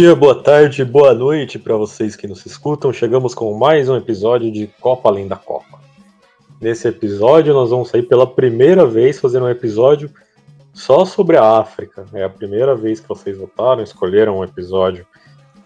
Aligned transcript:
Dia, 0.00 0.14
boa 0.14 0.40
tarde, 0.40 0.84
boa 0.84 1.12
noite 1.12 1.58
para 1.58 1.74
vocês 1.74 2.14
que 2.14 2.28
nos 2.28 2.46
escutam. 2.46 2.92
Chegamos 2.92 3.34
com 3.34 3.52
mais 3.58 3.88
um 3.88 3.96
episódio 3.96 4.48
de 4.48 4.68
Copa 4.80 5.08
Além 5.08 5.26
da 5.26 5.34
Copa. 5.34 5.80
Nesse 6.60 6.86
episódio, 6.86 7.52
nós 7.52 7.70
vamos 7.70 7.88
sair 7.88 8.04
pela 8.04 8.24
primeira 8.24 8.86
vez 8.86 9.18
fazer 9.18 9.42
um 9.42 9.48
episódio 9.48 10.08
só 10.72 11.04
sobre 11.04 11.36
a 11.36 11.58
África. 11.58 12.06
É 12.12 12.22
a 12.22 12.28
primeira 12.28 12.76
vez 12.76 13.00
que 13.00 13.08
vocês 13.08 13.36
votaram, 13.36 13.82
escolheram 13.82 14.38
um 14.38 14.44
episódio 14.44 15.04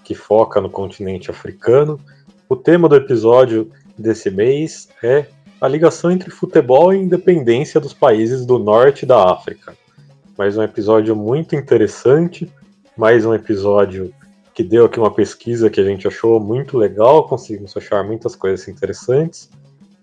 que 0.02 0.14
foca 0.14 0.62
no 0.62 0.70
continente 0.70 1.30
africano. 1.30 2.00
O 2.48 2.56
tema 2.56 2.88
do 2.88 2.96
episódio 2.96 3.70
desse 3.98 4.30
mês 4.30 4.88
é 5.02 5.26
a 5.60 5.68
ligação 5.68 6.10
entre 6.10 6.30
futebol 6.30 6.90
e 6.94 6.96
independência 6.96 7.78
dos 7.78 7.92
países 7.92 8.46
do 8.46 8.58
norte 8.58 9.04
da 9.04 9.30
África. 9.30 9.76
Mais 10.38 10.56
um 10.56 10.62
episódio 10.62 11.14
muito 11.14 11.54
interessante, 11.54 12.50
mais 12.96 13.26
um 13.26 13.34
episódio 13.34 14.10
que 14.54 14.62
deu 14.62 14.84
aqui 14.84 14.98
uma 14.98 15.10
pesquisa 15.10 15.70
que 15.70 15.80
a 15.80 15.84
gente 15.84 16.06
achou 16.06 16.38
muito 16.38 16.76
legal, 16.76 17.26
conseguimos 17.26 17.76
achar 17.76 18.04
muitas 18.04 18.36
coisas 18.36 18.66
interessantes. 18.68 19.50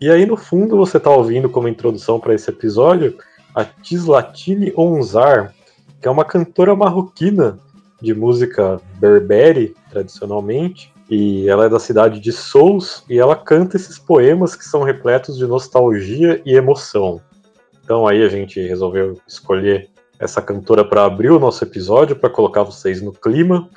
E 0.01 0.09
aí, 0.09 0.25
no 0.25 0.37
fundo, 0.37 0.77
você 0.77 0.97
está 0.97 1.09
ouvindo 1.11 1.49
como 1.49 1.67
introdução 1.67 2.19
para 2.19 2.33
esse 2.33 2.49
episódio 2.49 3.17
a 3.53 3.63
Tislatine 3.65 4.73
Onzar, 4.75 5.53
que 6.01 6.07
é 6.07 6.11
uma 6.11 6.23
cantora 6.23 6.75
marroquina 6.75 7.59
de 8.01 8.13
música 8.13 8.79
berbere, 8.99 9.75
tradicionalmente, 9.89 10.93
e 11.09 11.49
ela 11.49 11.65
é 11.65 11.69
da 11.69 11.79
cidade 11.79 12.19
de 12.19 12.31
Sous, 12.31 13.03
e 13.09 13.17
ela 13.17 13.35
canta 13.35 13.75
esses 13.75 13.97
poemas 13.97 14.55
que 14.55 14.63
são 14.63 14.83
repletos 14.83 15.37
de 15.37 15.45
nostalgia 15.45 16.41
e 16.45 16.55
emoção. 16.55 17.19
Então 17.83 18.07
aí 18.07 18.23
a 18.23 18.29
gente 18.29 18.61
resolveu 18.61 19.19
escolher 19.27 19.89
essa 20.19 20.41
cantora 20.41 20.85
para 20.85 21.05
abrir 21.05 21.31
o 21.31 21.39
nosso 21.39 21.63
episódio, 21.63 22.15
para 22.15 22.29
colocar 22.29 22.63
vocês 22.63 23.01
no 23.01 23.11
clima, 23.11 23.69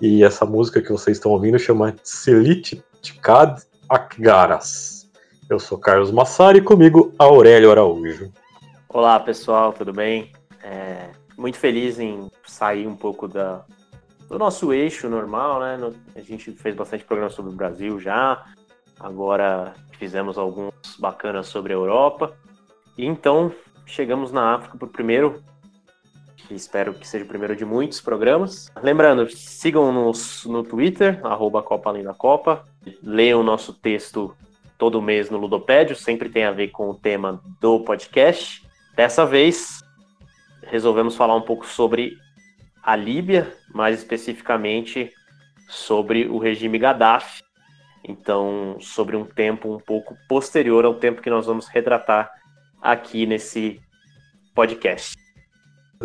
e 0.00 0.24
essa 0.24 0.44
música 0.44 0.80
que 0.80 0.90
vocês 0.90 1.16
estão 1.16 1.32
ouvindo 1.32 1.58
chama 1.58 1.94
Selit 2.02 2.82
Tikad 3.00 3.62
Akgaras. 3.88 5.10
Eu 5.48 5.58
sou 5.58 5.78
Carlos 5.78 6.10
Massari 6.10 6.58
e 6.58 6.62
comigo 6.62 7.14
Aurélio 7.18 7.70
Araújo. 7.70 8.32
Olá 8.88 9.18
pessoal, 9.20 9.72
tudo 9.72 9.92
bem? 9.92 10.32
É, 10.62 11.10
muito 11.36 11.58
feliz 11.58 11.98
em 11.98 12.30
sair 12.46 12.86
um 12.86 12.96
pouco 12.96 13.26
da, 13.28 13.64
do 14.28 14.38
nosso 14.38 14.72
eixo 14.72 15.08
normal, 15.08 15.60
né? 15.60 15.92
a 16.14 16.20
gente 16.20 16.52
fez 16.52 16.74
bastante 16.74 17.04
programa 17.04 17.30
sobre 17.30 17.52
o 17.52 17.56
Brasil 17.56 17.98
já, 18.00 18.44
agora 18.98 19.74
fizemos 19.98 20.38
alguns 20.38 20.72
bacanas 20.98 21.46
sobre 21.46 21.72
a 21.72 21.76
Europa. 21.76 22.34
E 22.96 23.06
então 23.06 23.52
chegamos 23.86 24.32
na 24.32 24.54
África 24.54 24.76
para 24.76 24.86
o 24.86 24.90
primeiro 24.90 25.42
espero 26.50 26.94
que 26.94 27.06
seja 27.06 27.24
o 27.24 27.28
primeiro 27.28 27.56
de 27.56 27.64
muitos 27.64 28.00
programas. 28.00 28.70
Lembrando, 28.82 29.28
sigam-nos 29.30 30.44
no 30.46 30.62
Twitter, 30.62 31.20
arroba 31.24 31.62
Copa 31.62 31.90
Além 31.90 32.02
da 32.02 32.14
Copa. 32.14 32.66
Leiam 33.02 33.40
o 33.40 33.44
nosso 33.44 33.72
texto 33.72 34.36
todo 34.76 35.00
mês 35.00 35.30
no 35.30 35.38
Ludopédio, 35.38 35.94
sempre 35.94 36.28
tem 36.28 36.44
a 36.44 36.50
ver 36.50 36.68
com 36.68 36.90
o 36.90 36.94
tema 36.94 37.40
do 37.60 37.80
podcast. 37.80 38.66
Dessa 38.96 39.24
vez, 39.24 39.80
resolvemos 40.64 41.14
falar 41.14 41.36
um 41.36 41.42
pouco 41.42 41.66
sobre 41.66 42.16
a 42.82 42.96
Líbia, 42.96 43.54
mais 43.72 43.98
especificamente 43.98 45.12
sobre 45.68 46.26
o 46.26 46.38
regime 46.38 46.78
Gaddafi. 46.78 47.42
Então, 48.04 48.76
sobre 48.80 49.16
um 49.16 49.24
tempo 49.24 49.72
um 49.72 49.78
pouco 49.78 50.16
posterior 50.28 50.84
ao 50.84 50.94
tempo 50.94 51.22
que 51.22 51.30
nós 51.30 51.46
vamos 51.46 51.68
retratar 51.68 52.28
aqui 52.82 53.24
nesse 53.24 53.80
podcast. 54.52 55.21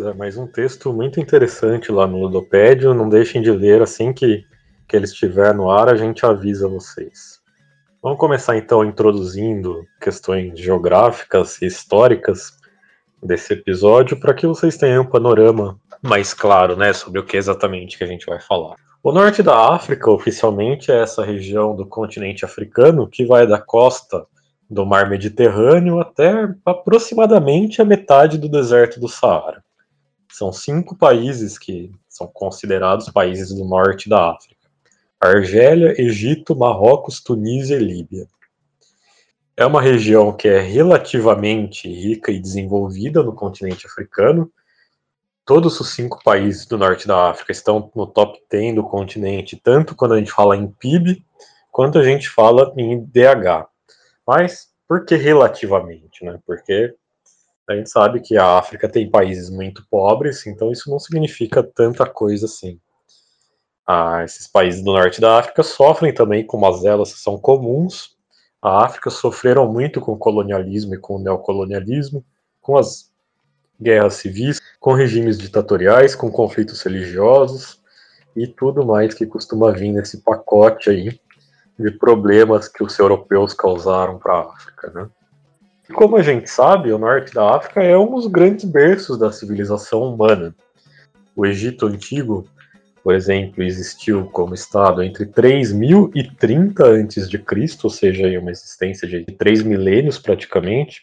É 0.00 0.14
mais 0.14 0.36
um 0.36 0.46
texto 0.46 0.92
muito 0.92 1.18
interessante 1.18 1.90
lá 1.90 2.06
no 2.06 2.18
Ludopédio. 2.18 2.94
Não 2.94 3.08
deixem 3.08 3.42
de 3.42 3.50
ler 3.50 3.82
assim 3.82 4.12
que, 4.12 4.44
que 4.86 4.94
ele 4.94 5.06
estiver 5.06 5.52
no 5.52 5.70
ar, 5.70 5.88
a 5.88 5.96
gente 5.96 6.24
avisa 6.24 6.68
vocês. 6.68 7.40
Vamos 8.00 8.18
começar 8.18 8.56
então 8.56 8.84
introduzindo 8.84 9.84
questões 10.00 10.58
geográficas 10.58 11.60
e 11.60 11.66
históricas 11.66 12.52
desse 13.20 13.54
episódio 13.54 14.20
para 14.20 14.34
que 14.34 14.46
vocês 14.46 14.76
tenham 14.76 15.02
um 15.02 15.06
panorama 15.06 15.76
mais 16.00 16.32
claro, 16.32 16.76
né, 16.76 16.92
sobre 16.92 17.18
o 17.18 17.24
que 17.24 17.36
exatamente 17.36 17.98
que 17.98 18.04
a 18.04 18.06
gente 18.06 18.24
vai 18.24 18.40
falar. 18.40 18.76
O 19.02 19.10
norte 19.10 19.42
da 19.42 19.74
África, 19.74 20.08
oficialmente, 20.10 20.92
é 20.92 21.02
essa 21.02 21.24
região 21.24 21.74
do 21.74 21.84
continente 21.84 22.44
africano 22.44 23.08
que 23.08 23.26
vai 23.26 23.48
da 23.48 23.60
costa 23.60 24.24
do 24.70 24.86
mar 24.86 25.10
Mediterrâneo 25.10 25.98
até 25.98 26.48
aproximadamente 26.64 27.82
a 27.82 27.84
metade 27.84 28.38
do 28.38 28.48
deserto 28.48 29.00
do 29.00 29.08
Saara. 29.08 29.60
São 30.30 30.52
cinco 30.52 30.96
países 30.96 31.58
que 31.58 31.90
são 32.08 32.26
considerados 32.26 33.08
países 33.10 33.52
do 33.54 33.64
norte 33.64 34.08
da 34.08 34.32
África: 34.32 34.68
Argélia, 35.20 36.00
Egito, 36.00 36.56
Marrocos, 36.56 37.20
Tunísia 37.20 37.76
e 37.76 37.84
Líbia. 37.84 38.28
É 39.56 39.66
uma 39.66 39.82
região 39.82 40.32
que 40.32 40.46
é 40.46 40.60
relativamente 40.60 41.88
rica 41.88 42.30
e 42.30 42.38
desenvolvida 42.38 43.22
no 43.22 43.34
continente 43.34 43.86
africano. 43.86 44.52
Todos 45.44 45.80
os 45.80 45.90
cinco 45.90 46.22
países 46.22 46.66
do 46.66 46.78
norte 46.78 47.08
da 47.08 47.30
África 47.30 47.50
estão 47.50 47.90
no 47.96 48.06
top 48.06 48.38
10 48.50 48.76
do 48.76 48.84
continente, 48.84 49.60
tanto 49.60 49.96
quando 49.96 50.14
a 50.14 50.18
gente 50.18 50.30
fala 50.30 50.56
em 50.56 50.68
PIB, 50.68 51.24
quanto 51.72 51.98
a 51.98 52.04
gente 52.04 52.28
fala 52.28 52.72
em 52.76 53.00
DH. 53.04 53.66
Mas 54.26 54.68
por 54.86 55.04
que 55.04 55.16
relativamente? 55.16 56.24
Né? 56.24 56.38
Porque 56.46 56.94
a 57.68 57.76
gente 57.76 57.90
sabe 57.90 58.20
que 58.20 58.36
a 58.36 58.58
África 58.58 58.88
tem 58.88 59.10
países 59.10 59.50
muito 59.50 59.86
pobres, 59.90 60.46
então 60.46 60.72
isso 60.72 60.90
não 60.90 60.98
significa 60.98 61.62
tanta 61.62 62.06
coisa 62.06 62.46
assim. 62.46 62.80
Ah, 63.86 64.22
esses 64.24 64.46
países 64.46 64.82
do 64.82 64.92
norte 64.92 65.20
da 65.20 65.38
África 65.38 65.62
sofrem 65.62 66.12
também 66.12 66.46
com 66.46 66.58
mazelas 66.58 67.12
que 67.12 67.20
são 67.20 67.38
comuns. 67.38 68.16
A 68.60 68.84
África 68.84 69.10
sofreram 69.10 69.70
muito 69.70 70.00
com 70.00 70.12
o 70.12 70.18
colonialismo 70.18 70.94
e 70.94 70.98
com 70.98 71.16
o 71.16 71.18
neocolonialismo, 71.18 72.24
com 72.60 72.76
as 72.76 73.10
guerras 73.80 74.14
civis, 74.14 74.60
com 74.80 74.94
regimes 74.94 75.38
ditatoriais, 75.38 76.14
com 76.14 76.30
conflitos 76.30 76.82
religiosos 76.82 77.80
e 78.34 78.46
tudo 78.46 78.84
mais 78.84 79.14
que 79.14 79.26
costuma 79.26 79.70
vir 79.72 79.92
nesse 79.92 80.22
pacote 80.22 80.90
aí 80.90 81.20
de 81.78 81.90
problemas 81.92 82.66
que 82.66 82.82
os 82.82 82.98
europeus 82.98 83.52
causaram 83.52 84.18
para 84.18 84.34
a 84.34 84.52
África, 84.52 84.90
né? 84.90 85.08
Como 85.94 86.16
a 86.16 86.22
gente 86.22 86.48
sabe, 86.50 86.92
o 86.92 86.98
norte 86.98 87.32
da 87.32 87.56
África 87.56 87.82
é 87.82 87.96
um 87.96 88.14
dos 88.14 88.26
grandes 88.26 88.64
berços 88.64 89.18
da 89.18 89.32
civilização 89.32 90.02
humana. 90.02 90.54
O 91.34 91.46
Egito 91.46 91.86
Antigo, 91.86 92.46
por 93.02 93.14
exemplo, 93.14 93.62
existiu 93.62 94.26
como 94.26 94.54
Estado 94.54 95.02
entre 95.02 95.24
3000 95.24 96.10
e 96.14 96.30
30 96.30 96.84
a.C., 96.84 97.78
ou 97.82 97.90
seja, 97.90 98.38
uma 98.38 98.50
existência 98.50 99.08
de 99.08 99.24
três 99.24 99.62
milênios 99.62 100.18
praticamente. 100.18 101.02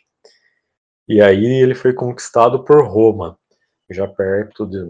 E 1.07 1.19
aí 1.19 1.45
ele 1.45 1.73
foi 1.73 1.93
conquistado 1.93 2.63
por 2.63 2.85
Roma, 2.87 3.37
já 3.89 4.07
perto 4.07 4.65
de, 4.67 4.87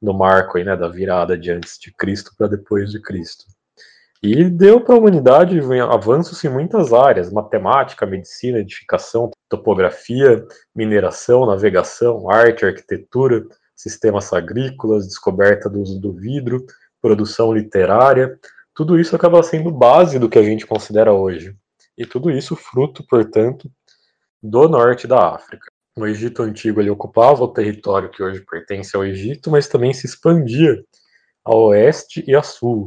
do 0.00 0.12
marco 0.12 0.58
aí, 0.58 0.64
né, 0.64 0.76
da 0.76 0.88
virada 0.88 1.38
de 1.38 1.50
antes 1.50 1.78
de 1.78 1.92
Cristo 1.92 2.32
para 2.36 2.48
depois 2.48 2.90
de 2.90 3.00
Cristo. 3.00 3.44
E 4.22 4.44
deu 4.44 4.80
para 4.80 4.94
a 4.94 4.98
humanidade 4.98 5.58
avanços 5.90 6.44
em 6.44 6.48
muitas 6.48 6.92
áreas: 6.92 7.32
matemática, 7.32 8.06
medicina, 8.06 8.58
edificação, 8.58 9.30
topografia, 9.48 10.46
mineração, 10.74 11.44
navegação, 11.44 12.30
arte, 12.30 12.64
arquitetura, 12.64 13.44
sistemas 13.74 14.32
agrícolas, 14.32 15.08
descoberta 15.08 15.68
do 15.68 15.80
uso 15.80 16.00
do 16.00 16.12
vidro, 16.12 16.64
produção 17.00 17.52
literária. 17.52 18.38
Tudo 18.74 18.98
isso 18.98 19.16
acaba 19.16 19.42
sendo 19.42 19.72
base 19.72 20.18
do 20.20 20.28
que 20.28 20.38
a 20.38 20.42
gente 20.42 20.66
considera 20.66 21.12
hoje. 21.12 21.56
e 21.98 22.06
tudo 22.06 22.30
isso 22.30 22.56
fruto, 22.56 23.04
portanto, 23.06 23.70
do 24.42 24.68
norte 24.68 25.06
da 25.06 25.34
África. 25.34 25.66
O 25.96 26.06
Egito 26.06 26.42
Antigo 26.42 26.80
ele 26.80 26.88
ocupava 26.88 27.44
o 27.44 27.52
território 27.52 28.10
que 28.10 28.22
hoje 28.22 28.40
pertence 28.40 28.96
ao 28.96 29.04
Egito, 29.04 29.50
mas 29.50 29.68
também 29.68 29.92
se 29.92 30.06
expandia 30.06 30.82
a 31.44 31.54
oeste 31.54 32.24
e 32.26 32.34
a 32.34 32.42
sul. 32.42 32.86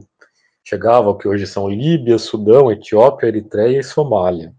Chegava 0.68 1.10
ao 1.10 1.18
que 1.18 1.28
hoje 1.28 1.46
são 1.46 1.70
Líbia, 1.70 2.18
Sudão, 2.18 2.72
Etiópia, 2.72 3.28
Eritreia 3.28 3.80
e 3.80 3.84
Somália. 3.84 4.52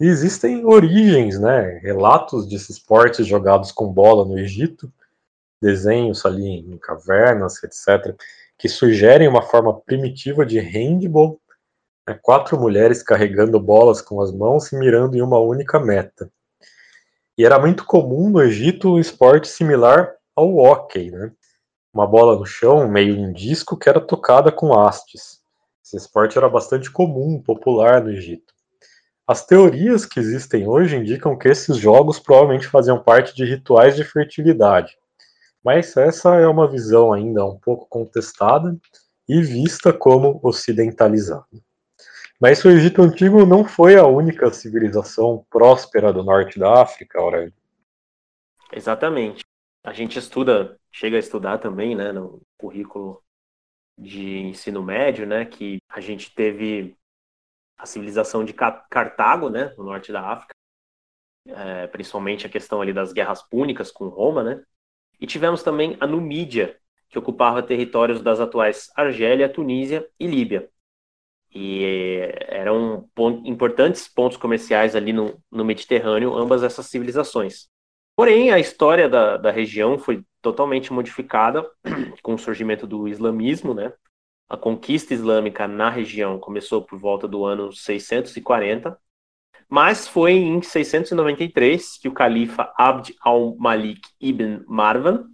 E 0.00 0.04
existem 0.04 0.64
origens, 0.64 1.40
né, 1.40 1.80
relatos 1.82 2.46
desses 2.46 2.76
esportes 2.76 3.26
jogados 3.26 3.72
com 3.72 3.92
bola 3.92 4.24
no 4.24 4.38
Egito, 4.38 4.92
desenhos 5.60 6.24
ali 6.24 6.60
em 6.60 6.78
cavernas, 6.78 7.60
etc., 7.64 8.14
que 8.56 8.68
sugerem 8.68 9.26
uma 9.26 9.42
forma 9.42 9.74
primitiva 9.80 10.46
de 10.46 10.60
handball, 10.60 11.40
né, 12.08 12.16
quatro 12.22 12.56
mulheres 12.56 13.02
carregando 13.02 13.58
bolas 13.58 14.00
com 14.00 14.20
as 14.20 14.30
mãos 14.30 14.70
e 14.70 14.76
mirando 14.76 15.16
em 15.16 15.22
uma 15.22 15.40
única 15.40 15.80
meta. 15.80 16.30
E 17.36 17.44
era 17.44 17.58
muito 17.58 17.84
comum 17.84 18.30
no 18.30 18.40
Egito 18.40 18.94
um 18.94 18.98
esporte 19.00 19.48
similar 19.48 20.14
ao 20.36 20.54
hockey, 20.54 21.10
né? 21.10 21.32
Uma 21.96 22.06
bola 22.06 22.38
no 22.38 22.44
chão, 22.44 22.86
meio 22.86 23.16
em 23.16 23.32
disco, 23.32 23.74
que 23.74 23.88
era 23.88 23.98
tocada 23.98 24.52
com 24.52 24.78
hastes. 24.78 25.40
Esse 25.82 25.96
esporte 25.96 26.36
era 26.36 26.46
bastante 26.46 26.90
comum, 26.90 27.40
popular 27.40 28.04
no 28.04 28.10
Egito. 28.10 28.52
As 29.26 29.46
teorias 29.46 30.04
que 30.04 30.20
existem 30.20 30.68
hoje 30.68 30.94
indicam 30.94 31.38
que 31.38 31.48
esses 31.48 31.78
jogos 31.78 32.18
provavelmente 32.18 32.66
faziam 32.66 33.02
parte 33.02 33.34
de 33.34 33.46
rituais 33.46 33.96
de 33.96 34.04
fertilidade. 34.04 34.98
Mas 35.64 35.96
essa 35.96 36.34
é 36.34 36.46
uma 36.46 36.68
visão 36.68 37.14
ainda 37.14 37.46
um 37.46 37.58
pouco 37.58 37.86
contestada 37.88 38.76
e 39.26 39.40
vista 39.40 39.90
como 39.90 40.38
ocidentalizada. 40.42 41.46
Mas 42.38 42.62
o 42.62 42.68
Egito 42.68 43.00
Antigo 43.00 43.46
não 43.46 43.64
foi 43.64 43.96
a 43.96 44.06
única 44.06 44.50
civilização 44.50 45.46
próspera 45.48 46.12
do 46.12 46.22
norte 46.22 46.58
da 46.58 46.82
África, 46.82 47.18
Aurélio. 47.18 47.54
Exatamente. 48.70 49.46
A 49.86 49.92
gente 49.92 50.18
estuda, 50.18 50.76
chega 50.90 51.14
a 51.16 51.20
estudar 51.20 51.58
também, 51.58 51.94
né, 51.94 52.10
no 52.10 52.42
currículo 52.58 53.22
de 53.96 54.38
ensino 54.38 54.82
médio, 54.82 55.24
né, 55.24 55.44
que 55.44 55.78
a 55.88 56.00
gente 56.00 56.34
teve 56.34 56.96
a 57.78 57.86
civilização 57.86 58.44
de 58.44 58.52
Cartago, 58.52 59.48
né, 59.48 59.72
no 59.78 59.84
norte 59.84 60.10
da 60.10 60.28
África, 60.32 60.52
é, 61.46 61.86
principalmente 61.86 62.44
a 62.44 62.50
questão 62.50 62.80
ali 62.82 62.92
das 62.92 63.12
guerras 63.12 63.44
púnicas 63.48 63.92
com 63.92 64.08
Roma, 64.08 64.42
né, 64.42 64.64
e 65.20 65.26
tivemos 65.26 65.62
também 65.62 65.96
a 66.00 66.06
Numídia, 66.06 66.76
que 67.08 67.16
ocupava 67.16 67.62
territórios 67.62 68.20
das 68.20 68.40
atuais 68.40 68.90
Argélia, 68.96 69.48
Tunísia 69.48 70.10
e 70.18 70.26
Líbia. 70.26 70.68
E 71.54 72.28
eram 72.48 73.08
importantes 73.44 74.08
pontos 74.08 74.36
comerciais 74.36 74.96
ali 74.96 75.12
no, 75.12 75.40
no, 75.48 75.64
Mediterrâneo, 75.64 76.34
ambas 76.34 76.64
essas 76.64 76.86
civilizações. 76.86 77.70
Porém, 78.16 78.50
a 78.50 78.58
história 78.58 79.10
da, 79.10 79.36
da 79.36 79.50
região 79.50 79.98
foi 79.98 80.24
totalmente 80.40 80.90
modificada 80.90 81.70
com 82.22 82.34
o 82.34 82.38
surgimento 82.38 82.86
do 82.86 83.06
islamismo, 83.06 83.74
né? 83.74 83.92
A 84.48 84.56
conquista 84.56 85.12
islâmica 85.12 85.68
na 85.68 85.90
região 85.90 86.38
começou 86.38 86.80
por 86.80 86.98
volta 86.98 87.28
do 87.28 87.44
ano 87.44 87.72
640, 87.72 88.98
mas 89.68 90.08
foi 90.08 90.32
em 90.32 90.62
693 90.62 91.98
que 91.98 92.08
o 92.08 92.14
califa 92.14 92.72
Abd 92.78 93.14
al-Malik 93.20 94.00
ibn 94.20 94.64
Marwan, 94.66 95.26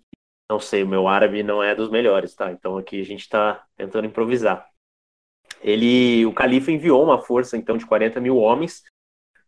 não 0.50 0.58
sei, 0.58 0.82
o 0.82 0.88
meu 0.88 1.06
árabe 1.06 1.42
não 1.42 1.62
é 1.62 1.74
dos 1.74 1.90
melhores, 1.90 2.34
tá? 2.34 2.50
Então 2.50 2.76
aqui 2.76 3.00
a 3.00 3.04
gente 3.04 3.20
está 3.20 3.64
tentando 3.76 4.06
improvisar. 4.06 4.66
Ele, 5.60 6.26
o 6.26 6.32
califa 6.32 6.72
enviou 6.72 7.04
uma 7.04 7.20
força 7.20 7.56
então 7.56 7.76
de 7.76 7.86
40 7.86 8.18
mil 8.18 8.38
homens 8.38 8.82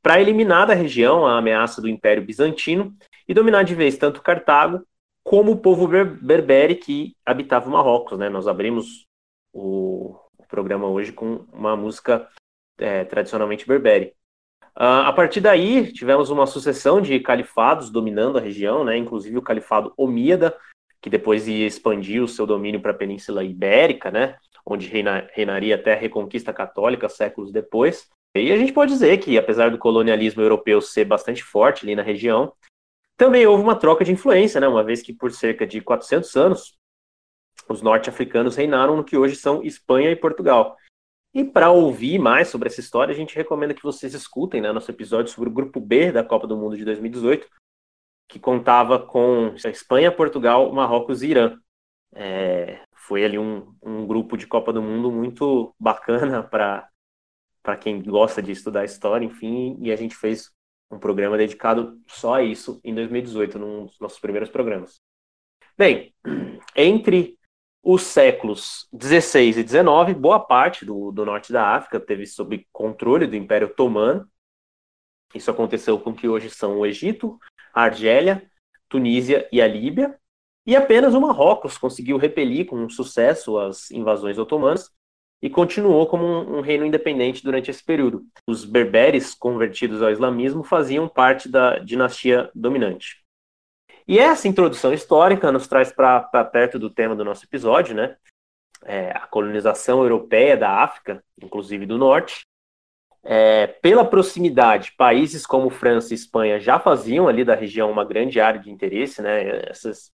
para 0.02 0.20
eliminar 0.20 0.66
da 0.66 0.75
região 0.75 1.26
a 1.26 1.38
ameaça 1.38 1.81
do 1.81 1.88
Império 1.88 2.22
Bizantino 2.22 2.94
e 3.29 3.35
dominar 3.35 3.62
de 3.62 3.75
vez 3.75 3.97
tanto 3.97 4.23
Cartago 4.23 4.85
como 5.23 5.53
o 5.53 5.59
povo 5.59 5.88
berbere 5.88 6.75
que 6.75 7.17
habitava 7.25 7.69
o 7.69 7.73
Marrocos. 7.73 8.19
Né? 8.19 8.29
Nós 8.29 8.47
abrimos 8.47 9.06
o, 9.53 10.17
o 10.37 10.47
programa 10.47 10.87
hoje 10.87 11.12
com 11.12 11.47
uma 11.53 11.76
música 11.76 12.29
é, 12.79 13.05
tradicionalmente 13.05 13.67
berbere. 13.67 14.15
Uh, 14.76 15.06
a 15.06 15.12
partir 15.12 15.41
daí, 15.41 15.93
tivemos 15.93 16.31
uma 16.31 16.47
sucessão 16.47 17.00
de 17.00 17.21
califados 17.21 17.91
dominando 17.91 18.38
a 18.38 18.41
região, 18.41 18.85
né, 18.85 18.97
inclusive 18.97 19.38
o 19.38 19.43
califado 19.43 19.94
Omíada, 19.97 20.56
que 21.00 21.09
depois 21.09 21.47
ia 21.47 21.65
expandir 21.65 22.20
o 22.20 22.27
seu 22.27 22.44
domínio 22.44 22.81
para 22.81 22.91
a 22.91 22.94
Península 22.94 23.44
Ibérica, 23.44 24.11
né, 24.11 24.37
onde 24.67 24.88
reina, 24.88 25.29
reinaria 25.32 25.77
até 25.77 25.93
a 25.93 25.97
Reconquista 25.97 26.53
Católica 26.53 27.09
séculos 27.09 27.53
depois. 27.53 28.09
E 28.37 28.50
a 28.50 28.56
gente 28.56 28.73
pode 28.73 28.93
dizer 28.93 29.19
que, 29.19 29.38
apesar 29.38 29.70
do 29.70 29.79
colonialismo 29.79 30.43
europeu 30.43 30.81
ser 30.81 31.05
bastante 31.05 31.44
forte 31.44 31.85
ali 31.85 31.94
na 31.94 32.03
região, 32.03 32.53
também 33.16 33.46
houve 33.46 33.62
uma 33.62 33.76
troca 33.76 34.05
de 34.05 34.12
influência, 34.12 34.61
né, 34.61 34.69
uma 34.69 34.82
vez 34.82 35.02
que 35.02 35.12
por 35.12 35.31
cerca 35.31 35.66
de 35.66 35.81
400 35.81 36.34
anos 36.37 36.78
os 37.69 37.81
norte-africanos 37.81 38.56
reinaram 38.56 38.96
no 38.96 39.05
que 39.05 39.16
hoje 39.16 39.37
são 39.37 39.62
Espanha 39.62 40.11
e 40.11 40.16
Portugal. 40.16 40.76
E 41.32 41.44
para 41.44 41.70
ouvir 41.70 42.19
mais 42.19 42.49
sobre 42.49 42.69
essa 42.69 42.81
história, 42.81 43.12
a 43.12 43.16
gente 43.16 43.34
recomenda 43.34 43.75
que 43.75 43.82
vocês 43.82 44.14
escutem 44.14 44.61
né, 44.61 44.70
nosso 44.70 44.90
episódio 44.90 45.32
sobre 45.32 45.49
o 45.49 45.52
Grupo 45.52 45.81
B 45.81 46.12
da 46.12 46.22
Copa 46.22 46.46
do 46.46 46.56
Mundo 46.56 46.76
de 46.76 46.84
2018, 46.84 47.49
que 48.28 48.38
contava 48.38 48.99
com 48.99 49.55
Espanha, 49.56 50.12
Portugal, 50.12 50.72
Marrocos 50.72 51.22
e 51.22 51.31
Irã. 51.31 51.58
É, 52.14 52.81
foi 52.94 53.25
ali 53.25 53.37
um, 53.37 53.75
um 53.82 54.06
grupo 54.06 54.37
de 54.37 54.46
Copa 54.46 54.72
do 54.72 54.81
Mundo 54.81 55.10
muito 55.10 55.75
bacana 55.78 56.43
para 56.43 57.76
quem 57.81 58.00
gosta 58.00 58.40
de 58.40 58.52
estudar 58.52 58.84
história, 58.84 59.25
enfim, 59.25 59.76
e 59.81 59.90
a 59.90 59.96
gente 59.96 60.14
fez 60.14 60.54
um 60.90 60.98
programa 60.98 61.36
dedicado 61.36 62.00
só 62.06 62.34
a 62.34 62.42
isso 62.42 62.81
em 62.84 62.94
2018, 62.94 63.58
num 63.58 63.86
dos 63.86 63.98
nossos 63.98 64.19
primeiros 64.19 64.50
programas. 64.50 65.00
Bem, 65.76 66.14
entre 66.76 67.38
os 67.82 68.02
séculos 68.02 68.88
16 68.92 69.58
e 69.58 69.62
19, 69.62 70.14
boa 70.14 70.40
parte 70.40 70.86
do, 70.86 71.12
do 71.12 71.25
norte 71.25 71.52
da 71.52 71.75
África 71.75 72.00
teve 72.00 72.26
sob 72.26 72.66
controle 72.72 73.26
do 73.26 73.36
Império 73.36 73.69
Otomano. 73.69 74.26
Isso 75.34 75.50
aconteceu 75.50 75.98
com 75.98 76.14
que 76.14 76.28
hoje 76.28 76.48
são 76.48 76.78
o 76.78 76.86
Egito, 76.86 77.38
a 77.74 77.82
Argélia, 77.82 78.48
Tunísia 78.88 79.48
e 79.53 79.60
a 79.60 79.67
Líbia. 79.67 80.19
E 80.67 80.74
apenas 80.74 81.12
o 81.12 81.20
Marrocos 81.20 81.76
conseguiu 81.76 82.17
repelir 82.17 82.67
com 82.67 82.88
sucesso 82.88 83.58
as 83.58 83.91
invasões 83.91 84.38
otomanas 84.38 84.91
e 85.44 85.51
continuou 85.51 86.06
como 86.06 86.24
um, 86.24 86.56
um, 86.56 86.60
reino 86.63 86.86
independente 86.86 87.44
durante 87.44 87.70
esse 87.70 87.84
período. 87.84 88.24
Os 88.46 88.65
berberes 88.65 89.34
convertidos 89.34 90.03
ao 90.03 90.10
islamismo 90.10 90.65
faziam 90.65 91.06
parte 91.06 91.51
da 91.51 91.79
dinastia 91.81 92.51
dominante. 92.55 93.22
E 94.08 94.19
essa 94.19 94.48
introdução 94.48 94.94
histórica 94.94 95.53
nos 95.53 95.69
traz 95.69 95.93
para 95.93 96.22
perto 96.46 96.79
do 96.79 96.89
tema 96.89 97.15
do 97.15 97.27
nosso 97.27 97.44
episódio, 97.44 97.94
né? 97.94 98.17
É, 98.86 99.10
a 99.10 99.27
colonização 99.27 100.01
europeia 100.03 100.56
da 100.56 100.82
África, 100.82 101.22
inclusive 101.43 101.84
do 101.84 101.98
Norte. 101.98 102.46
É, 103.22 103.67
pela 103.67 104.03
proximidade, 104.03 104.94
países 104.96 105.44
como 105.44 105.69
França 105.69 106.15
e 106.15 106.17
Espanha 106.17 106.58
já 106.58 106.81
faziam 106.81 107.29
ali 107.29 107.44
da 107.44 107.55
região 107.55 107.91
uma 107.91 108.05
grande 108.05 108.41
área 108.41 108.60
de 108.60 108.70
interesse, 108.70 109.20
né? 109.20 109.69
Essas, 109.69 110.10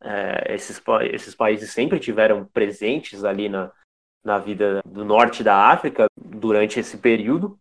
é, 0.00 0.54
esses, 0.54 0.80
esses 1.10 1.34
países 1.34 1.72
sempre 1.72 1.98
tiveram 1.98 2.44
presentes 2.44 3.24
ali 3.24 3.48
na, 3.48 3.72
na 4.28 4.38
vida 4.38 4.80
do 4.86 5.04
norte 5.04 5.42
da 5.42 5.56
África 5.70 6.06
durante 6.16 6.78
esse 6.78 6.98
período 6.98 7.58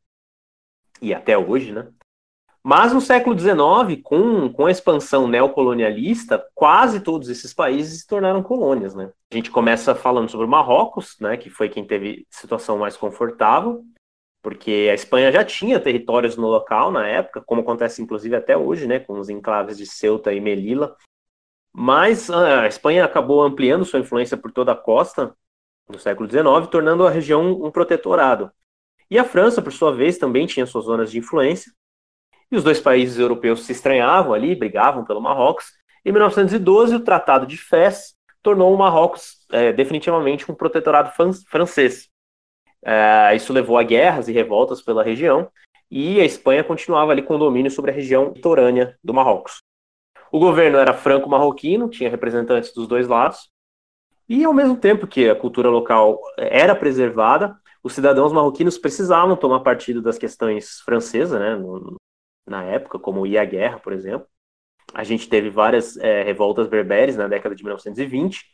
e 1.01 1.13
até 1.13 1.37
hoje, 1.37 1.71
né? 1.71 1.87
Mas 2.61 2.91
no 2.91 2.99
século 2.99 3.37
XIX, 3.39 4.01
com, 4.03 4.51
com 4.51 4.65
a 4.65 4.71
expansão 4.71 5.25
neocolonialista, 5.25 6.45
quase 6.53 6.99
todos 6.99 7.29
esses 7.29 7.53
países 7.53 8.01
se 8.01 8.07
tornaram 8.07 8.43
colônias. 8.43 8.93
Né? 8.93 9.09
A 9.31 9.35
gente 9.35 9.49
começa 9.49 9.95
falando 9.95 10.29
sobre 10.29 10.45
o 10.45 10.49
Marrocos, 10.49 11.17
né, 11.21 11.37
que 11.37 11.49
foi 11.49 11.69
quem 11.69 11.87
teve 11.87 12.27
situação 12.29 12.77
mais 12.77 12.97
confortável, 12.97 13.85
porque 14.41 14.89
a 14.91 14.93
Espanha 14.93 15.31
já 15.31 15.45
tinha 15.45 15.79
territórios 15.79 16.35
no 16.35 16.47
local 16.47 16.91
na 16.91 17.07
época, 17.07 17.41
como 17.45 17.61
acontece 17.61 18.01
inclusive 18.01 18.35
até 18.35 18.57
hoje, 18.57 18.85
né, 18.85 18.99
com 18.99 19.17
os 19.17 19.29
enclaves 19.29 19.77
de 19.77 19.85
Ceuta 19.85 20.33
e 20.33 20.41
Melilla. 20.41 20.93
Mas 21.71 22.29
ah, 22.29 22.63
a 22.63 22.67
Espanha 22.67 23.05
acabou 23.05 23.41
ampliando 23.41 23.85
sua 23.85 24.01
influência 24.01 24.35
por 24.35 24.51
toda 24.51 24.73
a 24.73 24.75
costa 24.75 25.33
no 25.89 25.99
século 25.99 26.29
XIX, 26.29 26.67
tornando 26.69 27.05
a 27.05 27.09
região 27.09 27.51
um 27.63 27.71
protetorado. 27.71 28.51
E 29.09 29.17
a 29.17 29.23
França, 29.23 29.61
por 29.61 29.71
sua 29.71 29.93
vez, 29.93 30.17
também 30.17 30.45
tinha 30.45 30.65
suas 30.65 30.85
zonas 30.85 31.11
de 31.11 31.17
influência, 31.17 31.71
e 32.51 32.55
os 32.55 32.63
dois 32.63 32.79
países 32.79 33.17
europeus 33.17 33.65
se 33.65 33.71
estranhavam 33.71 34.33
ali, 34.33 34.55
brigavam 34.55 35.03
pelo 35.03 35.21
Marrocos. 35.21 35.65
Em 36.05 36.11
1912, 36.11 36.95
o 36.95 36.99
Tratado 36.99 37.45
de 37.45 37.57
Fez 37.57 38.15
tornou 38.41 38.73
o 38.73 38.77
Marrocos 38.77 39.45
é, 39.51 39.73
definitivamente 39.73 40.49
um 40.49 40.55
protetorado 40.55 41.11
francês. 41.49 42.09
É, 42.83 43.35
isso 43.35 43.51
levou 43.51 43.77
a 43.77 43.83
guerras 43.83 44.27
e 44.27 44.33
revoltas 44.33 44.81
pela 44.81 45.03
região, 45.03 45.49
e 45.89 46.19
a 46.19 46.25
Espanha 46.25 46.63
continuava 46.63 47.11
ali 47.11 47.21
com 47.21 47.39
domínio 47.39 47.71
sobre 47.71 47.91
a 47.91 47.93
região 47.93 48.31
litorânea 48.33 48.97
do 49.03 49.13
Marrocos. 49.13 49.61
O 50.31 50.39
governo 50.39 50.77
era 50.77 50.93
franco-marroquino, 50.93 51.89
tinha 51.89 52.09
representantes 52.09 52.73
dos 52.73 52.87
dois 52.87 53.07
lados, 53.07 53.49
E 54.29 54.43
ao 54.43 54.53
mesmo 54.53 54.75
tempo 54.75 55.07
que 55.07 55.29
a 55.29 55.35
cultura 55.35 55.69
local 55.69 56.19
era 56.37 56.75
preservada, 56.75 57.57
os 57.81 57.93
cidadãos 57.93 58.33
marroquinos 58.33 58.77
precisavam 58.77 59.35
tomar 59.37 59.61
partido 59.61 60.01
das 60.01 60.17
questões 60.17 60.81
francesas, 60.81 61.39
né, 61.39 61.55
no, 61.55 61.95
na 62.45 62.63
época, 62.63 62.99
como 62.99 63.25
ir 63.25 63.37
à 63.37 63.45
guerra, 63.45 63.79
por 63.79 63.93
exemplo. 63.93 64.27
A 64.93 65.03
gente 65.03 65.29
teve 65.29 65.49
várias 65.49 65.97
é, 65.97 66.23
revoltas 66.23 66.67
berberes 66.67 67.15
na 67.15 67.27
década 67.27 67.55
de 67.55 67.63
1920, 67.63 68.45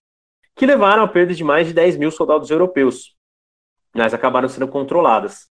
que 0.55 0.65
levaram 0.65 1.03
à 1.03 1.07
perda 1.07 1.33
de 1.33 1.43
mais 1.43 1.67
de 1.67 1.73
10 1.73 1.97
mil 1.97 2.11
soldados 2.11 2.49
europeus, 2.49 3.15
mas 3.95 4.13
acabaram 4.13 4.47
sendo 4.47 4.67
controladas. 4.67 5.47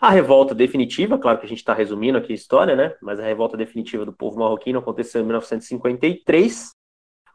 A 0.00 0.10
revolta 0.10 0.54
definitiva, 0.54 1.18
claro 1.18 1.38
que 1.38 1.46
a 1.46 1.48
gente 1.48 1.58
está 1.58 1.74
resumindo 1.74 2.18
aqui 2.18 2.32
a 2.32 2.36
história, 2.36 2.76
né? 2.76 2.94
Mas 3.02 3.18
a 3.18 3.24
revolta 3.24 3.56
definitiva 3.56 4.04
do 4.04 4.12
povo 4.12 4.38
marroquino 4.38 4.78
aconteceu 4.78 5.20
em 5.20 5.24
1953, 5.24 6.72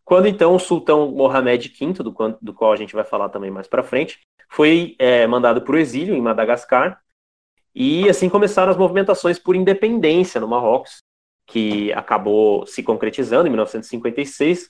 quando 0.03 0.27
então 0.27 0.55
o 0.55 0.59
sultão 0.59 1.11
Mohamed 1.11 1.69
V, 1.69 2.03
do, 2.03 2.15
do 2.41 2.53
qual 2.53 2.73
a 2.73 2.75
gente 2.75 2.93
vai 2.93 3.03
falar 3.03 3.29
também 3.29 3.51
mais 3.51 3.67
para 3.67 3.83
frente, 3.83 4.19
foi 4.49 4.95
é, 4.99 5.25
mandado 5.25 5.61
para 5.61 5.75
o 5.75 5.79
exílio 5.79 6.15
em 6.15 6.21
Madagascar, 6.21 7.01
e 7.73 8.07
assim 8.07 8.29
começaram 8.29 8.71
as 8.71 8.77
movimentações 8.77 9.39
por 9.39 9.55
independência 9.55 10.39
no 10.39 10.47
Marrocos, 10.47 10.97
que 11.47 11.91
acabou 11.93 12.65
se 12.67 12.83
concretizando 12.83 13.47
em 13.47 13.49
1956, 13.49 14.69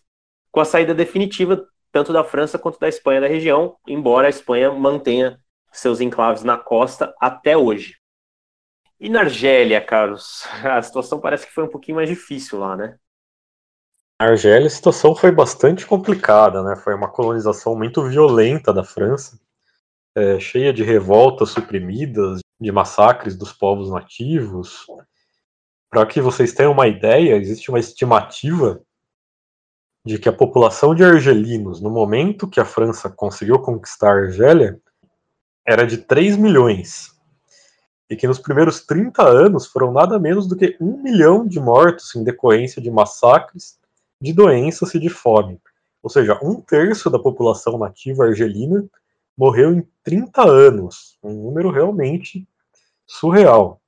com 0.52 0.60
a 0.60 0.66
saída 0.66 0.94
definitiva 0.94 1.68
tanto 1.92 2.12
da 2.12 2.24
França 2.24 2.58
quanto 2.58 2.80
da 2.80 2.88
Espanha 2.88 3.22
da 3.22 3.28
região, 3.28 3.78
embora 3.88 4.28
a 4.28 4.30
Espanha 4.30 4.72
mantenha 4.72 5.40
seus 5.72 6.02
enclaves 6.02 6.44
na 6.44 6.58
costa 6.58 7.14
até 7.20 7.56
hoje. 7.56 7.98
E 9.00 9.10
na 9.10 9.22
Argélia, 9.22 9.82
Carlos, 9.82 10.48
a 10.64 10.82
situação 10.82 11.20
parece 11.20 11.46
que 11.46 11.54
foi 11.54 11.64
um 11.64 11.70
pouquinho 11.70 11.98
mais 11.98 12.10
difícil 12.10 12.60
lá, 12.60 12.76
né? 12.76 12.98
Na 14.24 14.30
Argélia 14.30 14.68
a 14.68 14.70
situação 14.70 15.14
foi 15.14 15.34
bastante 15.34 15.86
complicada, 15.86 16.64
né? 16.64 16.78
Foi 16.78 16.96
uma 16.96 17.10
colonização 17.10 17.76
muito 17.76 18.02
violenta 18.08 18.72
da 18.72 18.82
França, 18.82 19.38
é, 20.16 20.40
cheia 20.40 20.72
de 20.72 20.82
revoltas 20.82 21.50
suprimidas, 21.50 22.40
de 22.58 22.72
massacres 22.72 23.36
dos 23.36 23.52
povos 23.52 23.92
nativos. 23.92 24.88
Para 25.90 26.06
que 26.06 26.22
vocês 26.22 26.54
tenham 26.54 26.72
uma 26.72 26.88
ideia, 26.88 27.36
existe 27.36 27.70
uma 27.70 27.80
estimativa 27.80 28.82
de 30.06 30.18
que 30.18 30.30
a 30.30 30.34
população 30.34 30.96
de 30.96 31.04
argelinos, 31.04 31.82
no 31.82 31.90
momento 31.90 32.48
que 32.48 32.62
a 32.62 32.66
França 32.66 33.10
conseguiu 33.10 33.60
conquistar 33.60 34.12
a 34.12 34.22
Argélia, 34.22 34.80
era 35.68 35.86
de 35.86 35.98
3 35.98 36.38
milhões. 36.38 37.12
E 38.10 38.16
que 38.16 38.26
nos 38.26 38.40
primeiros 38.40 38.86
30 38.86 39.22
anos 39.22 39.68
foram 39.68 39.92
nada 39.92 40.18
menos 40.18 40.48
do 40.48 40.56
que 40.56 40.78
um 40.80 41.04
milhão 41.04 41.46
de 41.46 41.60
mortos 41.60 42.16
em 42.16 42.24
decorrência 42.24 42.82
de 42.82 42.90
massacres, 42.90 43.83
de 44.24 44.32
doenças 44.32 44.96
e 44.96 45.00
de 45.00 45.10
fome. 45.10 45.60
Ou 46.02 46.10
seja, 46.10 46.40
um 46.42 46.62
terço 46.62 47.10
da 47.10 47.20
população 47.20 47.78
nativa 47.78 48.24
argelina 48.24 48.90
morreu 49.38 49.74
em 49.74 49.86
30 50.02 50.50
anos. 50.50 51.18
Um 51.22 51.34
número 51.34 51.70
realmente 51.70 52.48
surreal. 53.06 53.82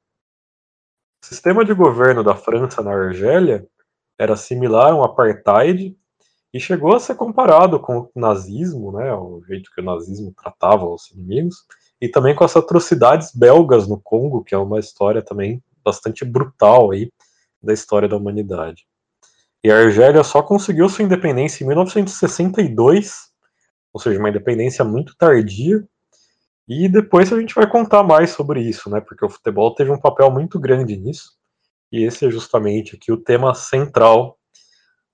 O 1.24 1.25
sistema 1.25 1.63
de 1.63 1.74
governo 1.74 2.22
da 2.22 2.36
França 2.36 2.82
na 2.82 2.92
Argélia 2.92 3.65
era 4.20 4.36
similar 4.36 4.92
a 4.92 4.96
um 4.96 5.04
apartheid 5.04 5.98
e 6.54 6.60
chegou 6.60 6.94
a 6.94 7.00
ser 7.00 7.15
comparado 7.15 7.80
com 7.80 8.00
o 8.00 8.12
nazismo, 8.13 8.92
né, 8.92 9.13
o 9.13 9.42
jeito 9.48 9.72
que 9.74 9.80
o 9.80 9.84
nazismo 9.84 10.34
tratava 10.34 10.86
os 10.86 11.12
inimigos, 11.12 11.65
e 12.00 12.10
também 12.10 12.36
com 12.36 12.44
as 12.44 12.56
atrocidades 12.56 13.34
belgas 13.34 13.88
no 13.88 14.00
Congo, 14.00 14.44
que 14.44 14.54
é 14.54 14.58
uma 14.58 14.80
história 14.80 15.22
também 15.22 15.63
bastante 15.84 16.25
brutal 16.25 16.92
aí 16.92 17.12
da 17.62 17.74
história 17.74 18.08
da 18.08 18.18
humanidade. 18.18 18.86
E 19.65 19.72
a 19.72 19.79
Argélia 19.79 20.24
só 20.24 20.43
conseguiu 20.43 20.88
sua 20.88 21.03
independência 21.03 21.63
em 21.63 21.67
1962, 21.67 23.31
ou 23.91 24.00
seja, 24.00 24.19
uma 24.19 24.29
independência 24.29 24.86
muito 24.86 25.17
tardia. 25.17 25.84
E 26.67 26.88
depois 26.88 27.34
a 27.34 27.39
gente 27.39 27.55
vai 27.55 27.67
contar 27.67 28.03
mais 28.03 28.29
sobre 28.29 28.62
isso, 28.62 28.91
né? 28.91 29.01
Porque 29.01 29.25
o 29.25 29.29
futebol 29.29 29.74
teve 29.74 29.89
um 29.89 30.00
papel 30.00 30.29
muito 30.29 30.60
grande 30.60 30.95
nisso. 30.95 31.31
E 31.91 32.03
esse 32.03 32.27
é 32.27 32.29
justamente 32.29 32.95
aqui 32.95 33.12
o 33.12 33.17
tema 33.17 33.55
central 33.55 34.38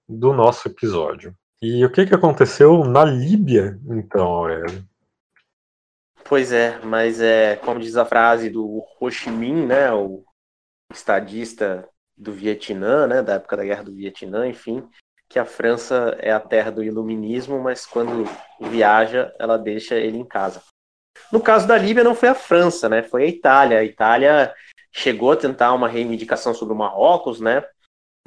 do 0.05 0.33
nosso 0.33 0.67
episódio. 0.67 1.33
E 1.61 1.85
o 1.85 1.89
que, 1.89 2.05
que 2.05 2.13
aconteceu 2.13 2.83
na 2.83 3.05
Líbia, 3.05 3.79
então, 3.87 4.25
Aurélio? 4.25 4.85
Pois 6.25 6.51
é, 6.51 6.77
mas 6.83 7.21
é 7.21 7.55
como 7.55 7.79
diz 7.79 7.95
a 7.95 8.03
frase 8.03 8.49
do 8.49 8.83
Ho 8.99 9.09
Chi 9.09 9.31
Minh, 9.31 9.65
né, 9.65 9.93
o 9.93 10.25
estadista 10.91 11.87
do 12.21 12.31
Vietnã, 12.31 13.07
né, 13.07 13.21
da 13.21 13.33
época 13.33 13.57
da 13.57 13.63
Guerra 13.63 13.83
do 13.83 13.93
Vietnã, 13.93 14.47
enfim, 14.47 14.87
que 15.27 15.39
a 15.39 15.45
França 15.45 16.15
é 16.19 16.31
a 16.31 16.39
terra 16.39 16.69
do 16.69 16.83
iluminismo, 16.83 17.59
mas 17.59 17.85
quando 17.85 18.29
viaja, 18.59 19.33
ela 19.39 19.57
deixa 19.57 19.95
ele 19.95 20.17
em 20.17 20.25
casa. 20.25 20.61
No 21.31 21.41
caso 21.41 21.67
da 21.67 21.77
Líbia, 21.77 22.03
não 22.03 22.13
foi 22.13 22.29
a 22.29 22.35
França, 22.35 22.87
né, 22.87 23.01
foi 23.01 23.23
a 23.23 23.27
Itália. 23.27 23.79
A 23.79 23.83
Itália 23.83 24.53
chegou 24.91 25.31
a 25.31 25.37
tentar 25.37 25.73
uma 25.73 25.87
reivindicação 25.87 26.53
sobre 26.53 26.73
o 26.73 26.77
Marrocos, 26.77 27.39
né, 27.39 27.63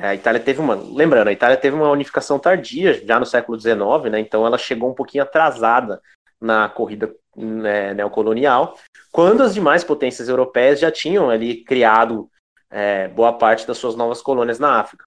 a 0.00 0.12
Itália 0.14 0.40
teve 0.40 0.60
uma. 0.60 0.74
Lembrando, 0.74 1.28
a 1.28 1.32
Itália 1.32 1.56
teve 1.56 1.76
uma 1.76 1.90
unificação 1.90 2.36
tardia, 2.38 2.94
já 3.06 3.20
no 3.20 3.24
século 3.24 3.58
XIX, 3.58 4.10
né? 4.10 4.18
Então 4.18 4.44
ela 4.44 4.58
chegou 4.58 4.90
um 4.90 4.94
pouquinho 4.94 5.22
atrasada 5.22 6.02
na 6.40 6.68
corrida 6.68 7.14
né, 7.36 7.94
neocolonial, 7.94 8.76
quando 9.12 9.42
as 9.42 9.54
demais 9.54 9.84
potências 9.84 10.28
europeias 10.28 10.80
já 10.80 10.90
tinham 10.90 11.30
ali 11.30 11.62
criado 11.62 12.28
é, 12.74 13.06
boa 13.06 13.32
parte 13.32 13.64
das 13.68 13.78
suas 13.78 13.94
novas 13.94 14.20
colônias 14.20 14.58
na 14.58 14.80
África. 14.80 15.04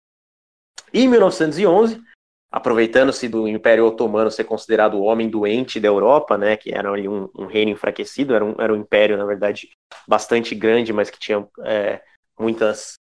Em 0.94 1.06
1911, 1.06 2.02
aproveitando-se 2.50 3.28
do 3.28 3.46
Império 3.46 3.86
Otomano 3.86 4.32
ser 4.32 4.46
considerado 4.46 4.94
o 4.94 5.04
homem 5.04 5.30
doente 5.30 5.78
da 5.78 5.90
Europa, 5.90 6.38
né, 6.38 6.56
que 6.56 6.74
era 6.74 6.90
ali 6.90 7.10
um, 7.10 7.30
um 7.38 7.46
reino 7.46 7.72
enfraquecido, 7.72 8.34
era 8.34 8.46
um, 8.46 8.56
era 8.58 8.72
um 8.72 8.78
império, 8.78 9.18
na 9.18 9.26
verdade, 9.26 9.70
bastante 10.08 10.56
grande, 10.56 10.94
mas 10.94 11.10
que 11.10 11.20
tinha 11.20 11.46
é, 11.66 12.02
muitas 12.40 12.94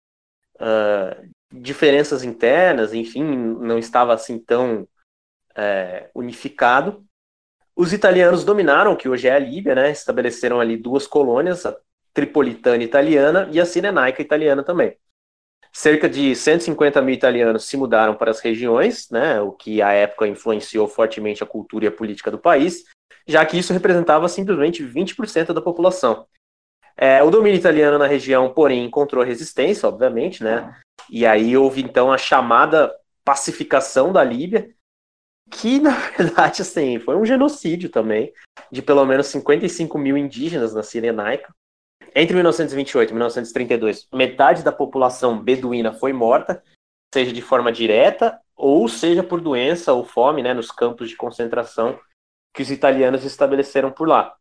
uh, 0.56 1.30
diferenças 1.52 2.24
internas, 2.24 2.92
enfim, 2.92 3.22
não 3.22 3.78
estava 3.78 4.14
assim 4.14 4.36
tão 4.36 4.88
é, 5.54 6.10
unificado. 6.12 7.06
Os 7.76 7.92
italianos 7.92 8.44
dominaram 8.44 8.96
que 8.96 9.08
hoje 9.08 9.28
é 9.28 9.34
a 9.34 9.38
Líbia, 9.38 9.74
né? 9.74 9.90
Estabeleceram 9.90 10.58
ali 10.58 10.76
duas 10.76 11.06
colônias, 11.06 11.64
Tripolitana 12.16 12.82
italiana 12.82 13.46
e 13.52 13.60
a 13.60 13.66
Cirenaica 13.66 14.22
italiana 14.22 14.62
também. 14.62 14.96
Cerca 15.70 16.08
de 16.08 16.34
150 16.34 17.02
mil 17.02 17.14
italianos 17.14 17.66
se 17.66 17.76
mudaram 17.76 18.14
para 18.14 18.30
as 18.30 18.40
regiões, 18.40 19.10
né? 19.10 19.38
O 19.42 19.52
que 19.52 19.82
à 19.82 19.92
época 19.92 20.26
influenciou 20.26 20.88
fortemente 20.88 21.42
a 21.42 21.46
cultura 21.46 21.84
e 21.84 21.88
a 21.88 21.92
política 21.92 22.30
do 22.30 22.38
país, 22.38 22.84
já 23.28 23.44
que 23.44 23.58
isso 23.58 23.74
representava 23.74 24.26
simplesmente 24.30 24.82
20% 24.82 25.52
da 25.52 25.60
população. 25.60 26.26
É, 26.96 27.22
o 27.22 27.30
domínio 27.30 27.58
italiano 27.58 27.98
na 27.98 28.06
região, 28.06 28.50
porém, 28.50 28.86
encontrou 28.86 29.22
resistência, 29.22 29.86
obviamente, 29.86 30.42
né? 30.42 30.74
E 31.10 31.26
aí 31.26 31.54
houve 31.54 31.82
então 31.82 32.10
a 32.10 32.16
chamada 32.16 32.90
pacificação 33.22 34.10
da 34.10 34.24
Líbia, 34.24 34.70
que 35.50 35.78
na 35.78 35.90
verdade 36.16 36.62
assim, 36.62 36.98
foi 36.98 37.14
um 37.14 37.26
genocídio 37.26 37.90
também, 37.90 38.32
de 38.72 38.80
pelo 38.80 39.04
menos 39.04 39.26
55 39.26 39.98
mil 39.98 40.16
indígenas 40.16 40.72
na 40.72 40.82
Cirenaica. 40.82 41.54
Entre 42.18 42.32
1928 42.32 43.10
e 43.10 43.12
1932, 43.12 44.08
metade 44.10 44.64
da 44.64 44.72
população 44.72 45.38
beduína 45.38 45.92
foi 45.92 46.14
morta, 46.14 46.64
seja 47.12 47.30
de 47.30 47.42
forma 47.42 47.70
direta 47.70 48.40
ou 48.56 48.88
seja 48.88 49.22
por 49.22 49.38
doença 49.38 49.92
ou 49.92 50.02
fome, 50.02 50.42
né, 50.42 50.54
nos 50.54 50.70
campos 50.70 51.10
de 51.10 51.16
concentração 51.16 52.00
que 52.54 52.62
os 52.62 52.70
italianos 52.70 53.22
estabeleceram 53.22 53.92
por 53.92 54.08
lá. 54.08 54.34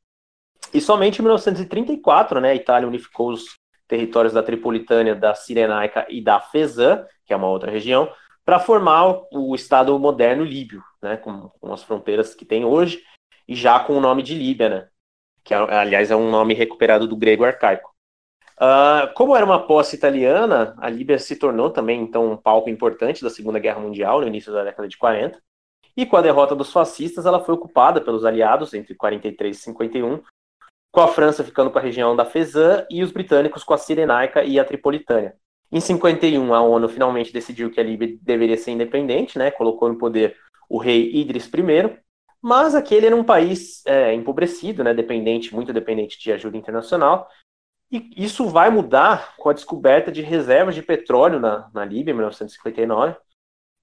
E 0.73 0.79
somente 0.79 1.19
em 1.19 1.23
1934, 1.23 2.39
né, 2.39 2.51
a 2.51 2.55
Itália 2.55 2.87
unificou 2.87 3.33
os 3.33 3.43
territórios 3.89 4.31
da 4.31 4.41
Tripolitânia, 4.41 5.13
da 5.13 5.35
Cirenaica 5.35 6.07
e 6.09 6.23
da 6.23 6.39
Fezã, 6.39 7.05
que 7.25 7.33
é 7.33 7.35
uma 7.35 7.49
outra 7.49 7.69
região, 7.69 8.09
para 8.45 8.57
formar 8.57 9.21
o 9.33 9.53
Estado 9.53 9.99
moderno 9.99 10.45
líbio, 10.45 10.81
né, 11.01 11.17
com, 11.17 11.49
com, 11.59 11.73
as 11.73 11.83
fronteiras 11.83 12.33
que 12.33 12.45
tem 12.45 12.63
hoje, 12.63 13.03
e 13.45 13.53
já 13.53 13.81
com 13.81 13.97
o 13.97 14.01
nome 14.01 14.23
de 14.23 14.33
Líbia, 14.33 14.69
né, 14.69 14.87
que 15.45 15.53
aliás 15.53 16.11
é 16.11 16.15
um 16.15 16.29
nome 16.29 16.53
recuperado 16.53 17.07
do 17.07 17.15
grego 17.15 17.45
arcaico. 17.45 17.93
Uh, 18.57 19.13
como 19.13 19.35
era 19.35 19.45
uma 19.45 19.67
posse 19.67 19.95
italiana, 19.95 20.75
a 20.79 20.89
Líbia 20.89 21.19
se 21.19 21.35
tornou 21.35 21.69
também 21.69 22.01
então 22.01 22.31
um 22.31 22.37
palco 22.37 22.69
importante 22.69 23.21
da 23.21 23.29
Segunda 23.29 23.59
Guerra 23.59 23.79
Mundial 23.79 24.21
no 24.21 24.27
início 24.27 24.51
da 24.51 24.63
década 24.63 24.87
de 24.87 24.97
40. 24.97 25.39
E 25.95 26.05
com 26.05 26.17
a 26.17 26.21
derrota 26.21 26.55
dos 26.55 26.73
fascistas, 26.73 27.25
ela 27.25 27.39
foi 27.39 27.53
ocupada 27.53 28.01
pelos 28.01 28.25
aliados 28.25 28.73
entre 28.73 28.95
43 28.95 29.55
e 29.55 29.61
51 29.61 30.21
com 30.95 31.01
a 31.01 31.09
França 31.09 31.43
ficando 31.43 31.69
com 31.69 31.77
a 31.77 31.81
região 31.81 32.15
da 32.15 32.23
Fezã 32.23 32.85
e 32.89 33.03
os 33.03 33.11
britânicos 33.11 33.65
com 33.65 33.73
a 33.73 33.77
Cirenaica 33.77 34.45
e 34.45 34.57
a 34.57 34.63
Tripolitânia. 34.63 35.35
Em 35.69 35.81
51, 35.81 36.53
a 36.53 36.61
ONU 36.61 36.87
finalmente 36.87 37.33
decidiu 37.33 37.69
que 37.69 37.81
a 37.81 37.83
Líbia 37.83 38.17
deveria 38.21 38.55
ser 38.55 38.71
independente, 38.71 39.37
né? 39.37 39.51
colocou 39.51 39.89
no 39.89 39.97
poder 39.97 40.37
o 40.69 40.77
rei 40.77 41.11
Idris 41.13 41.47
I, 41.53 41.99
mas 42.45 42.75
aquele 42.75 43.07
era 43.07 43.15
um 43.15 43.23
país 43.23 43.83
é, 43.87 44.13
empobrecido, 44.13 44.83
né? 44.83 44.93
dependente, 44.93 45.51
muito 45.51 45.73
dependente 45.73 46.19
de 46.19 46.31
ajuda 46.31 46.55
internacional, 46.55 47.27
e 47.91 48.07
isso 48.15 48.47
vai 48.47 48.69
mudar 48.69 49.35
com 49.35 49.49
a 49.49 49.53
descoberta 49.53 50.11
de 50.11 50.21
reservas 50.21 50.75
de 50.75 50.83
petróleo 50.83 51.39
na, 51.39 51.71
na 51.73 51.83
Líbia 51.83 52.11
em 52.11 52.13
1959, 52.13 53.17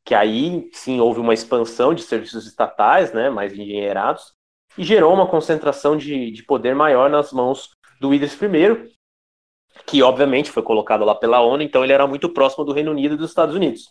que 0.05 0.15
aí 0.15 0.71
sim 0.73 1.01
houve 1.01 1.19
uma 1.19 1.35
expansão 1.35 1.93
de 1.93 2.05
serviços 2.05 2.47
estatais, 2.47 3.13
né, 3.13 3.29
mais 3.29 3.53
engenheirados, 3.53 4.33
e 4.79 4.85
gerou 4.85 5.13
uma 5.13 5.27
concentração 5.27 5.97
de, 5.97 6.31
de 6.31 6.45
poder 6.45 6.73
maior 6.73 7.11
nas 7.11 7.33
mãos 7.33 7.71
do 8.01 8.15
Idris 8.15 8.41
I, 8.41 8.97
que 9.89 10.05
obviamente 10.05 10.53
foi 10.53 10.63
colocado 10.63 11.05
lá 11.05 11.17
pela 11.17 11.41
ONU, 11.41 11.65
então 11.65 11.83
ele 11.83 11.95
era 11.95 12.07
muito 12.07 12.29
próximo 12.29 12.65
do 12.65 12.73
Reino 12.73 12.93
Unido 12.93 13.15
e 13.15 13.19
dos 13.19 13.31
Estados 13.31 13.57
Unidos. 13.57 13.91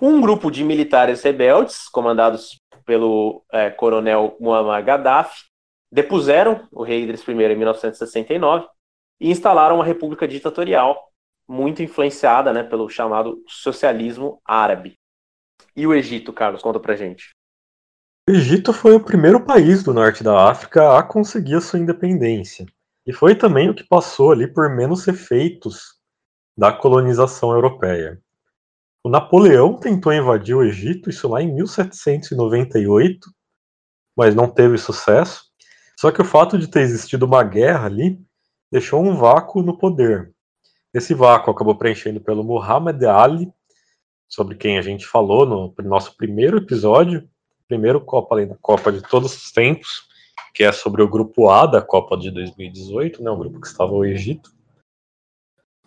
Um 0.00 0.20
grupo 0.20 0.50
de 0.50 0.64
militares 0.64 1.22
rebeldes, 1.22 1.88
comandados 1.88 2.60
pelo 2.84 3.44
é, 3.52 3.70
coronel 3.70 4.36
Muammar 4.40 4.84
Gaddafi, 4.84 5.44
depuseram 5.90 6.66
o 6.72 6.82
rei 6.82 7.02
Idris 7.02 7.26
I 7.26 7.32
em 7.32 7.56
1969 7.56 8.66
e 9.20 9.30
instalaram 9.30 9.76
uma 9.76 9.84
república 9.84 10.26
ditatorial 10.26 10.98
muito 11.48 11.82
influenciada 11.82 12.52
né, 12.52 12.62
pelo 12.62 12.88
chamado 12.88 13.42
socialismo 13.46 14.40
árabe. 14.44 14.98
E 15.76 15.86
o 15.86 15.94
Egito, 15.94 16.32
Carlos, 16.32 16.62
conta 16.62 16.80
pra 16.80 16.96
gente. 16.96 17.30
O 18.28 18.32
Egito 18.32 18.72
foi 18.72 18.94
o 18.94 19.04
primeiro 19.04 19.44
país 19.44 19.82
do 19.82 19.92
norte 19.92 20.24
da 20.24 20.50
África 20.50 20.98
a 20.98 21.02
conseguir 21.02 21.56
a 21.56 21.60
sua 21.60 21.78
independência. 21.78 22.66
E 23.06 23.12
foi 23.12 23.34
também 23.34 23.68
o 23.68 23.74
que 23.74 23.86
passou 23.86 24.32
ali 24.32 24.50
por 24.50 24.74
menos 24.74 25.06
efeitos 25.06 25.98
da 26.56 26.72
colonização 26.72 27.52
europeia. 27.52 28.20
O 29.06 29.10
Napoleão 29.10 29.74
tentou 29.74 30.14
invadir 30.14 30.56
o 30.56 30.64
Egito, 30.64 31.10
isso 31.10 31.28
lá 31.28 31.42
em 31.42 31.54
1798, 31.54 33.30
mas 34.16 34.34
não 34.34 34.48
teve 34.48 34.78
sucesso. 34.78 35.44
Só 35.94 36.10
que 36.10 36.22
o 36.22 36.24
fato 36.24 36.58
de 36.58 36.66
ter 36.66 36.80
existido 36.80 37.26
uma 37.26 37.44
guerra 37.44 37.84
ali 37.84 38.18
deixou 38.72 39.04
um 39.04 39.14
vácuo 39.14 39.62
no 39.62 39.76
poder. 39.76 40.34
Esse 40.94 41.12
vácuo 41.12 41.50
acabou 41.50 41.76
preenchendo 41.76 42.18
pelo 42.18 42.42
Muhammad 42.42 43.02
Ali, 43.04 43.52
sobre 44.26 44.56
quem 44.56 44.78
a 44.78 44.82
gente 44.82 45.06
falou 45.06 45.44
no 45.44 45.74
nosso 45.84 46.16
primeiro 46.16 46.56
episódio, 46.56 47.28
primeiro 47.68 48.00
Copa 48.00 48.34
além 48.34 48.48
da 48.48 48.56
Copa 48.56 48.90
de 48.90 49.02
todos 49.02 49.36
os 49.36 49.52
tempos, 49.52 50.08
que 50.54 50.64
é 50.64 50.72
sobre 50.72 51.02
o 51.02 51.08
grupo 51.08 51.50
A 51.50 51.66
da 51.66 51.82
Copa 51.82 52.16
de 52.16 52.30
2018, 52.30 53.22
né, 53.22 53.30
o 53.30 53.36
grupo 53.36 53.60
que 53.60 53.66
estava 53.66 53.92
o 53.92 54.04
Egito. 54.04 54.50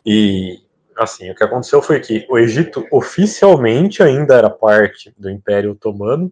E 0.05 0.66
assim, 0.97 1.29
o 1.29 1.35
que 1.35 1.43
aconteceu 1.43 1.81
foi 1.81 1.99
que 1.99 2.25
o 2.29 2.37
Egito 2.37 2.85
oficialmente 2.91 4.01
ainda 4.01 4.35
era 4.35 4.49
parte 4.49 5.13
do 5.17 5.29
Império 5.29 5.71
Otomano, 5.71 6.31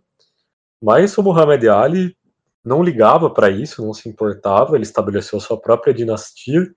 mas 0.81 1.17
o 1.17 1.23
Muhammad 1.23 1.63
Ali 1.67 2.17
não 2.63 2.83
ligava 2.83 3.29
para 3.29 3.49
isso, 3.49 3.85
não 3.85 3.93
se 3.93 4.09
importava, 4.09 4.75
ele 4.75 4.83
estabeleceu 4.83 5.39
sua 5.39 5.59
própria 5.59 5.93
dinastia 5.93 6.67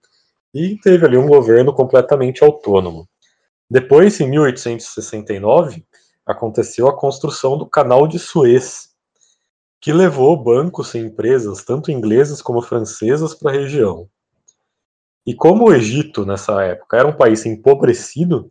e 0.54 0.76
teve 0.80 1.06
ali 1.06 1.16
um 1.16 1.26
governo 1.26 1.72
completamente 1.72 2.44
autônomo. 2.44 3.08
Depois, 3.70 4.20
em 4.20 4.28
1869, 4.28 5.84
aconteceu 6.26 6.88
a 6.88 6.96
construção 6.96 7.56
do 7.56 7.66
Canal 7.66 8.06
de 8.06 8.18
Suez, 8.18 8.90
que 9.80 9.92
levou 9.92 10.36
bancos 10.42 10.94
e 10.94 10.98
empresas, 10.98 11.64
tanto 11.64 11.90
inglesas 11.90 12.42
como 12.42 12.60
francesas, 12.60 13.34
para 13.34 13.50
a 13.50 13.54
região. 13.54 14.08
E 15.28 15.34
como 15.34 15.66
o 15.66 15.74
Egito, 15.74 16.24
nessa 16.24 16.64
época, 16.64 16.96
era 16.96 17.06
um 17.06 17.12
país 17.12 17.44
empobrecido, 17.44 18.50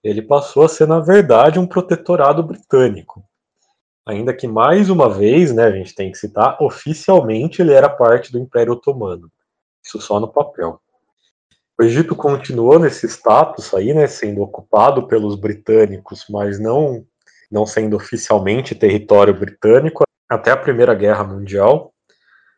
ele 0.00 0.22
passou 0.22 0.62
a 0.62 0.68
ser, 0.68 0.86
na 0.86 1.00
verdade, 1.00 1.58
um 1.58 1.66
protetorado 1.66 2.40
britânico. 2.40 3.24
Ainda 4.06 4.32
que, 4.32 4.46
mais 4.46 4.88
uma 4.88 5.12
vez, 5.12 5.52
né, 5.52 5.64
a 5.64 5.72
gente 5.72 5.92
tem 5.92 6.12
que 6.12 6.18
citar, 6.18 6.56
oficialmente 6.62 7.60
ele 7.60 7.72
era 7.72 7.88
parte 7.88 8.30
do 8.30 8.38
Império 8.38 8.74
Otomano. 8.74 9.28
Isso 9.84 10.00
só 10.00 10.20
no 10.20 10.28
papel. 10.28 10.80
O 11.76 11.82
Egito 11.82 12.14
continuou 12.14 12.78
nesse 12.78 13.08
status 13.08 13.74
aí, 13.74 13.92
né, 13.92 14.06
sendo 14.06 14.40
ocupado 14.40 15.08
pelos 15.08 15.34
britânicos, 15.34 16.26
mas 16.30 16.60
não, 16.60 17.04
não 17.50 17.66
sendo 17.66 17.96
oficialmente 17.96 18.72
território 18.72 19.34
britânico, 19.36 20.04
até 20.28 20.52
a 20.52 20.56
Primeira 20.56 20.94
Guerra 20.94 21.24
Mundial, 21.24 21.92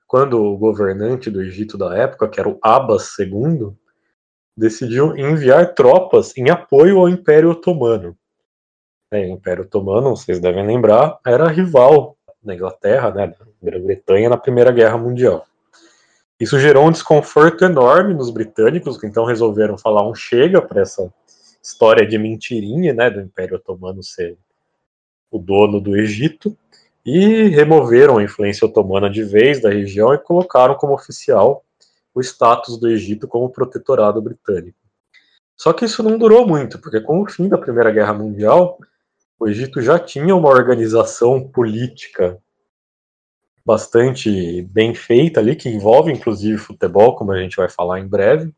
quando 0.07 0.43
o 0.43 0.57
governante 0.57 1.31
do 1.31 1.43
Egito 1.43 1.77
da 1.77 1.97
época, 1.97 2.29
que 2.29 2.39
era 2.39 2.49
o 2.49 2.59
Abbas 2.63 3.19
II, 3.19 3.73
decidiu 4.57 5.17
enviar 5.17 5.75
tropas 5.75 6.37
em 6.37 6.49
apoio 6.49 6.99
ao 6.99 7.09
Império 7.09 7.51
Otomano. 7.51 8.17
É, 9.11 9.21
o 9.21 9.31
Império 9.35 9.65
Otomano, 9.65 10.17
vocês 10.17 10.41
devem 10.41 10.67
lembrar, 10.67 11.19
era 11.27 11.49
rival 11.49 12.17
da 12.43 12.55
Inglaterra, 12.55 13.11
né, 13.11 13.27
da 13.27 13.47
Grã-Bretanha 13.63 14.29
na 14.29 14.37
Primeira 14.37 14.71
Guerra 14.71 14.97
Mundial. 14.97 15.45
Isso 16.39 16.59
gerou 16.59 16.87
um 16.87 16.93
desconforto 16.93 17.65
enorme 17.65 18.15
nos 18.15 18.31
britânicos, 18.31 18.99
que 18.99 19.07
então 19.07 19.25
resolveram 19.25 19.77
falar 19.77 20.09
um 20.09 20.15
chega 20.15 20.63
para 20.63 20.83
essa 20.83 21.13
história 21.63 22.07
de 22.07 22.17
mentirinha, 22.17 22.93
né, 22.95 23.11
do 23.11 23.21
Império 23.21 23.57
Otomano 23.57 24.03
ser 24.03 24.37
o 25.31 25.39
dono 25.39 25.81
do 25.81 25.97
Egito, 25.97 26.57
e 27.07 27.47
removeram 27.47 28.19
a 28.19 28.25
influência 28.25 28.67
otomana 28.67 29.09
de 29.09 29.23
vez 29.23 29.63
da 29.63 29.71
região 29.71 30.13
e 30.13 30.19
colocaram 30.19 30.75
como 30.75 30.93
oficial 30.93 31.65
o 32.13 32.21
status 32.21 32.77
do 32.81 32.89
Egito 32.89 33.29
como 33.29 33.49
protetorado 33.49 34.21
britânico. 34.21 34.77
Só 35.57 35.73
que 35.73 35.85
isso 35.85 36.03
não 36.03 36.19
durou 36.19 36.47
muito, 36.47 36.81
porque 36.81 37.01
com 37.01 37.23
o 37.23 37.31
fim 37.31 37.49
da 37.49 37.57
Primeira 37.57 37.93
Guerra 37.93 38.13
Mundial, 38.13 38.77
o 39.39 39.47
Egito 39.47 39.81
já 39.81 40.01
tinha 40.01 40.35
uma 40.35 40.49
organização 40.49 41.47
política 41.47 42.43
bastante 43.65 44.63
bem 44.63 44.93
feita 44.95 45.39
ali, 45.39 45.55
que 45.55 45.69
envolve 45.69 46.13
inclusive 46.13 46.59
futebol, 46.59 47.15
como 47.15 47.31
a 47.31 47.39
gente 47.41 47.57
vai 47.57 47.69
falar 47.69 48.01
em 48.01 48.09
breve. 48.09 48.53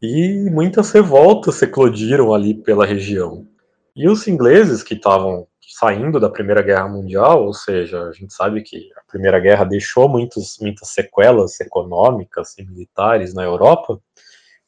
E 0.00 0.50
muitas 0.50 0.90
revoltas 0.90 1.56
se 1.56 1.66
eclodiram 1.66 2.34
ali 2.34 2.54
pela 2.54 2.84
região. 2.84 3.46
E 3.94 4.08
os 4.08 4.26
ingleses 4.26 4.82
que 4.82 4.94
estavam 4.94 5.46
saindo 5.82 6.20
da 6.20 6.30
Primeira 6.30 6.62
Guerra 6.62 6.86
Mundial, 6.86 7.44
ou 7.44 7.52
seja, 7.52 8.04
a 8.04 8.12
gente 8.12 8.32
sabe 8.32 8.62
que 8.62 8.88
a 8.96 9.00
Primeira 9.10 9.40
Guerra 9.40 9.64
deixou 9.64 10.08
muitos, 10.08 10.56
muitas 10.60 10.90
sequelas 10.90 11.58
econômicas 11.58 12.56
e 12.56 12.62
militares 12.64 13.34
na 13.34 13.42
Europa, 13.42 14.00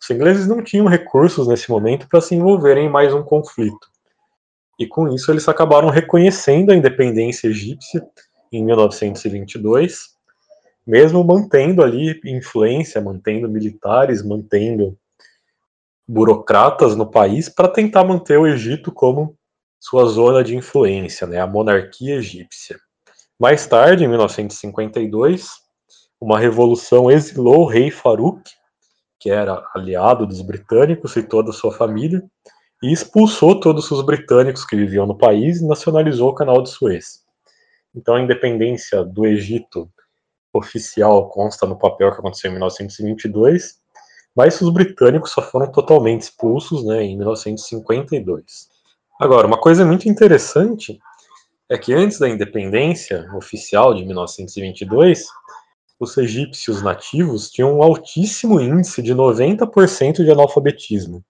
os 0.02 0.10
ingleses 0.10 0.48
não 0.48 0.60
tinham 0.60 0.88
recursos 0.88 1.46
nesse 1.46 1.70
momento 1.70 2.08
para 2.08 2.20
se 2.20 2.34
envolverem 2.34 2.86
em 2.86 2.90
mais 2.90 3.14
um 3.14 3.22
conflito. 3.22 3.86
E 4.76 4.88
com 4.88 5.06
isso 5.06 5.30
eles 5.30 5.48
acabaram 5.48 5.88
reconhecendo 5.88 6.72
a 6.72 6.74
independência 6.74 7.46
egípcia 7.46 8.04
em 8.52 8.64
1922, 8.64 10.16
mesmo 10.84 11.22
mantendo 11.22 11.84
ali 11.84 12.20
influência, 12.24 13.00
mantendo 13.00 13.48
militares, 13.48 14.20
mantendo 14.20 14.98
burocratas 16.08 16.96
no 16.96 17.08
país 17.08 17.48
para 17.48 17.68
tentar 17.68 18.02
manter 18.02 18.36
o 18.36 18.48
Egito 18.48 18.90
como 18.90 19.38
sua 19.84 20.06
zona 20.06 20.42
de 20.42 20.56
influência, 20.56 21.26
né, 21.26 21.38
a 21.38 21.46
monarquia 21.46 22.14
egípcia. 22.14 22.78
Mais 23.38 23.66
tarde, 23.66 24.02
em 24.02 24.08
1952, 24.08 25.46
uma 26.18 26.38
revolução 26.38 27.10
exilou 27.10 27.60
o 27.60 27.66
rei 27.66 27.90
Farouk, 27.90 28.50
que 29.20 29.28
era 29.28 29.62
aliado 29.74 30.26
dos 30.26 30.40
britânicos 30.40 31.14
e 31.16 31.22
toda 31.22 31.50
a 31.50 31.52
sua 31.52 31.70
família, 31.70 32.24
e 32.82 32.94
expulsou 32.94 33.60
todos 33.60 33.90
os 33.90 34.00
britânicos 34.00 34.64
que 34.64 34.74
viviam 34.74 35.04
no 35.04 35.18
país 35.18 35.60
e 35.60 35.68
nacionalizou 35.68 36.30
o 36.30 36.34
canal 36.34 36.62
de 36.62 36.70
Suez. 36.70 37.22
Então 37.94 38.14
a 38.14 38.22
independência 38.22 39.04
do 39.04 39.26
Egito 39.26 39.86
oficial 40.50 41.28
consta 41.28 41.66
no 41.66 41.76
papel 41.76 42.10
que 42.10 42.20
aconteceu 42.20 42.48
em 42.48 42.54
1922, 42.54 43.80
mas 44.34 44.58
os 44.62 44.70
britânicos 44.72 45.32
só 45.32 45.42
foram 45.42 45.70
totalmente 45.70 46.22
expulsos 46.22 46.82
né, 46.86 47.02
em 47.02 47.18
1952. 47.18 48.72
Agora, 49.20 49.46
uma 49.46 49.60
coisa 49.60 49.84
muito 49.84 50.08
interessante 50.08 50.98
é 51.70 51.78
que 51.78 51.94
antes 51.94 52.18
da 52.18 52.28
independência 52.28 53.30
oficial 53.36 53.94
de 53.94 54.04
1922, 54.04 55.26
os 56.00 56.16
egípcios 56.16 56.82
nativos 56.82 57.50
tinham 57.50 57.78
um 57.78 57.82
altíssimo 57.82 58.60
índice 58.60 59.00
de 59.00 59.14
90% 59.14 60.24
de 60.24 60.30
analfabetismo. 60.30 61.24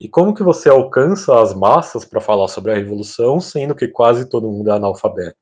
E 0.00 0.08
como 0.08 0.34
que 0.34 0.42
você 0.42 0.68
alcança 0.68 1.40
as 1.40 1.54
massas 1.54 2.04
para 2.04 2.20
falar 2.20 2.48
sobre 2.48 2.70
a 2.70 2.74
revolução, 2.76 3.40
sendo 3.40 3.74
que 3.74 3.88
quase 3.88 4.28
todo 4.28 4.50
mundo 4.50 4.70
é 4.70 4.74
analfabeto? 4.74 5.36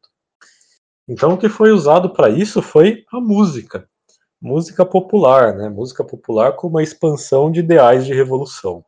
Então 1.09 1.35
o 1.35 1.39
que 1.39 1.49
foi 1.49 1.73
usado 1.73 2.11
para 2.11 2.31
isso 2.31 2.62
foi 2.62 3.05
a 3.12 3.21
música, 3.21 3.89
música 4.41 4.87
popular, 4.87 5.55
né? 5.55 5.69
Música 5.69 6.05
popular 6.05 6.55
como 6.55 6.77
uma 6.77 6.83
expansão 6.83 7.51
de 7.51 7.61
ideais 7.61 8.07
de 8.07 8.15
revolução. 8.15 8.85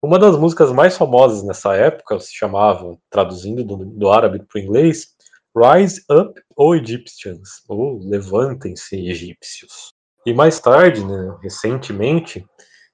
Uma 0.00 0.16
das 0.16 0.38
músicas 0.38 0.70
mais 0.70 0.96
famosas 0.96 1.42
nessa 1.42 1.74
época 1.74 2.20
se 2.20 2.32
chamava, 2.32 2.96
traduzindo 3.10 3.64
do, 3.64 3.84
do 3.84 4.08
árabe 4.10 4.38
para 4.38 4.60
o 4.60 4.62
inglês, 4.62 5.08
Rise 5.56 6.04
Up, 6.08 6.40
O 6.56 6.72
Egyptians, 6.76 7.64
ou 7.68 7.98
Levantem-se, 7.98 9.08
Egípcios. 9.08 9.92
E 10.24 10.32
mais 10.32 10.60
tarde, 10.60 11.04
né, 11.04 11.36
recentemente, 11.42 12.46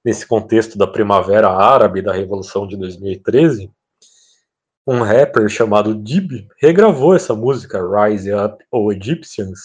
nesse 0.03 0.27
contexto 0.27 0.79
da 0.79 0.87
Primavera 0.87 1.51
Árabe 1.51 2.01
da 2.01 2.13
Revolução 2.13 2.67
de 2.67 2.75
2013, 2.75 3.71
um 4.87 5.03
rapper 5.03 5.47
chamado 5.51 5.95
Dib 5.95 6.49
regravou 6.59 7.15
essa 7.15 7.35
música 7.35 7.83
Rise 7.83 8.33
Up 8.33 8.65
ou 8.71 8.93
Egyptians 8.93 9.61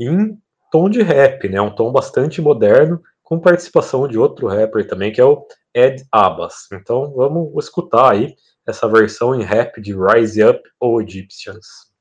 em 0.00 0.38
tom 0.70 0.88
de 0.88 1.02
rap, 1.02 1.46
né, 1.46 1.60
um 1.60 1.74
tom 1.74 1.92
bastante 1.92 2.40
moderno, 2.40 3.02
com 3.22 3.38
participação 3.38 4.08
de 4.08 4.18
outro 4.18 4.46
rapper 4.46 4.86
também, 4.86 5.12
que 5.12 5.20
é 5.20 5.24
o 5.24 5.44
Ed 5.77 6.05
Abbas. 6.11 6.67
Então 6.71 7.13
vamos 7.15 7.51
escutar 7.63 8.11
aí 8.11 8.35
essa 8.67 8.87
versão 8.87 9.35
em 9.35 9.43
rap 9.43 9.81
de 9.81 9.93
Rise 9.93 10.43
Up 10.43 10.61
ou 10.79 11.01
Egyptians. 11.01 11.93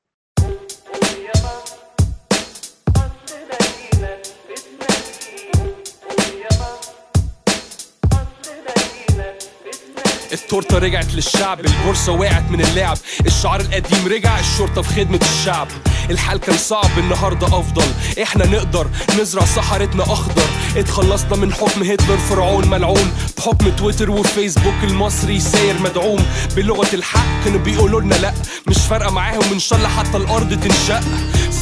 التورته 10.32 10.78
رجعت 10.78 11.14
للشعب 11.14 11.60
البورصه 11.60 12.12
وقعت 12.12 12.50
من 12.50 12.60
اللعب 12.60 12.96
الشعار 13.26 13.60
القديم 13.60 14.06
رجع 14.06 14.40
الشرطه 14.40 14.82
في 14.82 14.88
خدمه 15.00 15.20
الشعب 15.22 15.68
الحال 16.09 16.39
كان 16.39 16.57
صعب 16.57 16.97
النهارده 16.97 17.47
أفضل. 17.47 17.85
إحنا 18.21 18.45
نقدر 18.45 18.87
نزرع 19.21 19.45
صحراءنا 19.45 20.03
أخضر. 20.03 20.47
اتخلصنا 20.77 21.35
من 21.35 21.53
حكم 21.53 21.83
هتلر 21.83 22.17
فرعون 22.17 22.67
ملعون. 22.67 23.11
بحكم 23.37 23.69
تويتر 23.69 24.11
وفيسبوك 24.11 24.83
المصري 24.83 25.39
ساير 25.39 25.75
مدعوم. 25.81 26.25
بلغة 26.55 26.87
الحق 26.93 27.43
كانوا 27.45 27.59
بيقولوا 27.59 28.01
لنا 28.01 28.15
لأ. 28.15 28.33
مش 28.67 28.77
فارقة 28.77 29.11
معاهم 29.11 29.51
إن 29.53 29.59
شاء 29.59 29.79
الله 29.79 29.89
حتى 29.89 30.17
الأرض 30.17 30.59
تنشق 30.59 31.01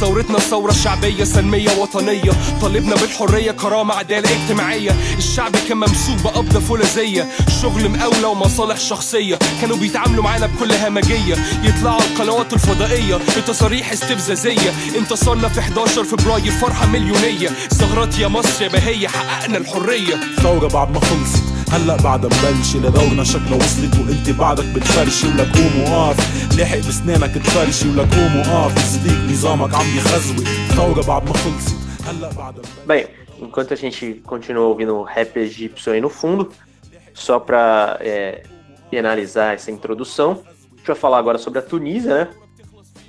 ثورتنا 0.00 0.38
ثورة 0.38 0.72
شعبية 0.72 1.24
سلمية 1.24 1.70
وطنية. 1.70 2.32
طالبنا 2.62 2.96
بالحرية 2.96 3.52
كرامة 3.52 3.94
عدالة 3.94 4.28
اجتماعية. 4.30 4.96
الشعب 5.18 5.56
كان 5.68 5.76
ممسوك 5.76 6.18
بقبضة 6.24 6.60
فولاذية. 6.60 7.28
شغل 7.62 7.88
مقاولة 7.88 8.28
ومصالح 8.28 8.76
شخصية. 8.76 9.38
كانوا 9.60 9.76
بيتعاملوا 9.76 10.24
معانا 10.24 10.46
بكل 10.46 10.72
همجية. 10.72 11.36
يطلعوا 11.62 12.00
القنوات 12.00 12.52
الفضائية. 12.52 13.16
بتصاريح 13.36 13.92
استفزازية. 13.92 14.35
انتصرنا 14.96 15.48
في 15.48 15.60
11 15.60 16.04
فبراير 16.04 16.50
فرحة 16.50 16.86
مليونية. 16.86 17.48
ثغرات 17.48 18.18
يا 18.18 18.28
مصر 18.28 18.64
يا 18.64 18.68
بهية 18.68 19.08
حققنا 19.08 19.58
الحرية. 19.58 20.14
ثورة 20.42 20.68
بعد 20.68 20.90
ما 20.90 21.00
خلصت 21.00 21.44
هلأ 21.72 21.96
بعد 21.96 22.26
مبلشة 22.26 22.78
لدورنا 22.78 23.24
شكلها 23.24 23.56
وصلت 23.56 23.94
وانت 23.94 24.30
بعدك 24.30 24.64
بتفرشي 24.64 25.26
ولك 25.26 25.56
قوم 25.56 25.92
وقف 25.92 26.56
لاحق 26.58 26.78
بسنانك 26.78 27.34
تفرشي 27.34 27.88
ولك 27.88 28.14
قوم 28.14 28.36
وقف 28.36 28.78
صديق 28.78 29.30
نظامك 29.30 29.74
عم 29.74 29.96
يخزوي 29.96 30.44
ثورة 30.76 31.06
بعد 31.06 31.24
ما 31.28 31.32
خلصت 31.32 31.76
هلأ 32.06 32.30
بعد 32.36 32.54
Bem, 32.86 33.06
enquanto 33.42 33.72
a 33.72 33.76
gente 33.76 34.22
continua 34.26 34.66
ouvindo 34.66 35.02
rap 35.02 35.36
egípcio 35.36 35.92
aí 35.92 36.00
no 36.00 36.08
fundo, 36.08 36.52
só 37.14 37.38
para 37.40 37.98
é, 38.00 38.42
finalizar 38.90 39.54
essa 39.54 39.70
introdução, 39.70 40.30
a 40.30 40.76
gente 40.76 40.86
vai 40.86 40.96
falar 40.96 41.18
agora 41.18 41.38
sobre 41.38 41.58
a 41.58 41.62
Tunísia, 41.62 42.14
né? 42.14 42.28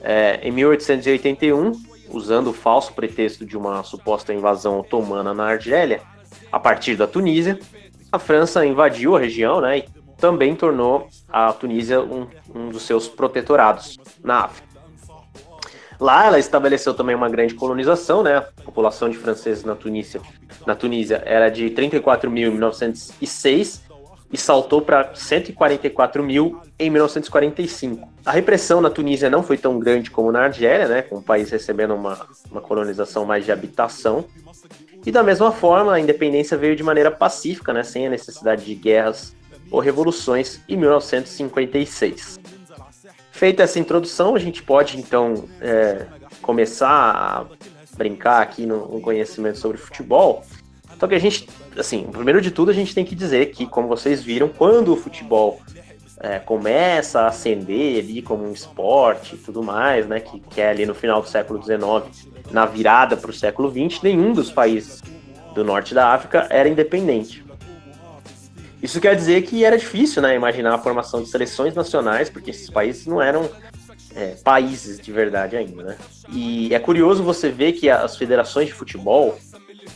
É, 0.01 0.39
em 0.43 0.51
1881, 0.51 1.71
usando 2.09 2.47
o 2.47 2.53
falso 2.53 2.93
pretexto 2.93 3.45
de 3.45 3.57
uma 3.57 3.83
suposta 3.83 4.33
invasão 4.33 4.79
otomana 4.79 5.33
na 5.33 5.45
Argélia, 5.45 6.01
a 6.51 6.59
partir 6.59 6.95
da 6.95 7.07
Tunísia, 7.07 7.59
a 8.11 8.19
França 8.19 8.65
invadiu 8.65 9.15
a 9.15 9.19
região, 9.19 9.59
né? 9.59 9.79
E 9.79 9.85
também 10.17 10.55
tornou 10.55 11.07
a 11.27 11.51
Tunísia 11.53 12.01
um, 12.01 12.27
um 12.53 12.69
dos 12.69 12.83
seus 12.83 13.07
protetorados 13.07 13.97
na 14.23 14.45
África. 14.45 14.67
Lá 15.99 16.25
ela 16.25 16.37
estabeleceu 16.37 16.93
também 16.93 17.15
uma 17.15 17.29
grande 17.29 17.55
colonização, 17.55 18.21
né? 18.21 18.37
A 18.37 18.41
população 18.63 19.09
de 19.09 19.17
franceses 19.17 19.63
na 19.63 19.75
Tunísia, 19.75 20.21
na 20.65 20.75
Tunísia 20.75 21.23
era 21.25 21.49
de 21.49 21.69
34 21.71 22.29
mil 22.29 22.49
em 22.49 22.51
1906 22.51 23.86
e 24.31 24.37
saltou 24.37 24.81
para 24.81 25.15
144 25.15 26.23
mil 26.23 26.61
em 26.77 26.89
1945. 26.89 28.09
A 28.25 28.31
repressão 28.31 28.81
na 28.81 28.89
Tunísia 28.89 29.29
não 29.29 29.41
foi 29.41 29.57
tão 29.57 29.79
grande 29.79 30.11
como 30.11 30.31
na 30.31 30.41
Argélia, 30.41 30.87
né? 30.87 31.01
Com 31.01 31.17
o 31.17 31.21
país 31.21 31.49
recebendo 31.49 31.95
uma, 31.95 32.27
uma 32.51 32.61
colonização 32.61 33.25
mais 33.25 33.45
de 33.45 33.51
habitação. 33.51 34.25
E 35.05 35.11
da 35.11 35.23
mesma 35.23 35.51
forma, 35.51 35.93
a 35.93 35.99
independência 35.99 36.57
veio 36.57 36.75
de 36.75 36.83
maneira 36.83 37.09
pacífica, 37.09 37.71
né? 37.73 37.83
Sem 37.83 38.07
a 38.07 38.09
necessidade 38.09 38.65
de 38.65 38.75
guerras 38.75 39.33
ou 39.71 39.79
revoluções 39.79 40.61
em 40.67 40.75
1956. 40.75 42.39
Feita 43.31 43.63
essa 43.63 43.79
introdução, 43.79 44.35
a 44.35 44.39
gente 44.39 44.63
pode 44.63 44.97
então 44.97 45.47
é, 45.61 46.07
começar 46.41 46.89
a 46.89 47.45
brincar 47.95 48.41
aqui 48.41 48.65
no, 48.65 48.87
no, 48.87 49.01
conhecimento 49.01 49.57
sobre 49.59 49.77
futebol. 49.77 50.43
Só 50.99 51.07
que 51.07 51.15
a 51.15 51.19
gente, 51.19 51.47
assim, 51.77 52.03
primeiro 52.11 52.41
de 52.41 52.51
tudo, 52.51 52.71
a 52.71 52.73
gente 52.73 52.93
tem 52.93 53.05
que 53.05 53.15
dizer 53.15 53.51
que, 53.51 53.65
como 53.65 53.87
vocês 53.87 54.23
viram, 54.23 54.47
quando 54.47 54.93
o 54.93 54.95
futebol 54.95 55.61
é, 56.19 56.39
começa 56.39 57.21
a 57.21 57.27
ascender 57.27 58.03
ali 58.03 58.21
como 58.21 58.47
um 58.47 58.51
esporte 58.51 59.35
e 59.35 59.37
tudo 59.37 59.61
mais, 59.61 60.07
né, 60.07 60.19
que, 60.19 60.39
que 60.39 60.59
é 60.59 60.69
ali 60.69 60.85
no 60.85 60.95
final 60.95 61.21
do 61.21 61.27
século 61.27 61.61
XIX, 61.61 62.27
na 62.51 62.65
virada 62.65 63.15
para 63.15 63.29
o 63.29 63.33
século 63.33 63.69
XX, 63.69 64.01
nenhum 64.01 64.33
dos 64.33 64.51
países 64.51 65.01
do 65.53 65.63
norte 65.63 65.93
da 65.93 66.13
África 66.13 66.47
era 66.49 66.67
independente. 66.67 67.45
Isso 68.81 69.01
quer 69.01 69.15
dizer 69.15 69.41
que 69.43 69.63
era 69.63 69.77
difícil 69.77 70.21
né, 70.21 70.35
imaginar 70.35 70.75
a 70.75 70.77
formação 70.77 71.21
de 71.21 71.29
seleções 71.29 71.73
nacionais, 71.73 72.29
porque 72.29 72.51
esses 72.51 72.69
países 72.69 73.07
não 73.07 73.21
eram 73.21 73.49
é, 74.15 74.35
países 74.43 74.99
de 74.99 75.11
verdade 75.11 75.57
ainda. 75.57 75.83
Né? 75.83 75.97
E 76.29 76.73
é 76.73 76.79
curioso 76.79 77.23
você 77.23 77.49
ver 77.49 77.73
que 77.73 77.89
as 77.89 78.15
federações 78.15 78.67
de 78.67 78.73
futebol 78.73 79.37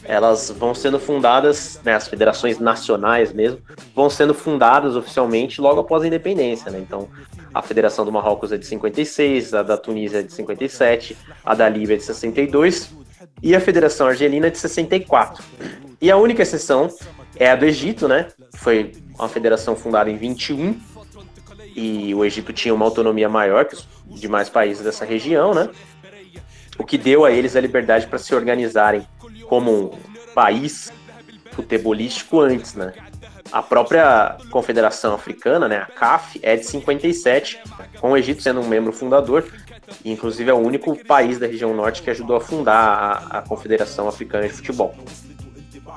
elas 0.04 0.50
vão 0.50 0.74
sendo 0.74 1.00
fundadas, 1.00 1.80
né, 1.84 1.94
as 1.94 2.08
federações 2.08 2.60
nacionais 2.60 3.34
mesmo, 3.34 3.60
vão 3.96 4.10
sendo 4.10 4.34
fundadas 4.34 4.96
oficialmente 4.96 5.62
logo 5.62 5.80
após 5.80 6.04
a 6.04 6.08
independência. 6.08 6.72
Né? 6.72 6.80
Então, 6.80 7.08
a 7.54 7.62
Federação 7.62 8.06
do 8.06 8.12
Marrocos 8.12 8.52
é 8.52 8.58
de 8.58 8.66
56, 8.66 9.54
a 9.54 9.64
da 9.64 9.78
Tunísia 9.78 10.20
é 10.20 10.24
de 10.24 10.34
57, 10.34 11.18
a 11.44 11.54
da 11.54 11.68
Líbia 11.68 11.96
é 11.96 11.98
de 11.98 12.04
62 12.04 12.96
e 13.42 13.56
a 13.56 13.60
Federação 13.60 14.08
Argelina 14.08 14.48
é 14.48 14.50
de 14.50 14.58
64. 14.58 15.44
E 16.02 16.10
a 16.10 16.18
única 16.18 16.42
exceção 16.42 16.90
é 17.36 17.52
a 17.52 17.56
do 17.56 17.66
Egito, 17.66 18.08
né? 18.08 18.28
Foi 18.56 18.92
uma 19.18 19.30
federação 19.30 19.76
fundada 19.76 20.10
em 20.10 20.18
21 20.18 20.80
e 21.76 22.14
o 22.16 22.26
Egito 22.26 22.52
tinha 22.54 22.74
uma 22.74 22.86
autonomia 22.86 23.30
maior 23.30 23.66
que 23.66 23.76
os 23.76 24.20
demais 24.20 24.50
países 24.50 24.84
dessa 24.84 25.06
região, 25.06 25.54
né? 25.54 25.70
O 26.78 26.84
que 26.84 26.98
deu 26.98 27.26
a 27.26 27.32
eles 27.32 27.56
a 27.56 27.62
liberdade 27.62 28.08
para 28.08 28.18
se 28.18 28.34
organizarem 28.34 29.06
como 29.52 29.92
país 30.34 30.94
futebolístico 31.52 32.40
antes, 32.40 32.74
né? 32.74 32.94
A 33.52 33.62
própria 33.62 34.38
Confederação 34.50 35.14
Africana, 35.14 35.68
né, 35.68 35.80
a 35.80 35.88
CAF, 35.88 36.40
é 36.42 36.56
de 36.56 36.66
57, 36.66 37.60
com 38.00 38.12
o 38.12 38.18
Egito 38.18 38.42
sendo 38.42 38.62
um 38.62 38.68
membro 38.70 38.94
fundador, 38.94 39.46
e 40.06 40.10
inclusive 40.10 40.50
é 40.50 40.54
o 40.54 40.58
único 40.58 40.96
país 41.04 41.38
da 41.38 41.48
região 41.48 41.76
norte 41.76 42.02
que 42.02 42.10
ajudou 42.10 42.38
a 42.38 42.40
fundar 42.40 43.28
a, 43.30 43.40
a 43.40 43.42
Confederação 43.42 44.08
Africana 44.08 44.48
de 44.48 44.54
Futebol. 44.54 44.96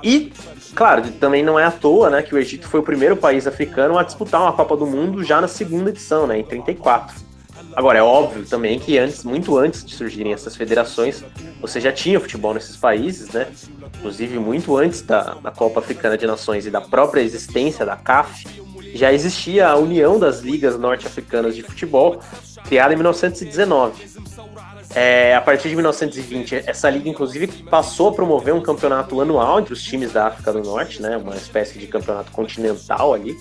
E, 0.02 0.32
claro, 0.74 1.08
também 1.12 1.44
não 1.44 1.56
é 1.56 1.64
à 1.64 1.70
toa 1.70 2.10
né, 2.10 2.22
que 2.22 2.34
o 2.34 2.38
Egito 2.38 2.66
foi 2.66 2.80
o 2.80 2.82
primeiro 2.82 3.16
país 3.16 3.46
africano 3.46 3.96
a 3.96 4.02
disputar 4.02 4.42
uma 4.42 4.52
Copa 4.52 4.76
do 4.76 4.84
Mundo 4.84 5.22
já 5.22 5.40
na 5.40 5.46
segunda 5.46 5.90
edição, 5.90 6.26
né, 6.26 6.40
em 6.40 6.42
34. 6.42 7.14
Agora, 7.76 7.98
é 7.98 8.02
óbvio 8.02 8.44
também 8.46 8.78
que 8.78 8.98
antes, 8.98 9.24
muito 9.24 9.56
antes 9.58 9.84
de 9.84 9.94
surgirem 9.94 10.32
essas 10.32 10.54
federações, 10.54 11.24
você 11.60 11.80
já 11.80 11.92
tinha 11.92 12.20
futebol 12.20 12.54
nesses 12.54 12.76
países, 12.76 13.30
né? 13.30 13.48
Inclusive, 13.98 14.38
muito 14.38 14.76
antes 14.76 15.02
da, 15.02 15.34
da 15.34 15.50
Copa 15.50 15.80
Africana 15.80 16.16
de 16.16 16.26
Nações 16.26 16.66
e 16.66 16.70
da 16.70 16.80
própria 16.80 17.20
existência 17.20 17.84
da 17.84 17.96
CAF, 17.96 18.46
já 18.94 19.12
existia 19.12 19.68
a 19.68 19.76
União 19.76 20.18
das 20.18 20.40
Ligas 20.40 20.78
Norte-Africanas 20.78 21.56
de 21.56 21.62
Futebol, 21.62 22.20
criada 22.64 22.94
em 22.94 22.96
1919. 22.96 24.14
É, 24.94 25.34
a 25.34 25.40
partir 25.40 25.68
de 25.68 25.74
1920, 25.74 26.54
essa 26.66 26.88
liga, 26.88 27.08
inclusive, 27.08 27.48
passou 27.64 28.10
a 28.10 28.12
promover 28.12 28.54
um 28.54 28.60
campeonato 28.60 29.20
anual 29.20 29.58
entre 29.58 29.72
os 29.72 29.82
times 29.82 30.12
da 30.12 30.28
África 30.28 30.52
do 30.52 30.62
Norte, 30.62 31.02
né? 31.02 31.16
Uma 31.16 31.34
espécie 31.34 31.76
de 31.80 31.88
campeonato 31.88 32.30
continental 32.30 33.12
ali. 33.12 33.36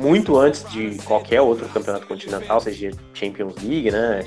Muito 0.00 0.38
antes 0.38 0.64
de 0.72 0.96
qualquer 1.04 1.42
outro 1.42 1.68
campeonato 1.68 2.06
continental, 2.06 2.58
seja 2.58 2.90
Champions 3.12 3.54
League, 3.62 3.90
né? 3.90 4.22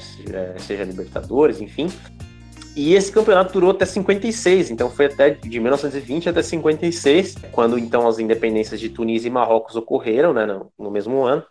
Seja 0.60 0.84
Libertadores, 0.84 1.60
enfim. 1.60 1.88
E 2.76 2.94
esse 2.94 3.12
campeonato 3.12 3.54
durou 3.54 3.72
até 3.72 3.84
56, 3.84 4.70
então 4.70 4.88
foi 4.88 5.08
até 5.08 5.32
de 5.32 5.60
1920 5.60 6.30
até 6.30 6.44
56, 6.44 7.38
quando 7.52 7.80
então 7.80 8.08
as 8.08 8.20
independências 8.20 8.80
de 8.80 8.88
Tunísia 8.88 9.30
e 9.30 9.32
Marrocos 9.32 9.76
ocorreram, 9.76 10.32
né, 10.32 10.46
no, 10.46 10.72
no 10.78 10.92
mesmo 10.92 11.24
ano. 11.24 11.44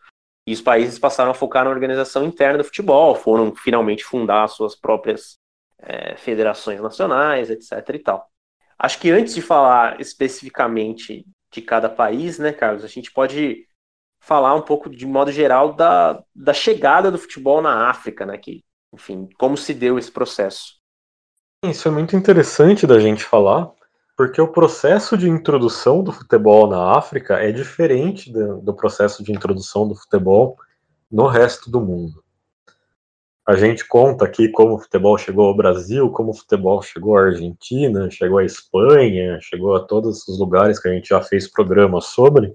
E 0.47 0.53
os 0.53 0.61
países 0.61 1.01
passaram 1.01 1.33
a 1.33 1.35
focar 1.35 1.65
na 1.65 1.71
organização 1.71 2.25
interna 2.25 2.59
do 2.59 2.65
futebol, 2.65 3.17
foram 3.17 3.53
finalmente 3.57 4.05
fundar 4.05 4.47
suas 4.47 4.77
próprias 4.77 5.37
é, 5.81 6.15
federações 6.15 6.81
nacionais, 6.81 7.51
etc. 7.51 7.73
e 7.93 7.99
tal. 7.99 8.25
Acho 8.79 9.01
que 9.01 9.11
antes 9.11 9.35
de 9.35 9.43
falar 9.43 10.01
especificamente 10.01 11.27
de 11.53 11.61
cada 11.61 11.89
país, 11.89 12.39
né, 12.39 12.53
Carlos, 12.53 12.85
a 12.85 12.89
gente 12.89 13.13
pode 13.13 13.67
falar 14.23 14.55
um 14.55 14.63
pouco 14.63 14.89
de 14.89 15.05
modo 15.05 15.33
geral 15.33 15.75
da, 15.75 16.23
da 16.35 16.55
chegada 16.55 17.11
do 17.11 17.19
futebol 17.19 17.61
na 17.61 17.91
África, 17.91 18.25
né, 18.25 18.39
que, 18.39 18.65
enfim, 18.95 19.29
como 19.37 19.57
se 19.57 19.75
deu 19.75 19.99
esse 19.99 20.11
processo. 20.11 20.81
Isso 21.65 21.89
é 21.89 21.91
muito 21.91 22.15
interessante 22.15 22.87
da 22.87 23.01
gente 23.01 23.25
falar, 23.25 23.69
porque 24.17 24.41
o 24.41 24.47
processo 24.47 25.19
de 25.19 25.29
introdução 25.29 26.05
do 26.05 26.13
futebol 26.13 26.69
na 26.69 26.97
África 26.97 27.35
é 27.35 27.51
diferente 27.51 28.33
do, 28.33 28.61
do 28.61 28.75
processo 28.75 29.25
de 29.25 29.33
introdução 29.33 29.89
do 29.89 29.97
futebol 29.97 30.57
no 31.11 31.27
resto 31.27 31.69
do 31.69 31.81
mundo. 31.81 32.23
A 33.45 33.57
gente 33.57 33.85
conta 33.89 34.25
aqui 34.25 34.49
como 34.49 34.75
o 34.75 34.79
futebol 34.79 35.19
chegou 35.19 35.49
ao 35.49 35.57
Brasil, 35.57 36.09
como 36.11 36.31
o 36.31 36.35
futebol 36.35 36.81
chegou 36.81 37.17
à 37.17 37.25
Argentina, 37.25 38.09
chegou 38.09 38.39
à 38.39 38.45
Espanha, 38.45 39.41
chegou 39.41 39.75
a 39.75 39.81
todos 39.81 40.29
os 40.29 40.39
lugares 40.39 40.79
que 40.79 40.89
a 40.89 40.93
gente 40.93 41.09
já 41.09 41.21
fez 41.21 41.51
programas 41.51 42.07
sobre. 42.07 42.55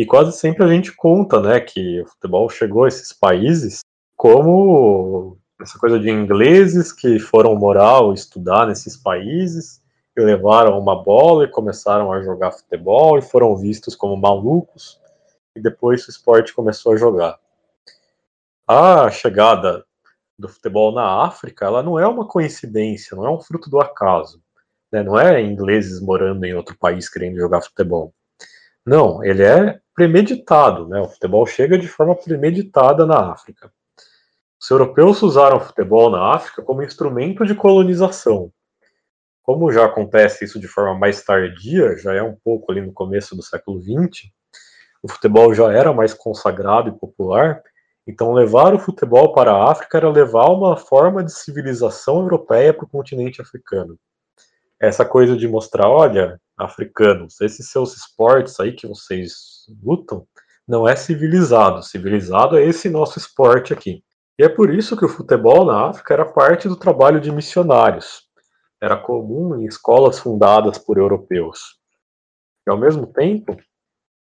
E 0.00 0.06
quase 0.06 0.32
sempre 0.32 0.64
a 0.64 0.66
gente 0.66 0.96
conta, 0.96 1.42
né, 1.42 1.60
que 1.60 2.00
o 2.00 2.06
futebol 2.06 2.48
chegou 2.48 2.84
a 2.84 2.88
esses 2.88 3.12
países 3.12 3.80
como 4.16 5.36
essa 5.60 5.78
coisa 5.78 6.00
de 6.00 6.08
ingleses 6.08 6.90
que 6.90 7.18
foram 7.18 7.54
morar 7.54 8.00
estudar 8.14 8.66
nesses 8.66 8.96
países 8.96 9.82
e 10.16 10.22
levaram 10.22 10.78
uma 10.78 11.04
bola 11.04 11.44
e 11.44 11.50
começaram 11.50 12.10
a 12.10 12.22
jogar 12.22 12.52
futebol 12.52 13.18
e 13.18 13.22
foram 13.22 13.54
vistos 13.58 13.94
como 13.94 14.16
malucos 14.16 14.98
e 15.54 15.60
depois 15.60 16.06
o 16.06 16.10
esporte 16.10 16.54
começou 16.54 16.94
a 16.94 16.96
jogar. 16.96 17.38
A 18.66 19.10
chegada 19.10 19.84
do 20.38 20.48
futebol 20.48 20.94
na 20.94 21.26
África, 21.26 21.66
ela 21.66 21.82
não 21.82 21.98
é 21.98 22.08
uma 22.08 22.26
coincidência, 22.26 23.14
não 23.14 23.26
é 23.26 23.30
um 23.30 23.40
fruto 23.42 23.68
do 23.68 23.78
acaso. 23.78 24.42
Né? 24.90 25.02
Não 25.02 25.20
é 25.20 25.42
ingleses 25.42 26.00
morando 26.00 26.42
em 26.46 26.54
outro 26.54 26.74
país 26.78 27.06
querendo 27.06 27.36
jogar 27.36 27.60
futebol. 27.60 28.14
Não, 28.90 29.22
ele 29.22 29.44
é 29.44 29.78
premeditado. 29.94 30.88
Né? 30.88 31.00
O 31.00 31.06
futebol 31.06 31.46
chega 31.46 31.78
de 31.78 31.86
forma 31.86 32.16
premeditada 32.16 33.06
na 33.06 33.30
África. 33.30 33.72
Os 34.60 34.68
europeus 34.68 35.22
usaram 35.22 35.58
o 35.58 35.60
futebol 35.60 36.10
na 36.10 36.34
África 36.34 36.60
como 36.60 36.82
instrumento 36.82 37.46
de 37.46 37.54
colonização. 37.54 38.52
Como 39.44 39.70
já 39.70 39.84
acontece 39.84 40.44
isso 40.44 40.58
de 40.58 40.66
forma 40.66 40.98
mais 40.98 41.22
tardia, 41.22 41.96
já 41.98 42.14
é 42.14 42.22
um 42.22 42.34
pouco 42.44 42.72
ali 42.72 42.80
no 42.80 42.92
começo 42.92 43.36
do 43.36 43.44
século 43.44 43.80
XX, 43.80 44.28
o 45.00 45.08
futebol 45.08 45.54
já 45.54 45.72
era 45.72 45.92
mais 45.92 46.12
consagrado 46.12 46.88
e 46.88 46.98
popular, 46.98 47.62
então 48.04 48.32
levar 48.32 48.74
o 48.74 48.78
futebol 48.80 49.32
para 49.32 49.52
a 49.52 49.70
África 49.70 49.98
era 49.98 50.10
levar 50.10 50.50
uma 50.50 50.76
forma 50.76 51.22
de 51.22 51.32
civilização 51.32 52.18
europeia 52.18 52.74
para 52.74 52.86
o 52.86 52.90
continente 52.90 53.40
africano. 53.40 53.96
Essa 54.80 55.04
coisa 55.04 55.36
de 55.36 55.46
mostrar, 55.46 55.88
olha, 55.88 56.40
africanos, 56.64 57.40
esses 57.40 57.70
seus 57.70 57.96
esportes 57.96 58.58
aí 58.60 58.72
que 58.72 58.86
vocês 58.86 59.66
lutam, 59.82 60.26
não 60.66 60.86
é 60.86 60.94
civilizado. 60.94 61.82
Civilizado 61.82 62.56
é 62.56 62.64
esse 62.64 62.88
nosso 62.88 63.18
esporte 63.18 63.72
aqui. 63.72 64.04
E 64.38 64.44
é 64.44 64.48
por 64.48 64.72
isso 64.72 64.96
que 64.96 65.04
o 65.04 65.08
futebol 65.08 65.64
na 65.64 65.88
África 65.88 66.14
era 66.14 66.24
parte 66.24 66.68
do 66.68 66.76
trabalho 66.76 67.20
de 67.20 67.32
missionários. 67.32 68.22
Era 68.80 68.96
comum 68.96 69.56
em 69.56 69.66
escolas 69.66 70.18
fundadas 70.18 70.78
por 70.78 70.96
europeus. 70.96 71.78
E 72.66 72.70
ao 72.70 72.78
mesmo 72.78 73.06
tempo, 73.06 73.56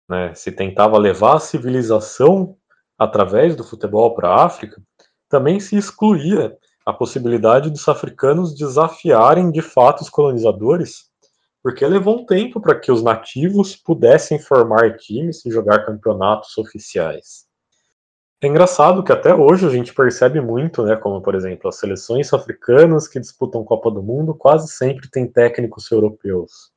né, 0.09 0.35
se 0.35 0.53
tentava 0.53 0.97
levar 0.97 1.37
a 1.37 1.41
civilização 1.41 2.57
através 2.97 3.55
do 3.55 3.65
futebol 3.65 4.15
para 4.15 4.29
a 4.29 4.45
África, 4.45 4.81
também 5.29 5.61
se 5.61 5.77
excluía 5.77 6.57
a 6.87 6.93
possibilidade 6.93 7.69
dos 7.69 7.87
africanos 7.87 8.55
desafiarem 8.55 9.51
de 9.51 9.61
fato 9.61 10.01
os 10.01 10.09
colonizadores, 10.09 11.08
porque 11.63 11.87
levou 11.87 12.21
um 12.21 12.27
tempo 12.27 12.61
para 12.61 12.79
que 12.79 12.91
os 12.91 13.03
nativos 13.03 13.77
pudessem 13.77 14.39
formar 14.39 14.97
times 14.97 15.45
e 15.45 15.51
jogar 15.51 15.85
campeonatos 15.85 16.57
oficiais. 16.57 17.47
É 18.41 18.47
engraçado 18.47 19.03
que 19.03 19.11
até 19.11 19.35
hoje 19.35 19.67
a 19.67 19.71
gente 19.71 19.93
percebe 19.93 20.41
muito, 20.41 20.85
né, 20.85 20.95
como 20.95 21.21
por 21.21 21.35
exemplo, 21.35 21.69
as 21.69 21.77
seleções 21.77 22.33
africanas 22.33 23.09
que 23.09 23.19
disputam 23.19 23.65
Copa 23.65 23.91
do 23.91 24.01
Mundo 24.01 24.33
quase 24.33 24.69
sempre 24.69 25.11
têm 25.11 25.27
técnicos 25.27 25.91
europeus. 25.91 26.71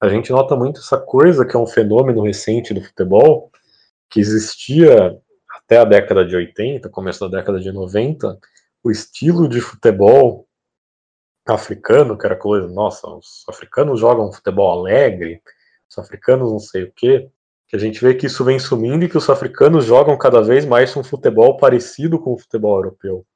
A 0.00 0.08
gente 0.08 0.30
nota 0.30 0.54
muito 0.54 0.78
essa 0.78 0.98
coisa 0.98 1.44
que 1.44 1.56
é 1.56 1.58
um 1.58 1.66
fenômeno 1.66 2.22
recente 2.22 2.72
do 2.72 2.82
futebol, 2.82 3.50
que 4.08 4.20
existia 4.20 5.18
até 5.56 5.78
a 5.78 5.84
década 5.84 6.24
de 6.24 6.36
80, 6.36 6.88
começo 6.90 7.28
da 7.28 7.38
década 7.38 7.58
de 7.58 7.72
90, 7.72 8.38
o 8.84 8.90
estilo 8.90 9.48
de 9.48 9.60
futebol 9.60 10.45
africano, 11.54 12.18
que 12.18 12.26
era 12.26 12.36
coisa, 12.36 12.68
nossa, 12.68 13.08
os 13.08 13.44
africanos 13.48 14.00
jogam 14.00 14.32
futebol 14.32 14.80
alegre, 14.80 15.40
os 15.88 15.98
africanos 15.98 16.50
não 16.50 16.58
sei 16.58 16.84
o 16.84 16.92
quê 16.92 17.30
que 17.68 17.74
a 17.74 17.78
gente 17.78 18.00
vê 18.00 18.14
que 18.14 18.26
isso 18.26 18.44
vem 18.44 18.58
sumindo 18.58 19.04
e 19.04 19.08
que 19.08 19.18
os 19.18 19.28
africanos 19.28 19.84
jogam 19.84 20.16
cada 20.16 20.40
vez 20.40 20.64
mais 20.64 20.96
um 20.96 21.02
futebol 21.02 21.56
parecido 21.56 22.18
com 22.18 22.34
o 22.34 22.38
futebol 22.38 22.76
europeu. 22.76 23.26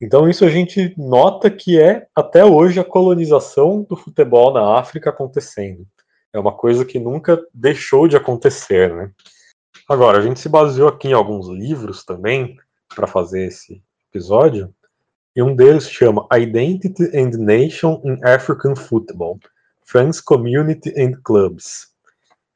Então 0.00 0.28
isso 0.28 0.44
a 0.44 0.50
gente 0.50 0.92
nota 0.98 1.50
que 1.50 1.80
é 1.80 2.06
até 2.14 2.44
hoje 2.44 2.80
a 2.80 2.84
colonização 2.84 3.82
do 3.82 3.96
futebol 3.96 4.52
na 4.52 4.76
África 4.78 5.10
acontecendo. 5.10 5.86
É 6.32 6.38
uma 6.38 6.52
coisa 6.52 6.84
que 6.84 6.98
nunca 6.98 7.40
deixou 7.54 8.08
de 8.08 8.16
acontecer, 8.16 8.92
né? 8.92 9.12
Agora, 9.88 10.18
a 10.18 10.20
gente 10.20 10.40
se 10.40 10.48
baseou 10.48 10.88
aqui 10.88 11.08
em 11.08 11.12
alguns 11.12 11.46
livros 11.48 12.04
também 12.04 12.56
para 12.94 13.06
fazer 13.06 13.46
esse 13.46 13.82
episódio, 14.10 14.74
e 15.36 15.42
um 15.42 15.54
deles 15.54 15.90
chama 15.90 16.26
Identity 16.32 17.04
and 17.16 17.30
Nation 17.38 18.00
in 18.04 18.18
African 18.24 18.76
Football: 18.76 19.40
Friends, 19.84 20.20
Community 20.20 20.90
and 20.96 21.20
Clubs. 21.24 21.88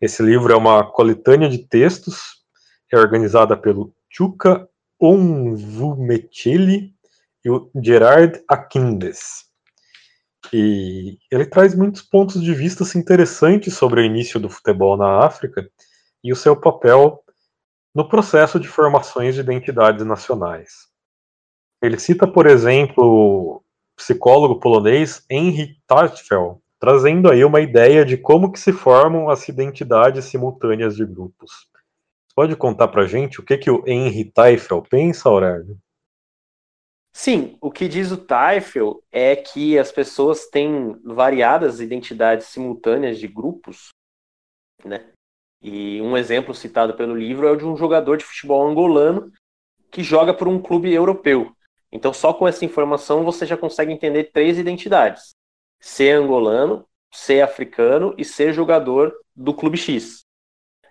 Esse 0.01 0.23
livro 0.23 0.53
é 0.53 0.57
uma 0.57 0.85
coletânea 0.91 1.49
de 1.49 1.59
textos, 1.59 2.45
é 2.93 2.97
organizada 2.97 3.57
pelo 3.57 3.93
Chuka 4.09 4.69
Onvumecheli 5.01 6.95
e 7.45 7.51
o 7.51 7.71
Gerard 7.83 8.41
Akindes. 8.49 9.47
E 10.53 11.19
ele 11.31 11.45
traz 11.45 11.75
muitos 11.75 12.03
pontos 12.03 12.43
de 12.43 12.55
vista 12.55 12.85
interessantes 12.97 13.75
sobre 13.75 14.01
o 14.01 14.05
início 14.05 14.41
do 14.41 14.49
futebol 14.49 14.97
na 14.97 15.25
África 15.25 15.69
e 16.23 16.33
o 16.33 16.37
seu 16.37 16.57
papel 16.57 17.23
no 17.95 18.09
processo 18.09 18.59
de 18.59 18.69
formações 18.69 19.35
de 19.35 19.41
identidades 19.41 20.07
nacionais. 20.07 20.88
Ele 21.81 21.99
cita, 21.99 22.27
por 22.27 22.47
exemplo, 22.47 23.05
o 23.05 23.62
psicólogo 23.97 24.59
polonês 24.59 25.25
Henry 25.31 25.77
Tartfel, 25.87 26.61
trazendo 26.79 27.31
aí 27.31 27.45
uma 27.45 27.61
ideia 27.61 28.05
de 28.05 28.17
como 28.17 28.51
que 28.51 28.59
se 28.59 28.73
formam 28.73 29.29
as 29.29 29.49
identidades 29.49 30.25
simultâneas 30.27 30.97
de 30.97 31.05
grupos. 31.05 31.69
Pode 32.35 32.55
contar 32.57 32.88
para 32.88 33.07
gente 33.07 33.41
o 33.41 33.45
que, 33.45 33.59
que 33.59 33.71
o 33.71 33.83
Henry 33.87 34.25
Teifel 34.25 34.83
pensa, 34.83 35.29
Aurélio? 35.29 35.77
Sim, 37.12 37.59
o 37.61 37.71
que 37.71 37.88
diz 37.88 38.12
o 38.12 38.17
Teifel 38.17 39.03
é 39.11 39.35
que 39.35 39.77
as 39.77 39.91
pessoas 39.91 40.47
têm 40.47 41.01
variadas 41.05 41.81
identidades 41.81 42.47
simultâneas 42.47 43.19
de 43.19 43.27
grupos, 43.27 43.88
né? 44.85 45.11
E 45.61 46.01
um 46.01 46.17
exemplo 46.17 46.55
citado 46.55 46.95
pelo 46.95 47.17
livro 47.17 47.49
é 47.49 47.51
o 47.51 47.57
de 47.57 47.64
um 47.64 47.77
jogador 47.77 48.17
de 48.17 48.25
futebol 48.25 48.69
angolano 48.69 49.33
que 49.91 50.05
joga 50.05 50.33
por 50.33 50.47
um 50.47 50.62
clube 50.62 50.93
europeu. 50.93 51.53
Então, 51.90 52.12
só 52.12 52.33
com 52.35 52.46
essa 52.46 52.64
informação 52.64 53.24
você 53.24 53.46
já 53.46 53.57
consegue 53.57 53.92
entender 53.92 54.31
três 54.33 54.59
identidades: 54.59 55.35
ser 55.81 56.12
angolano, 56.12 56.87
ser 57.12 57.40
africano 57.40 58.14
e 58.18 58.24
ser 58.24 58.53
jogador 58.53 59.14
do 59.35 59.55
clube 59.55 59.77
X. 59.77 60.24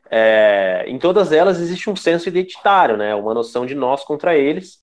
É, 0.09 0.85
em 0.87 0.97
todas 0.97 1.31
elas 1.31 1.59
existe 1.59 1.89
um 1.89 1.95
senso 1.95 2.29
identitário, 2.29 2.97
né? 2.97 3.13
Uma 3.13 3.33
noção 3.33 3.65
de 3.65 3.75
nós 3.75 4.03
contra 4.03 4.35
eles. 4.37 4.81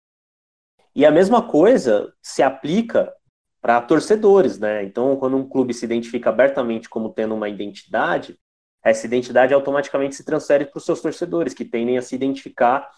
E 0.94 1.04
a 1.04 1.10
mesma 1.10 1.48
coisa 1.48 2.12
se 2.22 2.42
aplica 2.42 3.12
para 3.60 3.80
torcedores, 3.80 4.58
né? 4.58 4.84
Então, 4.84 5.16
quando 5.16 5.36
um 5.36 5.48
clube 5.48 5.72
se 5.72 5.84
identifica 5.84 6.28
abertamente 6.30 6.88
como 6.88 7.12
tendo 7.12 7.34
uma 7.34 7.48
identidade, 7.48 8.38
essa 8.84 9.06
identidade 9.06 9.54
automaticamente 9.54 10.14
se 10.14 10.24
transfere 10.24 10.66
para 10.66 10.76
os 10.76 10.84
seus 10.84 11.00
torcedores, 11.00 11.54
que 11.54 11.64
tendem 11.64 11.96
a 11.96 12.02
se 12.02 12.14
identificar 12.14 12.88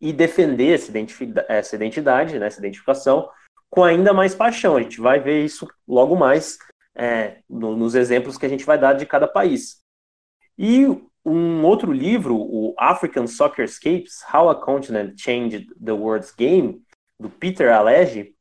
e 0.00 0.12
defender 0.12 0.74
essa, 0.74 0.92
essa 1.48 1.76
identidade, 1.76 2.38
né, 2.38 2.46
essa 2.46 2.58
identificação, 2.58 3.28
com 3.68 3.84
ainda 3.84 4.12
mais 4.12 4.34
paixão. 4.34 4.76
A 4.76 4.82
gente 4.82 5.00
vai 5.00 5.20
ver 5.20 5.44
isso 5.44 5.68
logo 5.86 6.16
mais 6.16 6.58
é, 6.94 7.38
no, 7.48 7.76
nos 7.76 7.94
exemplos 7.94 8.36
que 8.38 8.46
a 8.46 8.48
gente 8.48 8.64
vai 8.64 8.78
dar 8.78 8.94
de 8.94 9.06
cada 9.06 9.28
país. 9.28 9.80
E 10.58 10.86
um 11.24 11.64
outro 11.64 11.92
livro, 11.92 12.36
o 12.36 12.74
African 12.78 13.26
Soccerscapes, 13.26 14.22
How 14.32 14.48
a 14.48 14.54
Continent 14.54 15.14
Changed 15.18 15.66
the 15.82 15.92
World's 15.92 16.32
Game, 16.32 16.82
do 17.18 17.28
Peter 17.28 17.72
Alege, 17.72 18.34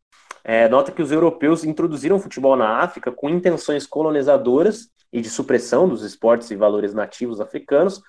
é, 0.43 0.69
nota 0.69 0.91
que 0.91 1.02
os 1.02 1.12
europeus 1.12 1.63
introduziram 1.63 2.19
futebol 2.19 2.56
na 2.56 2.80
África 2.80 3.12
com 3.12 3.30
intenções 3.30 3.86
colonizadoras 3.86 4.89
e 5.12 5.22
de 5.22 5.30
supressão 5.30 5.88
dos 5.88 6.04
esportes 6.04 6.50
e 6.52 6.56
valores 6.56 6.93
nativos 6.93 7.41
africanos, 7.41 8.02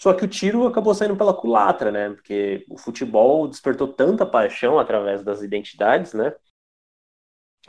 só 0.00 0.14
que 0.14 0.24
o 0.24 0.28
tiro 0.28 0.66
acabou 0.66 0.94
saindo 0.94 1.16
pela 1.16 1.34
culatra, 1.34 1.90
né? 1.90 2.10
Porque 2.10 2.64
o 2.68 2.78
futebol 2.78 3.48
despertou 3.48 3.88
tanta 3.88 4.24
paixão 4.24 4.78
através 4.78 5.22
das 5.22 5.42
identidades, 5.42 6.14
né? 6.14 6.34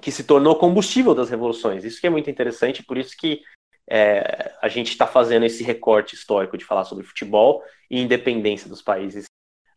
que 0.02 0.12
se 0.12 0.24
tornou 0.24 0.56
combustível 0.58 1.14
das 1.14 1.30
revoluções. 1.30 1.84
Isso 1.84 2.00
que 2.00 2.08
é 2.08 2.10
muito 2.10 2.30
interessante, 2.30 2.84
por 2.84 2.98
isso 2.98 3.16
que 3.18 3.42
é, 3.88 4.56
a 4.62 4.68
gente 4.68 4.90
está 4.90 5.06
fazendo 5.06 5.46
esse 5.46 5.64
recorte 5.64 6.16
histórico 6.16 6.58
de 6.58 6.66
falar 6.66 6.86
sobre 6.86 7.04
futebol 7.04 7.64
e 7.90 8.00
independência 8.00 8.70
dos 8.70 8.82
países 8.82 9.26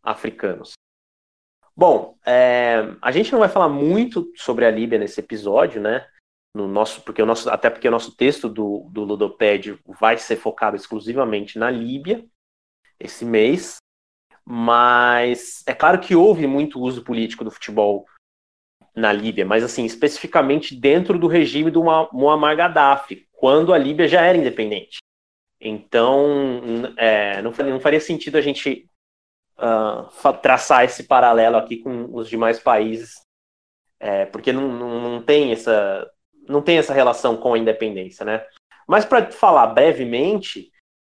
africanos. 0.02 0.72
Bom, 1.74 2.18
é, 2.26 2.94
a 3.00 3.10
gente 3.10 3.32
não 3.32 3.38
vai 3.38 3.48
falar 3.48 3.68
muito 3.68 4.30
sobre 4.36 4.66
a 4.66 4.70
Líbia 4.70 4.98
nesse 4.98 5.20
episódio, 5.20 5.80
né? 5.80 6.06
No 6.54 6.68
nosso, 6.68 7.00
porque 7.00 7.22
o 7.22 7.26
nosso, 7.26 7.48
até 7.48 7.70
porque 7.70 7.88
o 7.88 7.90
nosso 7.90 8.14
texto 8.14 8.46
do, 8.46 8.86
do 8.90 9.04
Ludopédio 9.04 9.78
vai 9.86 10.18
ser 10.18 10.36
focado 10.36 10.76
exclusivamente 10.76 11.58
na 11.58 11.70
Líbia 11.70 12.26
esse 13.02 13.24
mês. 13.24 13.76
Mas 14.44 15.62
é 15.66 15.74
claro 15.74 16.00
que 16.00 16.16
houve 16.16 16.46
muito 16.46 16.80
uso 16.80 17.04
político 17.04 17.44
do 17.44 17.50
futebol 17.50 18.06
na 18.94 19.12
Líbia, 19.12 19.46
mas 19.46 19.64
assim, 19.64 19.84
especificamente 19.84 20.74
dentro 20.74 21.18
do 21.18 21.26
regime 21.26 21.70
do 21.70 21.82
Muammar 22.12 22.56
Gaddafi, 22.56 23.26
quando 23.32 23.72
a 23.72 23.78
Líbia 23.78 24.06
já 24.06 24.20
era 24.22 24.36
independente. 24.36 24.98
Então, 25.60 26.92
é, 26.96 27.40
não, 27.40 27.52
não, 27.52 27.80
faria 27.80 28.00
sentido 28.00 28.36
a 28.36 28.40
gente 28.40 28.90
uh, 29.56 30.32
traçar 30.42 30.84
esse 30.84 31.04
paralelo 31.04 31.56
aqui 31.56 31.76
com 31.76 32.12
os 32.12 32.28
demais 32.28 32.58
países, 32.58 33.20
é, 34.00 34.26
porque 34.26 34.52
não, 34.52 34.68
não, 34.68 35.00
não, 35.00 35.22
tem 35.22 35.52
essa, 35.52 36.10
não 36.48 36.60
tem 36.60 36.78
essa 36.78 36.92
relação 36.92 37.36
com 37.36 37.54
a 37.54 37.58
independência, 37.58 38.24
né? 38.24 38.44
Mas 38.88 39.04
para 39.04 39.30
falar 39.30 39.68
brevemente, 39.68 40.71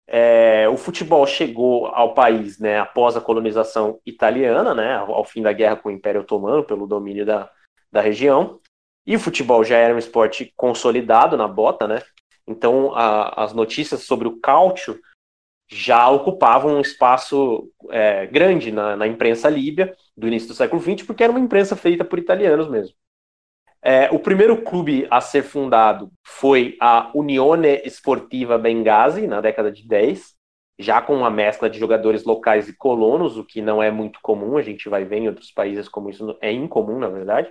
é, 0.08 0.68
o 0.68 0.76
futebol 0.76 1.26
chegou 1.26 1.86
ao 1.86 2.14
país 2.14 2.58
né, 2.58 2.78
após 2.78 3.16
a 3.16 3.20
colonização 3.20 4.00
italiana, 4.06 4.74
né, 4.74 4.96
ao 4.96 5.24
fim 5.24 5.42
da 5.42 5.52
guerra 5.52 5.76
com 5.76 5.88
o 5.88 5.92
Império 5.92 6.20
Otomano, 6.20 6.64
pelo 6.64 6.86
domínio 6.86 7.26
da, 7.26 7.50
da 7.90 8.00
região. 8.00 8.60
E 9.06 9.16
o 9.16 9.20
futebol 9.20 9.64
já 9.64 9.76
era 9.76 9.94
um 9.94 9.98
esporte 9.98 10.52
consolidado 10.56 11.36
na 11.36 11.46
bota, 11.46 11.86
né? 11.86 12.02
Então 12.46 12.94
a, 12.94 13.44
as 13.44 13.52
notícias 13.52 14.02
sobre 14.02 14.26
o 14.26 14.40
cálcio 14.40 15.00
já 15.68 16.08
ocupavam 16.08 16.76
um 16.76 16.80
espaço 16.80 17.70
é, 17.90 18.26
grande 18.26 18.70
na, 18.70 18.96
na, 18.96 19.06
imprensa 19.06 19.48
líbia 19.48 19.96
do 20.16 20.28
início 20.28 20.48
do 20.48 20.54
século 20.54 20.80
XX, 20.80 21.04
porque 21.04 21.24
era 21.24 21.32
uma 21.32 21.40
imprensa 21.40 21.74
feita 21.74 22.04
por 22.04 22.18
italianos 22.18 22.68
mesmo. 22.68 22.94
É, 23.88 24.10
o 24.10 24.18
primeiro 24.18 24.60
clube 24.62 25.06
a 25.08 25.20
ser 25.20 25.44
fundado 25.44 26.10
foi 26.26 26.76
a 26.80 27.08
Unione 27.14 27.80
Sportiva 27.86 28.58
Benghazi, 28.58 29.28
na 29.28 29.40
década 29.40 29.70
de 29.70 29.86
10, 29.86 30.34
já 30.76 31.00
com 31.00 31.14
uma 31.14 31.30
mescla 31.30 31.70
de 31.70 31.78
jogadores 31.78 32.24
locais 32.24 32.68
e 32.68 32.76
colonos, 32.76 33.38
o 33.38 33.44
que 33.44 33.62
não 33.62 33.80
é 33.80 33.88
muito 33.88 34.18
comum, 34.20 34.56
a 34.56 34.62
gente 34.62 34.88
vai 34.88 35.04
ver 35.04 35.18
em 35.18 35.28
outros 35.28 35.52
países 35.52 35.88
como 35.88 36.10
isso 36.10 36.36
é 36.40 36.50
incomum, 36.50 36.98
na 36.98 37.06
verdade. 37.06 37.48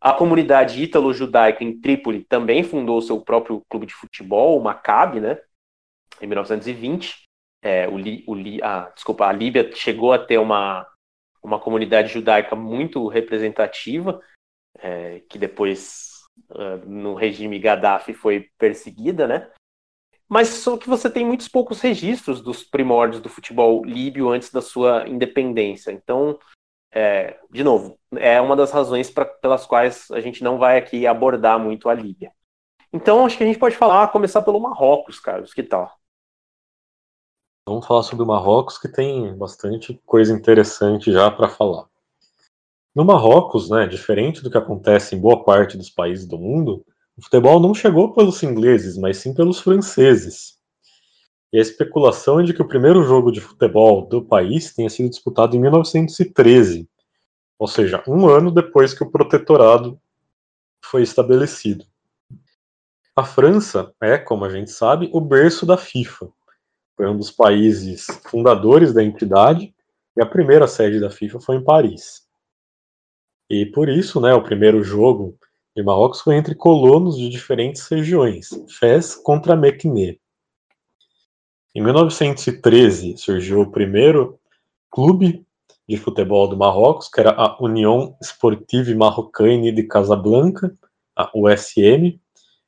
A 0.00 0.12
comunidade 0.12 0.82
ítalo-judaica 0.82 1.62
em 1.62 1.80
Trípoli 1.80 2.24
também 2.24 2.64
fundou 2.64 3.00
seu 3.00 3.20
próprio 3.20 3.62
clube 3.68 3.86
de 3.86 3.94
futebol, 3.94 4.58
o 4.58 4.62
Maccabi, 4.62 5.20
né? 5.20 5.38
Em 6.20 6.26
1920. 6.26 7.28
É, 7.62 7.86
o, 7.86 7.94
o, 7.94 8.34
a, 8.60 8.90
desculpa, 8.92 9.28
a 9.28 9.32
Líbia 9.32 9.70
chegou 9.72 10.12
a 10.12 10.18
ter 10.18 10.38
uma, 10.38 10.84
uma 11.40 11.60
comunidade 11.60 12.12
judaica 12.12 12.56
muito 12.56 13.06
representativa, 13.06 14.20
é, 14.78 15.20
que 15.28 15.38
depois, 15.38 16.22
uh, 16.50 16.88
no 16.88 17.14
regime 17.14 17.58
Gaddafi, 17.58 18.14
foi 18.14 18.48
perseguida, 18.58 19.26
né? 19.26 19.50
Mas 20.28 20.48
só 20.48 20.76
que 20.76 20.88
você 20.88 21.10
tem 21.10 21.24
muitos 21.24 21.48
poucos 21.48 21.80
registros 21.80 22.40
dos 22.40 22.64
primórdios 22.64 23.20
do 23.20 23.28
futebol 23.28 23.84
líbio 23.84 24.30
antes 24.30 24.50
da 24.50 24.62
sua 24.62 25.06
independência. 25.08 25.92
Então, 25.92 26.38
é, 26.90 27.38
de 27.50 27.62
novo, 27.62 27.98
é 28.16 28.40
uma 28.40 28.56
das 28.56 28.70
razões 28.70 29.10
pra, 29.10 29.24
pelas 29.24 29.66
quais 29.66 30.10
a 30.10 30.20
gente 30.20 30.42
não 30.42 30.58
vai 30.58 30.78
aqui 30.78 31.06
abordar 31.06 31.58
muito 31.58 31.88
a 31.88 31.94
Líbia. 31.94 32.32
Então, 32.92 33.26
acho 33.26 33.36
que 33.36 33.42
a 33.42 33.46
gente 33.46 33.58
pode 33.58 33.76
falar, 33.76 34.08
começar 34.08 34.42
pelo 34.42 34.60
Marrocos, 34.60 35.18
Carlos, 35.18 35.52
que 35.52 35.62
tal? 35.62 35.92
Vamos 37.68 37.86
falar 37.86 38.04
sobre 38.04 38.22
o 38.22 38.26
Marrocos, 38.26 38.78
que 38.78 38.88
tem 38.88 39.36
bastante 39.36 40.00
coisa 40.06 40.32
interessante 40.32 41.10
já 41.10 41.30
para 41.30 41.48
falar. 41.48 41.88
No 42.94 43.04
Marrocos, 43.04 43.68
né, 43.68 43.86
diferente 43.86 44.40
do 44.40 44.50
que 44.50 44.56
acontece 44.56 45.16
em 45.16 45.20
boa 45.20 45.44
parte 45.44 45.76
dos 45.76 45.90
países 45.90 46.26
do 46.26 46.38
mundo, 46.38 46.84
o 47.16 47.22
futebol 47.22 47.58
não 47.58 47.74
chegou 47.74 48.12
pelos 48.12 48.40
ingleses, 48.42 48.96
mas 48.96 49.16
sim 49.16 49.34
pelos 49.34 49.58
franceses. 49.58 50.58
E 51.52 51.58
a 51.58 51.62
especulação 51.62 52.38
é 52.38 52.44
de 52.44 52.54
que 52.54 52.62
o 52.62 52.68
primeiro 52.68 53.02
jogo 53.02 53.32
de 53.32 53.40
futebol 53.40 54.06
do 54.06 54.24
país 54.24 54.72
tenha 54.72 54.88
sido 54.88 55.10
disputado 55.10 55.56
em 55.56 55.60
1913, 55.60 56.88
ou 57.58 57.66
seja, 57.66 58.02
um 58.06 58.28
ano 58.28 58.50
depois 58.50 58.94
que 58.94 59.02
o 59.02 59.10
protetorado 59.10 60.00
foi 60.84 61.02
estabelecido. 61.02 61.84
A 63.16 63.24
França 63.24 63.92
é, 64.00 64.18
como 64.18 64.44
a 64.44 64.50
gente 64.50 64.70
sabe, 64.70 65.08
o 65.12 65.20
berço 65.20 65.64
da 65.64 65.76
FIFA. 65.76 66.28
Foi 66.96 67.08
um 67.08 67.16
dos 67.16 67.30
países 67.30 68.06
fundadores 68.28 68.92
da 68.92 69.02
entidade 69.02 69.74
e 70.16 70.22
a 70.22 70.26
primeira 70.26 70.66
sede 70.68 71.00
da 71.00 71.10
FIFA 71.10 71.40
foi 71.40 71.56
em 71.56 71.64
Paris. 71.64 72.23
E 73.48 73.66
por 73.66 73.88
isso, 73.88 74.20
né, 74.20 74.32
o 74.34 74.42
primeiro 74.42 74.82
jogo 74.82 75.36
de 75.76 75.82
Marrocos 75.82 76.20
foi 76.20 76.36
entre 76.36 76.54
colonos 76.54 77.16
de 77.16 77.28
diferentes 77.28 77.86
regiões, 77.88 78.48
Fez 78.78 79.14
contra 79.14 79.56
Meknè. 79.56 80.16
Em 81.74 81.82
1913 81.82 83.16
surgiu 83.16 83.60
o 83.60 83.70
primeiro 83.70 84.38
clube 84.90 85.44
de 85.88 85.96
futebol 85.96 86.48
do 86.48 86.56
Marrocos, 86.56 87.08
que 87.08 87.20
era 87.20 87.32
a 87.32 87.62
União 87.62 88.16
Sportive 88.22 88.94
Marrocaine 88.94 89.72
de 89.72 89.82
Casablanca, 89.82 90.74
a 91.16 91.30
USM, 91.34 92.18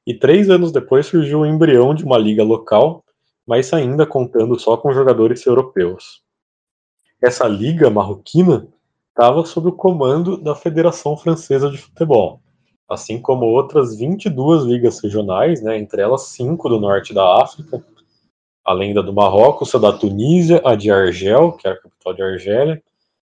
e 0.06 0.14
três 0.14 0.50
anos 0.50 0.72
depois 0.72 1.06
surgiu 1.06 1.40
o 1.40 1.46
embrião 1.46 1.94
de 1.94 2.04
uma 2.04 2.18
liga 2.18 2.44
local, 2.44 3.04
mas 3.46 3.72
ainda 3.72 4.04
contando 4.04 4.58
só 4.58 4.76
com 4.76 4.92
jogadores 4.92 5.46
europeus. 5.46 6.22
Essa 7.22 7.48
liga 7.48 7.88
marroquina 7.88 8.68
estava 9.16 9.46
sob 9.46 9.68
o 9.68 9.72
comando 9.72 10.36
da 10.36 10.54
Federação 10.54 11.16
Francesa 11.16 11.70
de 11.70 11.78
Futebol, 11.78 12.38
assim 12.86 13.18
como 13.18 13.46
outras 13.46 13.96
22 13.96 14.64
ligas 14.64 15.00
regionais, 15.00 15.62
né, 15.62 15.78
entre 15.78 16.02
elas 16.02 16.24
cinco 16.24 16.68
do 16.68 16.78
norte 16.78 17.14
da 17.14 17.42
África, 17.42 17.82
além 18.62 18.92
da 18.92 19.00
do 19.00 19.14
Marrocos, 19.14 19.74
a 19.74 19.78
da 19.78 19.90
Tunísia, 19.90 20.60
a 20.62 20.74
de 20.74 20.90
Argel, 20.90 21.52
que 21.52 21.66
era 21.66 21.78
a 21.78 21.80
capital 21.80 22.12
de 22.12 22.22
Argélia, 22.22 22.82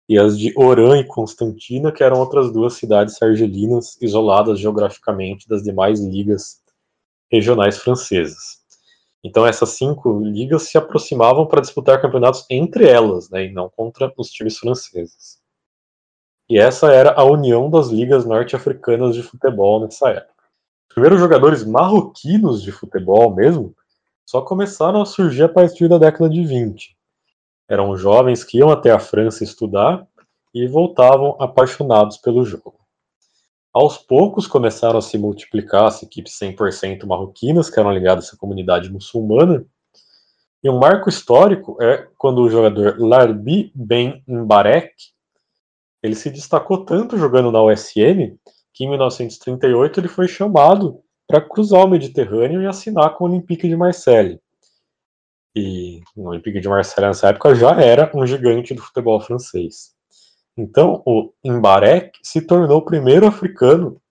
e 0.08 0.18
as 0.18 0.40
de 0.40 0.54
Oran 0.58 1.00
e 1.00 1.06
Constantina, 1.06 1.92
que 1.92 2.02
eram 2.02 2.18
outras 2.18 2.50
duas 2.50 2.76
cidades 2.76 3.22
argelinas 3.22 4.02
isoladas 4.02 4.60
geograficamente 4.60 5.50
das 5.50 5.64
demais 5.64 6.00
ligas 6.00 6.62
regionais 7.30 7.78
francesas. 7.78 8.62
Então 9.22 9.46
essas 9.46 9.72
cinco 9.72 10.18
ligas 10.22 10.64
se 10.64 10.78
aproximavam 10.78 11.46
para 11.46 11.60
disputar 11.60 12.02
campeonatos 12.02 12.46
entre 12.50 12.88
elas, 12.88 13.30
né, 13.30 13.48
e 13.48 13.52
não 13.52 13.70
contra 13.70 14.14
os 14.18 14.30
times 14.30 14.58
franceses. 14.58 15.43
E 16.50 16.58
essa 16.58 16.92
era 16.92 17.14
a 17.14 17.24
união 17.24 17.70
das 17.70 17.88
ligas 17.88 18.26
norte-africanas 18.26 19.16
de 19.16 19.24
futebol 19.24 19.80
nessa 19.80 20.10
época. 20.10 20.44
Os 20.90 20.94
primeiros 20.94 21.20
jogadores 21.20 21.64
marroquinos 21.64 22.62
de 22.62 22.72
futebol 22.72 23.34
mesmo 23.34 23.74
só 24.26 24.42
começaram 24.42 25.02
a 25.02 25.06
surgir 25.06 25.44
a 25.44 25.50
partir 25.50 25.88
da 25.88 25.98
década 25.98 26.30
de 26.30 26.44
20. 26.44 26.96
Eram 27.70 27.96
jovens 27.96 28.44
que 28.44 28.58
iam 28.58 28.70
até 28.70 28.92
a 28.92 29.00
França 29.00 29.44
estudar 29.44 30.06
e 30.54 30.68
voltavam 30.68 31.36
apaixonados 31.40 32.18
pelo 32.18 32.46
jogo. 32.46 32.80
Aos 33.74 33.98
poucos 33.98 34.46
começaram 34.46 35.00
a 35.00 35.02
se 35.02 35.18
multiplicar 35.18 35.86
as 35.86 36.04
equipes 36.04 36.38
100% 36.40 37.06
marroquinas, 37.08 37.72
que 37.72 37.80
eram 37.80 37.92
ligadas 37.92 38.32
à 38.32 38.38
comunidade 38.38 38.92
muçulmana. 38.92 39.66
E 40.64 40.70
um 40.70 40.78
marco 40.78 41.10
histórico 41.10 41.82
é 41.82 42.08
quando 42.18 42.44
o 42.44 42.50
jogador 42.50 43.00
Larbi 43.00 43.72
Ben 43.74 44.24
Mbarek 44.28 44.94
ele 46.04 46.16
se 46.16 46.30
destacou 46.30 46.84
tanto 46.84 47.18
jogando 47.18 47.50
na 47.50 47.64
USM 47.64 48.38
que 48.74 48.84
em 48.84 48.90
1938 48.90 50.00
ele 50.02 50.08
foi 50.10 50.28
chamado 50.28 51.00
para 51.26 51.40
cruzar 51.40 51.86
o 51.86 51.88
Mediterrâneo 51.88 52.62
e 52.62 52.68
assinar 52.68 53.16
com 53.16 53.24
o 53.24 53.28
Olympique 53.28 53.68
de 53.68 53.76
Marseille. 53.76 54.40
E 55.56 56.02
o 56.16 56.28
Olympique 56.28 56.60
de 56.60 56.68
Marseille 56.68 57.08
nessa 57.08 57.30
época 57.30 57.56
já 57.56 57.80
era 57.80 58.12
um 58.14 58.28
gigante 58.28 58.74
do 58.74 58.82
futebol 58.82 59.22
francês. 59.22 59.94
Então 60.58 61.02
o 61.06 61.32
Mbarek 61.46 62.20
se 62.22 62.42
tornou 62.42 62.80
o 62.80 62.86
primeiro 62.86 63.26
africano 63.26 64.02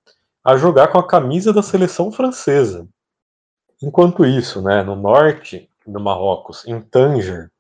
a 0.43 0.57
jogar 0.57 0.89
com 0.89 0.99
a 0.99 1.07
camisa 1.07 1.53
da 1.53 1.63
seleção 1.63 2.11
francesa. 2.11 2.89
Enquanto 3.83 4.25
isso, 4.25 4.63
né, 4.63 4.83
no 4.83 4.97
norte 4.97 5.69
do 5.87 6.01
Marrocos, 6.01 6.67
em 6.67 6.81
Tanger, 6.81 7.51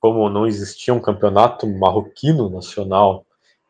como 0.00 0.28
não 0.28 0.46
existia 0.46 0.92
um 0.92 1.00
campeonato 1.00 1.66
marroquino 1.66 2.50
nacional, 2.50 3.24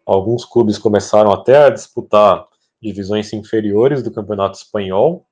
alguns 0.07 0.45
clubes 0.45 0.79
começaram 0.79 1.33
até 1.33 1.65
a 1.65 1.71
disputar 1.71 2.47
divisões 2.81 3.33
inferiores 3.33 4.03
do 4.03 4.11
Campeonato 4.11 4.59
Espanhol, 4.59 5.27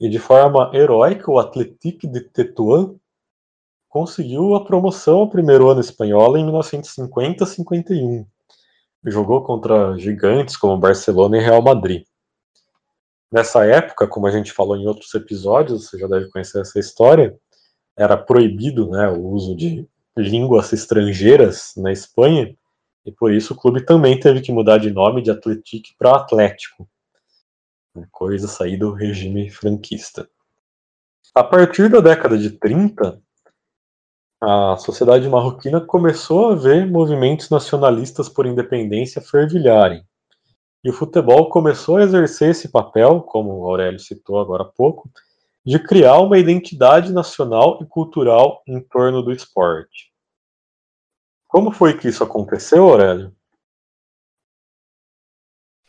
e 0.00 0.08
de 0.08 0.18
forma 0.18 0.70
heróica 0.74 1.30
o 1.30 1.38
Atlético 1.38 2.06
de 2.06 2.20
Tetuán 2.20 2.94
conseguiu 3.88 4.54
a 4.54 4.64
promoção 4.64 5.20
ao 5.20 5.30
primeiro 5.30 5.68
ano 5.68 5.80
espanhol 5.80 6.36
em 6.36 6.44
1950-51. 6.46 8.26
Jogou 9.06 9.42
contra 9.42 9.96
gigantes 9.96 10.56
como 10.56 10.78
Barcelona 10.78 11.38
e 11.38 11.40
Real 11.40 11.62
Madrid. 11.62 12.04
Nessa 13.30 13.64
época, 13.66 14.06
como 14.06 14.26
a 14.26 14.30
gente 14.30 14.52
falou 14.52 14.76
em 14.76 14.86
outros 14.86 15.14
episódios, 15.14 15.88
você 15.88 15.98
já 15.98 16.06
deve 16.06 16.28
conhecer 16.30 16.60
essa 16.60 16.78
história, 16.78 17.36
era 17.96 18.16
proibido 18.16 18.88
né, 18.88 19.08
o 19.08 19.28
uso 19.28 19.54
de 19.56 19.86
línguas 20.16 20.72
estrangeiras 20.72 21.72
na 21.76 21.92
Espanha, 21.92 22.54
e 23.04 23.12
por 23.12 23.32
isso 23.32 23.54
o 23.54 23.56
clube 23.56 23.84
também 23.84 24.18
teve 24.18 24.40
que 24.40 24.52
mudar 24.52 24.78
de 24.78 24.90
nome 24.90 25.22
de 25.22 25.30
Atlético 25.30 25.88
para 25.98 26.16
Atlético. 26.16 26.88
Coisa 28.10 28.46
sair 28.46 28.76
do 28.76 28.92
regime 28.92 29.50
franquista. 29.50 30.28
A 31.34 31.42
partir 31.42 31.88
da 31.88 32.00
década 32.00 32.38
de 32.38 32.50
30, 32.50 33.20
a 34.40 34.76
sociedade 34.76 35.28
marroquina 35.28 35.80
começou 35.80 36.50
a 36.50 36.54
ver 36.54 36.86
movimentos 36.86 37.50
nacionalistas 37.50 38.28
por 38.28 38.46
independência 38.46 39.20
fervilharem. 39.20 40.04
E 40.84 40.90
o 40.90 40.92
futebol 40.92 41.50
começou 41.50 41.96
a 41.96 42.02
exercer 42.02 42.50
esse 42.50 42.68
papel, 42.68 43.20
como 43.22 43.52
o 43.52 43.66
Aurélio 43.66 43.98
citou 43.98 44.38
agora 44.38 44.62
há 44.62 44.66
pouco, 44.66 45.10
de 45.66 45.78
criar 45.78 46.18
uma 46.20 46.38
identidade 46.38 47.12
nacional 47.12 47.78
e 47.82 47.86
cultural 47.86 48.62
em 48.66 48.80
torno 48.80 49.22
do 49.22 49.32
esporte. 49.32 50.07
Como 51.48 51.72
foi 51.72 51.96
que 51.96 52.06
isso 52.06 52.22
aconteceu, 52.22 52.84
Aurélio? 52.84 53.34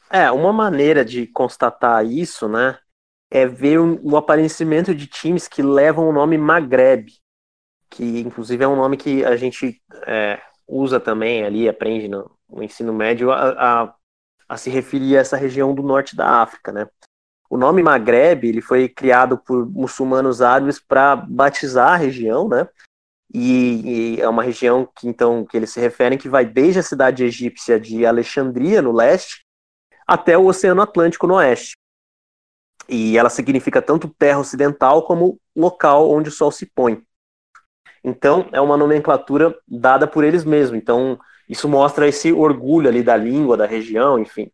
É, 0.09 0.31
uma 0.31 0.51
maneira 0.53 1.05
de 1.05 1.27
constatar 1.27 2.03
isso, 2.03 2.47
né, 2.47 2.79
é 3.29 3.45
ver 3.45 3.77
o, 3.79 4.17
aparecimento 4.17 4.95
de 4.95 5.05
times 5.05 5.47
que 5.47 5.61
levam 5.61 6.09
o 6.09 6.13
nome 6.13 6.35
Maghreb, 6.35 7.11
que 7.89 8.21
inclusive 8.21 8.63
é 8.63 8.67
um 8.67 8.75
nome 8.75 8.97
que 8.97 9.23
a 9.23 9.35
gente 9.35 9.79
é, 10.07 10.41
usa 10.67 10.99
também 10.99 11.43
ali, 11.43 11.69
aprende 11.69 12.07
no, 12.07 12.31
no 12.49 12.63
ensino 12.63 12.91
médio, 12.91 13.31
a, 13.31 13.83
a, 13.83 13.95
a, 14.47 14.57
se 14.57 14.71
referir 14.71 15.17
a 15.17 15.19
essa 15.19 15.37
região 15.37 15.75
do 15.75 15.83
norte 15.83 16.15
da 16.15 16.41
África, 16.41 16.71
né. 16.71 16.87
O 17.47 17.57
nome 17.57 17.83
Maghreb 17.83 18.47
ele 18.47 18.61
foi 18.61 18.87
criado 18.87 19.37
por 19.37 19.67
muçulmanos 19.69 20.41
árabes 20.41 20.79
para 20.79 21.15
batizar 21.15 21.93
a 21.93 21.97
região, 21.97 22.47
né? 22.47 22.67
E, 23.33 24.15
e, 24.15 24.21
é 24.21 24.27
uma 24.27 24.41
região 24.41 24.89
que 24.95 25.07
então 25.07 25.45
que 25.45 25.55
eles 25.55 25.69
se 25.69 25.79
referem 25.79 26.17
que 26.17 26.27
vai 26.27 26.45
desde 26.45 26.79
a 26.79 26.83
cidade 26.83 27.23
egípcia 27.23 27.79
de 27.79 28.05
Alexandria 28.05 28.81
no 28.81 28.91
leste 28.91 29.45
até 30.07 30.37
o 30.37 30.45
Oceano 30.45 30.81
Atlântico 30.81 31.27
no 31.27 31.35
oeste. 31.35 31.77
E 32.87 33.17
ela 33.17 33.29
significa 33.29 33.81
tanto 33.81 34.09
terra 34.17 34.39
ocidental 34.39 35.03
como 35.05 35.39
local 35.55 36.09
onde 36.09 36.29
o 36.29 36.31
sol 36.31 36.51
se 36.51 36.65
põe. 36.65 37.03
Então, 38.03 38.49
é 38.51 38.59
uma 38.59 38.77
nomenclatura 38.77 39.55
dada 39.67 40.07
por 40.07 40.23
eles 40.23 40.43
mesmos. 40.43 40.79
Então, 40.79 41.19
isso 41.47 41.69
mostra 41.69 42.07
esse 42.07 42.33
orgulho 42.33 42.89
ali 42.89 43.03
da 43.03 43.15
língua, 43.15 43.55
da 43.55 43.67
região, 43.67 44.17
enfim. 44.17 44.51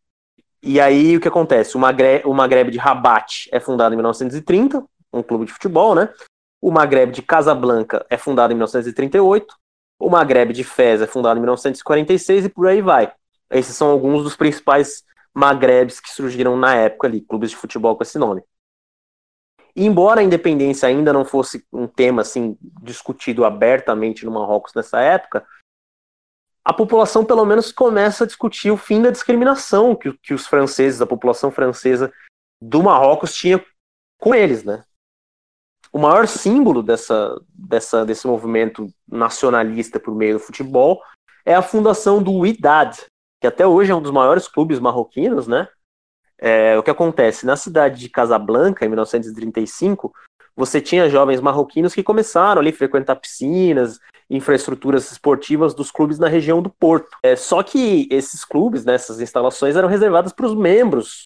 E 0.62 0.82
aí, 0.82 1.16
o 1.16 1.22
que 1.22 1.28
acontece? 1.28 1.78
O 1.78 1.80
Maghreb, 1.80 2.26
o 2.26 2.34
Maghreb 2.34 2.72
de 2.72 2.78
Rabat 2.78 3.48
é 3.52 3.60
fundado 3.60 3.94
em 3.94 3.98
1930, 3.98 4.84
um 5.14 5.24
clube 5.24 5.46
de 5.46 5.54
futebol, 5.54 5.96
né? 5.96 6.10
O 6.62 6.72
Maghreb 6.72 7.12
de 7.12 7.22
Casablanca 7.22 8.06
é 8.10 8.18
fundado 8.18 8.54
em 8.54 8.56
1938. 8.56 9.56
O 10.00 10.10
Maghreb 10.10 10.54
de 10.54 10.64
Fez 10.64 11.02
é 11.02 11.08
fundado 11.08 11.38
em 11.38 11.42
1946 11.42 12.46
e 12.46 12.50
por 12.50 12.68
aí 12.68 12.82
vai. 12.82 13.12
Esses 13.50 13.76
são 13.76 13.90
alguns 13.90 14.24
dos 14.24 14.36
principais 14.36 15.04
magrebes 15.34 16.00
que 16.00 16.10
surgiram 16.10 16.58
na 16.58 16.76
época 16.76 17.08
ali, 17.08 17.22
clubes 17.22 17.52
de 17.52 17.58
futebol 17.58 17.96
com 17.96 18.04
esse 18.04 18.18
nome. 18.18 18.42
E 19.76 19.86
embora 19.86 20.22
a 20.22 20.24
independência 20.24 20.88
ainda 20.88 21.12
não 21.12 21.26
fosse 21.26 21.66
um 21.72 21.86
tema 21.86 22.22
assim 22.22 22.58
discutido 22.82 23.44
abertamente 23.44 24.26
no 24.26 24.32
Marrocos 24.32 24.74
nessa 24.74 25.02
época, 25.02 25.46
a 26.64 26.74
população 26.74 27.26
pelo 27.26 27.46
menos 27.46 27.72
começa 27.72 28.24
a 28.24 28.28
discutir 28.28 28.72
o 28.72 28.78
fim 28.78 29.02
da 29.02 29.12
discriminação 29.12 29.96
que, 29.96 30.14
que 30.20 30.34
os 30.34 30.48
franceses, 30.48 31.02
a 31.02 31.06
população 31.06 31.52
francesa 31.52 32.12
do 32.62 32.82
Marrocos 32.82 33.36
tinha 33.36 33.64
com 34.18 34.34
eles, 34.34 34.64
né? 34.64 34.84
O 35.96 35.98
maior 35.98 36.28
símbolo 36.28 36.84
dessa, 36.84 37.42
dessa, 37.54 38.06
desse 38.06 38.28
movimento 38.28 38.90
nacionalista 39.10 39.98
por 39.98 40.14
meio 40.14 40.34
do 40.34 40.42
futebol 40.42 41.02
é 41.46 41.56
a 41.56 41.62
fundação 41.62 42.22
do 42.22 42.34
Wydad, 42.34 43.06
que 43.40 43.48
até 43.48 43.66
hoje 43.66 43.94
é 43.94 43.96
um 43.96 44.02
dos 44.02 44.12
maiores 44.12 44.46
clubes 44.46 44.78
marroquinos, 44.78 45.48
né? 45.48 45.70
É, 46.38 46.78
o 46.78 46.84
que 46.84 46.90
acontece? 46.90 47.46
Na 47.46 47.56
cidade 47.56 47.98
de 47.98 48.10
Casablanca, 48.10 48.84
em 48.86 48.90
1935, 48.90 50.14
você 50.54 50.82
tinha 50.82 51.10
jovens 51.10 51.40
marroquinos 51.40 51.94
que 51.94 52.04
começaram 52.04 52.60
ali 52.60 52.72
a 52.72 52.74
frequentar 52.74 53.16
piscinas, 53.16 53.98
infraestruturas 54.30 55.10
esportivas 55.14 55.74
dos 55.74 55.92
clubes 55.92 56.20
na 56.20 56.28
região 56.28 56.62
do 56.62 56.70
Porto. 56.70 57.08
É, 57.24 57.38
só 57.38 57.64
que 57.64 58.06
esses 58.12 58.44
clubes, 58.44 58.84
né, 58.84 58.96
essas 58.96 59.22
instalações 59.22 59.78
eram 59.78 59.88
reservadas 59.88 60.34
para 60.34 60.46
os 60.46 60.56
membros, 60.56 61.24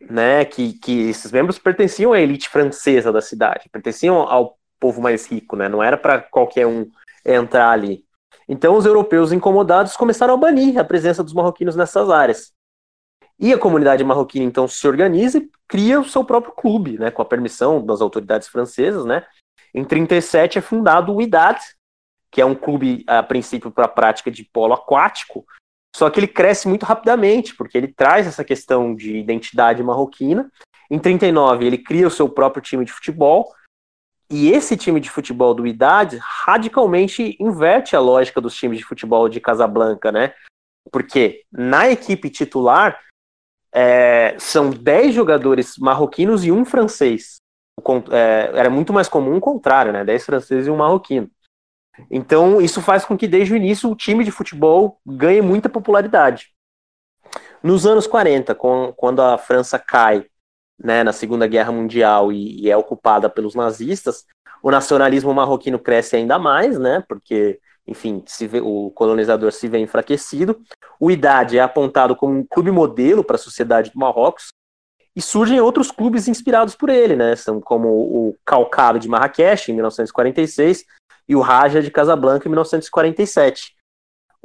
né, 0.00 0.44
que, 0.44 0.74
que 0.74 1.08
esses 1.08 1.30
membros 1.32 1.58
pertenciam 1.58 2.12
à 2.12 2.20
elite 2.20 2.48
francesa 2.48 3.12
da 3.12 3.20
cidade, 3.20 3.68
pertenciam 3.70 4.16
ao 4.16 4.58
povo 4.78 5.00
mais 5.00 5.26
rico, 5.26 5.56
né, 5.56 5.68
não 5.68 5.82
era 5.82 5.96
para 5.96 6.20
qualquer 6.20 6.66
um 6.66 6.88
entrar 7.24 7.70
ali. 7.70 8.04
Então, 8.48 8.76
os 8.76 8.86
europeus 8.86 9.32
incomodados 9.32 9.96
começaram 9.96 10.34
a 10.34 10.36
banir 10.36 10.78
a 10.78 10.84
presença 10.84 11.22
dos 11.22 11.34
marroquinos 11.34 11.76
nessas 11.76 12.08
áreas. 12.08 12.52
E 13.38 13.52
a 13.52 13.58
comunidade 13.58 14.02
marroquina, 14.02 14.44
então, 14.44 14.66
se 14.66 14.86
organiza 14.88 15.38
e 15.38 15.50
cria 15.68 16.00
o 16.00 16.04
seu 16.04 16.24
próprio 16.24 16.52
clube, 16.54 16.98
né, 16.98 17.10
com 17.10 17.22
a 17.22 17.26
permissão 17.26 17.84
das 17.84 18.00
autoridades 18.00 18.48
francesas. 18.48 19.04
Né. 19.04 19.24
Em 19.74 19.84
37 19.84 20.58
é 20.58 20.60
fundado 20.60 21.14
o 21.14 21.20
IDAD, 21.20 21.60
que 22.30 22.40
é 22.40 22.44
um 22.44 22.54
clube, 22.54 23.04
a 23.06 23.22
princípio, 23.22 23.70
para 23.70 23.84
a 23.84 23.88
prática 23.88 24.30
de 24.30 24.44
polo 24.44 24.74
aquático, 24.74 25.44
só 25.98 26.08
que 26.08 26.20
ele 26.20 26.28
cresce 26.28 26.68
muito 26.68 26.86
rapidamente, 26.86 27.56
porque 27.56 27.76
ele 27.76 27.88
traz 27.88 28.24
essa 28.24 28.44
questão 28.44 28.94
de 28.94 29.16
identidade 29.16 29.82
marroquina. 29.82 30.48
Em 30.88 30.96
39, 30.96 31.66
ele 31.66 31.76
cria 31.76 32.06
o 32.06 32.10
seu 32.10 32.28
próprio 32.28 32.62
time 32.62 32.84
de 32.84 32.92
futebol, 32.92 33.52
e 34.30 34.52
esse 34.52 34.76
time 34.76 35.00
de 35.00 35.10
futebol 35.10 35.52
do 35.52 35.66
Idade 35.66 36.20
radicalmente 36.22 37.36
inverte 37.40 37.96
a 37.96 38.00
lógica 38.00 38.40
dos 38.40 38.54
times 38.54 38.78
de 38.78 38.84
futebol 38.84 39.28
de 39.28 39.40
Casablanca, 39.40 40.12
né? 40.12 40.34
Porque 40.92 41.42
na 41.50 41.90
equipe 41.90 42.30
titular 42.30 43.00
é, 43.72 44.36
são 44.38 44.70
10 44.70 45.12
jogadores 45.12 45.76
marroquinos 45.78 46.44
e 46.44 46.52
um 46.52 46.64
francês. 46.64 47.38
É, 48.12 48.52
era 48.54 48.70
muito 48.70 48.92
mais 48.92 49.08
comum 49.08 49.38
o 49.38 49.40
contrário, 49.40 49.92
né? 49.92 50.04
10 50.04 50.24
franceses 50.24 50.68
e 50.68 50.70
um 50.70 50.76
marroquino. 50.76 51.28
Então, 52.10 52.60
isso 52.60 52.80
faz 52.80 53.04
com 53.04 53.16
que 53.16 53.28
desde 53.28 53.52
o 53.52 53.56
início 53.56 53.90
o 53.90 53.96
time 53.96 54.24
de 54.24 54.30
futebol 54.30 54.98
ganhe 55.06 55.40
muita 55.40 55.68
popularidade. 55.68 56.52
Nos 57.62 57.86
anos 57.86 58.06
40, 58.06 58.54
com, 58.54 58.92
quando 58.96 59.20
a 59.20 59.36
França 59.36 59.78
cai 59.78 60.24
né, 60.78 61.02
na 61.02 61.12
Segunda 61.12 61.46
Guerra 61.46 61.72
Mundial 61.72 62.32
e, 62.32 62.62
e, 62.62 62.70
é 62.70 62.76
ocupada 62.76 63.28
pelos 63.28 63.54
nazistas, 63.54 64.24
o 64.62 64.70
nacionalismo 64.70 65.34
marroquino 65.34 65.78
cresce 65.78 66.16
ainda 66.16 66.38
mais, 66.38 66.78
né, 66.78 67.02
porque, 67.08 67.58
enfim, 67.86 68.22
vê, 68.42 68.60
o 68.60 68.90
colonizador 68.90 69.52
se 69.52 69.68
vê 69.68 69.78
enfraquecido. 69.78 70.60
O 71.00 71.10
Idade 71.10 71.58
é 71.58 71.60
apontado 71.60 72.14
como 72.14 72.34
um 72.34 72.44
clube 72.44 72.70
modelo 72.70 73.24
para 73.24 73.36
a 73.36 73.40
sociedade 73.40 73.90
do 73.90 73.98
Marrocos, 73.98 74.48
e 75.16 75.20
surgem 75.20 75.60
outros 75.60 75.90
clubes 75.90 76.28
inspirados 76.28 76.76
por 76.76 76.88
ele, 76.88 77.16
né, 77.16 77.34
são 77.34 77.60
como 77.60 77.88
o 77.88 78.36
Calcado 78.44 79.00
de 79.00 79.08
Marrakech, 79.08 79.70
em 79.70 79.74
1946, 79.74 80.84
e 81.28 81.36
o 81.36 81.40
Raja 81.40 81.82
de 81.82 81.90
Casablanca, 81.90 82.46
em 82.46 82.50
1947. 82.50 83.74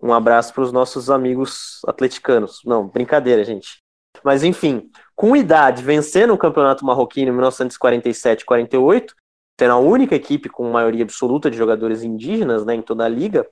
Um 0.02 0.14
abraço 0.14 0.54
para 0.54 0.64
os 0.64 0.72
nossos 0.72 1.10
amigos 1.10 1.80
atleticanos. 1.88 2.60
Não, 2.66 2.88
brincadeira, 2.88 3.44
gente. 3.44 3.78
Mas 4.24 4.44
enfim, 4.44 4.90
com 5.16 5.36
idade, 5.36 5.82
vencendo 5.82 6.34
o 6.34 6.38
campeonato 6.38 6.86
marroquino 6.86 7.32
em 7.32 7.38
1947-48, 7.38 9.14
sendo 9.60 9.74
a 9.74 9.78
única 9.78 10.16
equipe 10.16 10.50
com 10.50 10.70
maioria 10.72 11.04
absoluta 11.04 11.50
de 11.50 11.58
jogadores 11.58 12.04
indígenas 12.04 12.66
né, 12.66 12.76
em 12.76 12.82
toda 12.82 13.06
a 13.06 13.10
liga, 13.10 13.48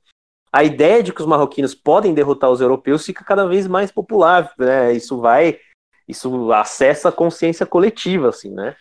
a 0.52 0.64
ideia 0.64 1.02
de 1.02 1.14
que 1.14 1.22
os 1.22 1.28
marroquinos 1.28 1.74
podem 1.74 2.14
derrotar 2.14 2.50
os 2.50 2.60
europeus 2.60 3.06
fica 3.06 3.24
cada 3.24 3.48
vez 3.48 3.68
mais 3.68 3.92
popular. 3.92 4.54
Né? 4.58 4.92
Isso 4.94 5.20
vai, 5.20 5.58
isso 6.08 6.52
acessa 6.52 7.10
a 7.10 7.14
consciência 7.14 7.66
coletiva, 7.66 8.30
assim, 8.30 8.52
né? 8.52 8.76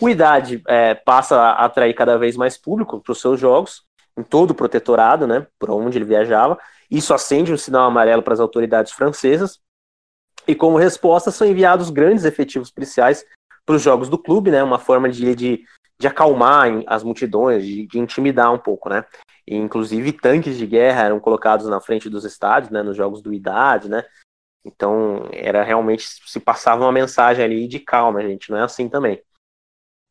O 0.00 0.08
Idade 0.08 0.62
é, 0.68 0.94
passa 0.94 1.36
a 1.36 1.64
atrair 1.64 1.94
cada 1.94 2.18
vez 2.18 2.36
mais 2.36 2.58
público 2.58 3.00
para 3.00 3.12
os 3.12 3.20
seus 3.20 3.40
jogos, 3.40 3.84
em 4.16 4.22
todo 4.22 4.50
o 4.50 4.54
protetorado, 4.54 5.26
né, 5.26 5.46
por 5.58 5.70
onde 5.70 5.98
ele 5.98 6.04
viajava. 6.04 6.58
Isso 6.90 7.14
acende 7.14 7.52
um 7.52 7.56
sinal 7.56 7.86
amarelo 7.86 8.22
para 8.22 8.34
as 8.34 8.40
autoridades 8.40 8.92
francesas, 8.92 9.60
e 10.46 10.54
como 10.54 10.78
resposta 10.78 11.30
são 11.30 11.46
enviados 11.46 11.90
grandes 11.90 12.24
efetivos 12.24 12.70
policiais 12.70 13.24
para 13.64 13.74
os 13.74 13.82
jogos 13.82 14.08
do 14.08 14.16
clube, 14.16 14.50
né? 14.50 14.62
Uma 14.62 14.78
forma 14.78 15.08
de, 15.08 15.34
de, 15.34 15.64
de 15.98 16.06
acalmar 16.06 16.68
as 16.86 17.02
multidões, 17.02 17.64
de, 17.64 17.86
de, 17.86 17.98
intimidar 17.98 18.52
um 18.52 18.58
pouco, 18.58 18.88
né? 18.88 19.04
E, 19.46 19.56
inclusive 19.56 20.12
tanques 20.12 20.56
de 20.56 20.66
guerra 20.66 21.02
eram 21.04 21.18
colocados 21.18 21.66
na 21.66 21.80
frente 21.80 22.08
dos 22.08 22.24
estádios, 22.24 22.70
né? 22.70 22.82
Nos 22.82 22.96
jogos 22.96 23.20
do 23.20 23.32
Idade, 23.32 23.88
né? 23.88 24.04
Então 24.64 25.28
era 25.32 25.64
realmente 25.64 26.04
se 26.04 26.38
passava 26.38 26.84
uma 26.84 26.92
mensagem 26.92 27.44
ali 27.44 27.66
de 27.66 27.80
calma, 27.80 28.22
gente. 28.22 28.50
Não 28.50 28.58
é 28.58 28.62
assim 28.62 28.88
também. 28.88 29.20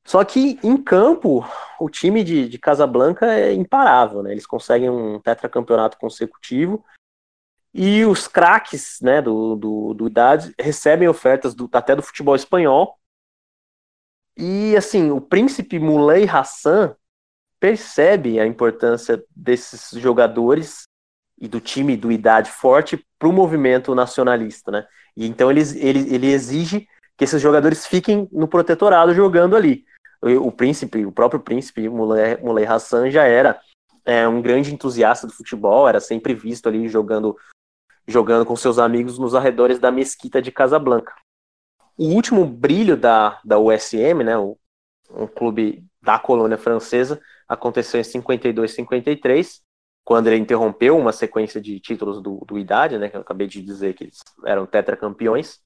Só 0.06 0.24
que 0.24 0.60
em 0.64 0.78
campo, 0.78 1.44
o 1.80 1.90
time 1.90 2.24
de, 2.24 2.48
de 2.48 2.60
Casablanca 2.60 3.26
é 3.26 3.54
imparável, 3.54 4.22
né? 4.22 4.32
Eles 4.32 4.46
conseguem 4.46 4.90
um 4.90 5.20
tetracampeonato 5.20 5.98
consecutivo 5.98 6.86
e 7.74 8.06
os 8.06 8.28
craques 8.28 9.02
né, 9.02 9.22
do, 9.22 9.56
do, 9.56 9.94
do 9.96 10.08
Idade 10.08 10.54
recebem 10.60 11.08
ofertas 11.08 11.56
do, 11.56 11.68
até 11.74 11.96
do 11.96 12.04
futebol 12.04 12.36
espanhol. 12.36 12.98
E 14.38 14.78
assim, 14.78 15.10
o 15.10 15.20
príncipe 15.20 15.80
Muley 15.80 16.30
Hassan 16.30 16.96
percebe 17.60 18.40
a 18.40 18.46
importância 18.46 19.24
desses 19.36 19.90
jogadores 20.00 20.84
e 21.38 21.48
do 21.48 21.60
time 21.60 21.98
do 21.98 22.12
Idade 22.12 22.52
forte 22.52 23.04
para 23.18 23.28
o 23.28 23.34
movimento 23.34 23.96
nacionalista, 23.96 24.72
né? 24.72 24.88
E 25.18 25.26
então 25.26 25.50
ele, 25.50 25.62
ele, 25.78 26.14
ele 26.14 26.28
exige 26.32 26.88
que 27.18 27.24
esses 27.24 27.42
jogadores 27.42 27.88
fiquem 27.88 28.30
no 28.32 28.48
protetorado 28.48 29.14
jogando 29.14 29.56
ali. 29.56 29.84
O, 30.22 30.52
príncipe, 30.52 31.06
o 31.06 31.12
próprio 31.12 31.40
príncipe 31.40 31.88
Muley 31.88 32.66
Hassan 32.66 33.10
já 33.10 33.24
era 33.24 33.60
é 34.06 34.28
um 34.28 34.42
grande 34.42 34.74
entusiasta 34.74 35.26
do 35.26 35.34
futebol, 35.34 35.88
era 35.88 36.00
sempre 36.00 36.34
visto 36.34 36.70
ali 36.70 36.88
jogando 36.88 37.36
jogando 38.08 38.46
com 38.46 38.56
seus 38.56 38.78
amigos 38.78 39.18
nos 39.18 39.34
arredores 39.34 39.80
da 39.80 39.92
mesquita 39.92 40.40
de 40.42 40.52
Casablanca. 40.52 41.14
O 41.98 42.06
último 42.10 42.46
brilho 42.46 42.96
da, 42.96 43.40
da 43.44 43.58
USM, 43.58 44.24
né, 44.24 44.38
o, 44.38 44.58
um 45.10 45.26
clube 45.26 45.84
da 46.02 46.20
colônia 46.20 46.58
francesa, 46.58 47.20
aconteceu 47.48 48.00
em 48.00 48.04
52, 48.04 48.72
53, 48.72 49.62
quando 50.04 50.28
ele 50.28 50.38
interrompeu 50.38 50.98
uma 50.98 51.12
sequência 51.12 51.60
de 51.60 51.80
títulos 51.80 52.22
do, 52.22 52.44
do 52.46 52.60
Idade, 52.60 53.00
né, 53.00 53.10
que 53.10 53.18
eu 53.18 53.22
acabei 53.22 53.48
de 53.48 53.62
dizer 53.62 53.96
que 53.96 54.04
eles 54.04 54.20
eram 54.46 54.68
tetracampeões. 54.68 55.60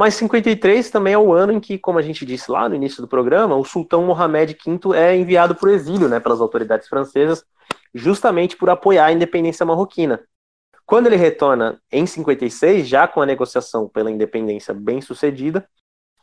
Mas 0.00 0.14
53 0.14 0.88
também 0.88 1.12
é 1.12 1.18
o 1.18 1.30
ano 1.30 1.52
em 1.52 1.60
que, 1.60 1.78
como 1.78 1.98
a 1.98 2.02
gente 2.02 2.24
disse 2.24 2.50
lá 2.50 2.66
no 2.66 2.74
início 2.74 3.02
do 3.02 3.06
programa, 3.06 3.54
o 3.54 3.66
sultão 3.66 4.02
Mohamed 4.06 4.56
V 4.64 4.96
é 4.96 5.14
enviado 5.14 5.54
para 5.54 5.68
o 5.68 5.72
exílio 5.72 6.08
né, 6.08 6.18
pelas 6.18 6.40
autoridades 6.40 6.88
francesas, 6.88 7.44
justamente 7.94 8.56
por 8.56 8.70
apoiar 8.70 9.04
a 9.04 9.12
independência 9.12 9.66
marroquina. 9.66 10.26
Quando 10.86 11.08
ele 11.08 11.16
retorna 11.16 11.82
em 11.92 12.06
56, 12.06 12.88
já 12.88 13.06
com 13.06 13.20
a 13.20 13.26
negociação 13.26 13.90
pela 13.90 14.10
independência 14.10 14.72
bem 14.72 15.02
sucedida, 15.02 15.68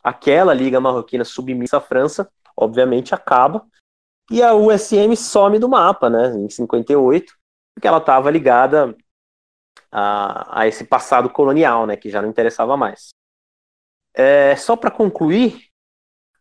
aquela 0.04 0.56
liga 0.56 0.82
marroquina 0.82 1.24
submissa 1.24 1.78
à 1.78 1.80
França, 1.80 2.28
obviamente, 2.58 3.14
acaba, 3.14 3.64
e 4.32 4.42
a 4.42 4.56
USM 4.56 5.16
some 5.16 5.60
do 5.60 5.70
mapa, 5.70 6.10
né, 6.10 6.30
em 6.36 6.50
58, 6.50 7.32
porque 7.76 7.88
ela 7.88 8.00
estava 8.00 8.32
ligada 8.32 8.98
a, 9.92 10.62
a, 10.62 10.68
esse 10.68 10.84
passado 10.84 11.30
colonial, 11.30 11.86
né, 11.86 11.96
que 11.96 12.10
já 12.10 12.24
não 12.24 12.30
interessava 12.30 12.76
mais. 12.76 13.16
É, 14.20 14.56
só 14.56 14.76
para 14.76 14.90
concluir, 14.90 15.68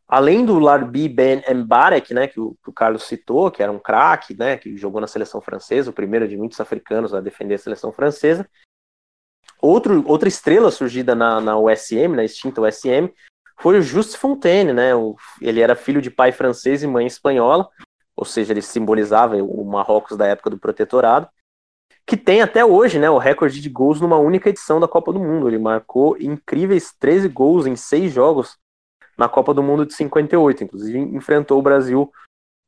além 0.09 0.47
do 0.47 0.59
Larbi 0.59 1.11
Ben 1.11 1.43
Mbarek, 1.47 2.15
né, 2.15 2.27
que 2.27 2.41
o, 2.41 2.57
que 2.63 2.71
o 2.71 2.73
Carlos 2.73 3.03
citou, 3.03 3.51
que 3.51 3.63
era 3.63 3.71
um 3.71 3.79
craque, 3.79 4.35
né, 4.35 4.57
que 4.57 4.79
jogou 4.79 4.99
na 4.99 5.07
seleção 5.07 5.43
francesa, 5.43 5.91
o 5.91 5.93
primeiro 5.93 6.27
de 6.27 6.39
muitos 6.39 6.59
africanos 6.59 7.13
a 7.13 7.21
defender 7.21 7.57
a 7.57 7.59
seleção 7.59 7.93
francesa. 7.93 8.49
Outro, 9.61 10.03
outra 10.09 10.27
estrela 10.27 10.71
surgida 10.71 11.15
na, 11.15 11.39
na 11.39 11.59
USM, 11.59 12.17
na 12.17 12.25
extinta 12.25 12.63
USM, 12.63 13.13
foi 13.59 13.79
o 13.79 13.83
Just 13.83 14.17
Fontaine, 14.17 14.73
né? 14.73 14.95
O, 14.95 15.15
ele 15.41 15.61
era 15.61 15.77
filho 15.77 16.01
de 16.01 16.11
pai 16.11 16.33
francês 16.33 16.83
e 16.83 16.87
mãe 16.87 17.07
espanhola, 17.07 17.69
ou 18.17 18.25
seja, 18.25 18.55
ele 18.55 18.63
simbolizava 18.63 19.37
o 19.37 19.65
Marrocos 19.65 20.17
da 20.17 20.27
época 20.27 20.49
do 20.49 20.59
protetorado, 20.59 21.29
que 22.07 22.17
tem 22.17 22.41
até 22.41 22.65
hoje, 22.65 23.01
né, 23.01 23.11
o 23.11 23.19
recorde 23.19 23.61
de 23.61 23.69
gols 23.69 24.01
numa 24.01 24.17
única 24.17 24.49
edição 24.49 24.79
da 24.79 24.87
Copa 24.87 25.13
do 25.13 25.19
Mundo. 25.19 25.49
Ele 25.49 25.59
marcou 25.59 26.17
incríveis 26.21 26.95
13 26.99 27.29
gols 27.29 27.67
em 27.67 27.75
seis 27.75 28.13
jogos 28.13 28.57
na 29.19 29.29
Copa 29.29 29.53
do 29.53 29.63
Mundo 29.63 29.85
de 29.85 29.93
58, 29.95 30.65
inclusive 30.65 30.99
enfrentou 30.99 31.59
o 31.59 31.63
Brasil 31.63 32.13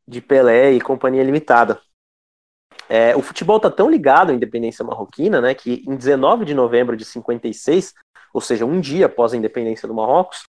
de 0.06 0.20
Pelé 0.20 0.72
e 0.72 0.80
companhia 0.80 1.22
limitada. 1.22 1.80
É, 2.88 3.14
o 3.14 3.22
futebol 3.22 3.58
está 3.58 3.70
tão 3.70 3.88
ligado 3.88 4.30
à 4.30 4.34
independência 4.34 4.84
marroquina, 4.84 5.40
né, 5.40 5.54
que 5.54 5.84
em 5.86 5.94
19 5.94 6.44
de 6.44 6.54
novembro 6.54 6.96
de 6.96 7.04
56, 7.04 7.94
ou 8.34 8.40
seja, 8.40 8.64
um 8.64 8.80
dia 8.80 9.06
após 9.06 9.32
a 9.32 9.36
independência 9.36 9.86
do 9.86 9.94
Marrocos, 9.94 10.44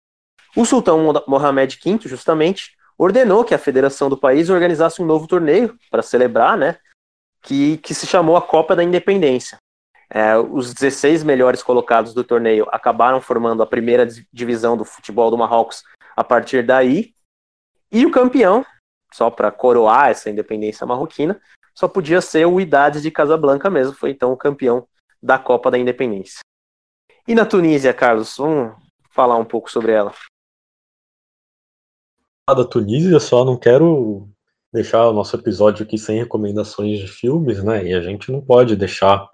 o 0.55 0.63
sultão 0.63 1.11
Mohamed 1.27 1.77
V, 1.83 1.99
justamente, 2.07 2.77
ordenou 2.97 3.43
que 3.43 3.53
a 3.53 3.59
federação 3.59 4.07
do 4.07 4.17
país 4.17 4.49
organizasse 4.49 5.01
um 5.01 5.05
novo 5.05 5.27
torneio 5.27 5.75
para 5.89 6.01
celebrar, 6.01 6.57
né, 6.57 6.77
que, 7.41 7.77
que 7.77 7.93
se 7.93 8.07
chamou 8.07 8.35
a 8.35 8.41
Copa 8.41 8.75
da 8.75 8.83
Independência. 8.83 9.57
É, 10.09 10.37
os 10.37 10.73
16 10.73 11.23
melhores 11.23 11.61
colocados 11.61 12.13
do 12.13 12.23
torneio 12.23 12.65
acabaram 12.71 13.19
formando 13.19 13.61
a 13.61 13.67
primeira 13.67 14.07
divisão 14.31 14.77
do 14.77 14.85
futebol 14.85 15.29
do 15.29 15.37
Marrocos 15.37 15.83
a 16.15 16.23
partir 16.23 16.65
daí. 16.65 17.13
E 17.91 18.05
o 18.05 18.11
campeão, 18.11 18.65
só 19.13 19.29
para 19.29 19.51
coroar 19.51 20.09
essa 20.09 20.29
independência 20.29 20.87
marroquina, 20.87 21.39
só 21.73 21.87
podia 21.87 22.21
ser 22.21 22.45
o 22.45 22.59
Idades 22.59 23.01
de 23.01 23.11
Casablanca 23.11 23.69
mesmo, 23.69 23.93
foi 23.93 24.11
então 24.11 24.31
o 24.31 24.37
campeão 24.37 24.87
da 25.21 25.37
Copa 25.37 25.69
da 25.69 25.77
Independência. 25.77 26.39
E 27.27 27.35
na 27.35 27.45
Tunísia, 27.45 27.93
Carlos, 27.93 28.35
vamos 28.37 28.75
falar 29.11 29.37
um 29.37 29.45
pouco 29.45 29.69
sobre 29.69 29.91
ela. 29.91 30.13
Da 32.49 32.65
Tunísia, 32.65 33.19
só 33.19 33.43
não 33.43 33.57
quero 33.57 34.29
deixar 34.73 35.07
o 35.07 35.13
nosso 35.13 35.35
episódio 35.35 35.85
aqui 35.85 35.97
sem 35.97 36.19
recomendações 36.19 36.99
de 36.99 37.07
filmes, 37.07 37.63
né? 37.63 37.85
E 37.85 37.93
a 37.93 38.01
gente 38.01 38.31
não 38.31 38.41
pode 38.41 38.75
deixar 38.75 39.27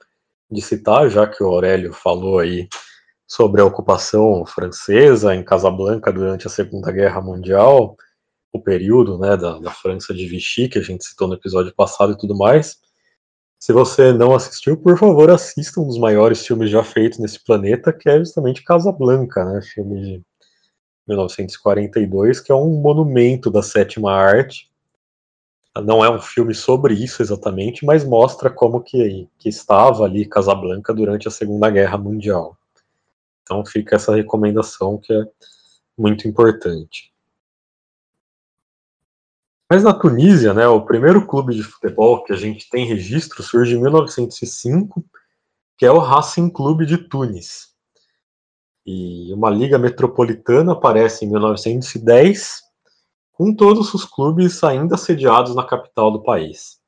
de 0.50 0.62
citar, 0.62 1.10
já 1.10 1.28
que 1.28 1.44
o 1.44 1.48
Aurélio 1.48 1.94
falou 1.94 2.40
aí 2.40 2.68
sobre 3.28 3.62
a 3.62 3.66
ocupação 3.66 4.46
francesa 4.46 5.34
em 5.34 5.44
Casablanca 5.44 6.12
durante 6.12 6.46
a 6.46 6.50
Segunda 6.50 6.92
Guerra 6.92 7.22
Mundial, 7.22 7.98
o 8.52 8.60
período 8.60 9.18
né, 9.18 9.36
da, 9.36 9.58
da 9.58 9.72
França 9.72 10.14
de 10.14 10.28
Vichy, 10.28 10.70
que 10.70 10.78
a 10.78 10.84
gente 10.84 11.04
citou 11.04 11.28
no 11.28 11.34
episódio 11.34 11.74
passado 11.74 12.14
e 12.14 12.18
tudo 12.18 12.38
mais. 12.38 12.78
Se 13.60 13.74
você 13.74 14.14
não 14.14 14.36
assistiu, 14.36 14.78
por 14.78 14.98
favor, 14.98 15.32
assista 15.32 15.80
um 15.80 15.88
dos 15.88 15.98
maiores 15.98 16.46
filmes 16.46 16.70
já 16.70 16.84
feitos 16.84 17.18
nesse 17.18 17.44
planeta, 17.44 17.92
que 17.92 18.08
é 18.08 18.20
justamente 18.20 18.64
Casablanca, 18.64 19.44
né, 19.46 19.62
filme 19.62 20.02
de 20.02 20.22
1942, 21.08 22.40
que 22.40 22.52
é 22.52 22.56
um 22.56 22.80
monumento 22.82 23.50
da 23.50 23.64
sétima 23.64 24.14
arte, 24.14 24.70
não 25.82 26.06
é 26.06 26.10
um 26.10 26.22
filme 26.22 26.54
sobre 26.54 26.94
isso 26.94 27.22
exatamente, 27.22 27.86
mas 27.86 28.06
mostra 28.06 28.50
como 28.50 28.82
que, 28.82 29.28
que 29.40 29.50
estava 29.50 30.04
ali 30.04 30.26
Casablanca 30.26 30.94
durante 30.94 31.28
a 31.28 31.32
Segunda 31.32 31.70
Guerra 31.70 31.98
Mundial. 31.98 32.58
Então 33.42 33.66
fica 33.66 33.96
essa 33.96 34.16
recomendação 34.16 34.98
que 34.98 35.12
é 35.12 35.26
muito 35.98 36.28
importante. 36.28 37.12
Mas 39.70 39.84
na 39.84 39.94
Tunísia, 39.94 40.54
né, 40.54 40.68
o 40.68 40.86
primeiro 40.86 41.26
clube 41.26 41.56
de 41.56 41.64
futebol 41.64 42.24
que 42.24 42.32
a 42.32 42.36
gente 42.36 42.70
tem 42.70 42.86
registro 42.86 43.42
surge 43.42 43.76
em 43.76 43.82
1905, 43.82 45.04
que 45.76 45.86
é 45.86 45.92
o 45.92 45.98
Racing 45.98 46.50
Clube 46.50 46.86
de 46.86 46.98
Tunis. 46.98 47.74
E 48.86 49.34
uma 49.34 49.50
liga 49.50 49.80
metropolitana 49.80 50.74
aparece 50.74 51.26
em 51.26 51.30
1910 51.30 52.62
com 53.34 53.54
todos 53.54 53.94
os 53.94 54.06
clubes 54.06 54.64
ainda 54.64 54.96
sediados 54.96 55.56
na 55.56 55.64
capital 55.64 56.12
do 56.12 56.24
país. 56.24 56.80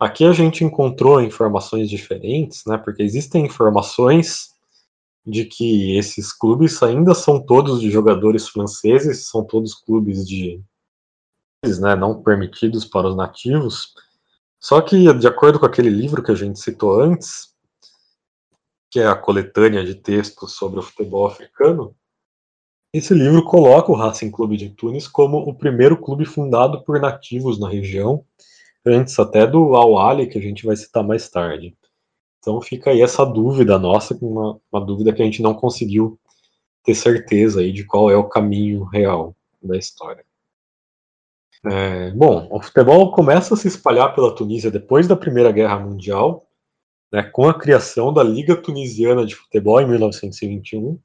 Aqui 0.00 0.24
a 0.24 0.32
gente 0.32 0.64
encontrou 0.64 1.20
informações 1.20 1.90
diferentes, 1.90 2.64
né, 2.66 2.78
porque 2.78 3.02
existem 3.02 3.44
informações 3.44 4.54
de 5.26 5.44
que 5.44 5.96
esses 5.98 6.32
clubes 6.32 6.82
ainda 6.82 7.14
são 7.14 7.44
todos 7.44 7.80
de 7.80 7.90
jogadores 7.90 8.48
franceses, 8.48 9.28
são 9.28 9.44
todos 9.44 9.74
clubes 9.74 10.26
de 10.26 10.62
né, 11.80 11.94
não 11.94 12.22
permitidos 12.22 12.84
para 12.84 13.08
os 13.08 13.16
nativos. 13.16 13.92
Só 14.58 14.80
que, 14.80 15.12
de 15.14 15.26
acordo 15.26 15.58
com 15.58 15.66
aquele 15.66 15.90
livro 15.90 16.22
que 16.22 16.32
a 16.32 16.34
gente 16.34 16.58
citou 16.58 17.00
antes, 17.00 17.54
que 18.90 19.00
é 19.00 19.06
a 19.06 19.14
coletânea 19.16 19.84
de 19.84 19.94
textos 19.94 20.52
sobre 20.52 20.80
o 20.80 20.82
futebol 20.82 21.26
africano, 21.26 21.94
esse 22.92 23.12
livro 23.12 23.44
coloca 23.44 23.92
o 23.92 23.94
Racing 23.94 24.30
Clube 24.30 24.56
de 24.56 24.70
Tunis 24.70 25.06
como 25.06 25.38
o 25.38 25.54
primeiro 25.54 25.96
clube 25.96 26.24
fundado 26.24 26.82
por 26.82 27.00
nativos 27.00 27.58
na 27.58 27.68
região, 27.68 28.24
antes 28.84 29.18
até 29.18 29.46
do 29.46 29.74
Al-Ali, 29.74 30.26
que 30.26 30.38
a 30.38 30.42
gente 30.42 30.64
vai 30.64 30.76
citar 30.76 31.04
mais 31.04 31.28
tarde. 31.28 31.76
Então 32.38 32.60
fica 32.62 32.90
aí 32.90 33.02
essa 33.02 33.24
dúvida 33.26 33.78
nossa, 33.78 34.16
uma, 34.22 34.58
uma 34.72 34.80
dúvida 34.80 35.12
que 35.12 35.20
a 35.20 35.24
gente 35.24 35.42
não 35.42 35.54
conseguiu 35.54 36.18
ter 36.82 36.94
certeza 36.94 37.60
aí 37.60 37.72
de 37.72 37.84
qual 37.84 38.10
é 38.10 38.16
o 38.16 38.28
caminho 38.28 38.84
real 38.84 39.36
da 39.62 39.76
história. 39.76 40.24
É, 41.66 42.10
bom, 42.12 42.48
o 42.50 42.62
futebol 42.62 43.12
começa 43.12 43.52
a 43.52 43.56
se 43.56 43.68
espalhar 43.68 44.14
pela 44.14 44.34
Tunísia 44.34 44.70
depois 44.70 45.06
da 45.06 45.16
Primeira 45.16 45.50
Guerra 45.50 45.78
Mundial, 45.78 46.46
né, 47.12 47.22
com 47.22 47.48
a 47.48 47.58
criação 47.58 48.12
da 48.12 48.22
Liga 48.22 48.56
Tunisiana 48.56 49.26
de 49.26 49.34
Futebol 49.34 49.80
em 49.80 49.88
1921, 49.88 50.98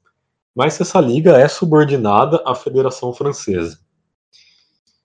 mas 0.54 0.80
essa 0.80 1.00
liga 1.00 1.36
é 1.36 1.48
subordinada 1.48 2.42
à 2.46 2.54
Federação 2.54 3.12
Francesa. 3.12 3.78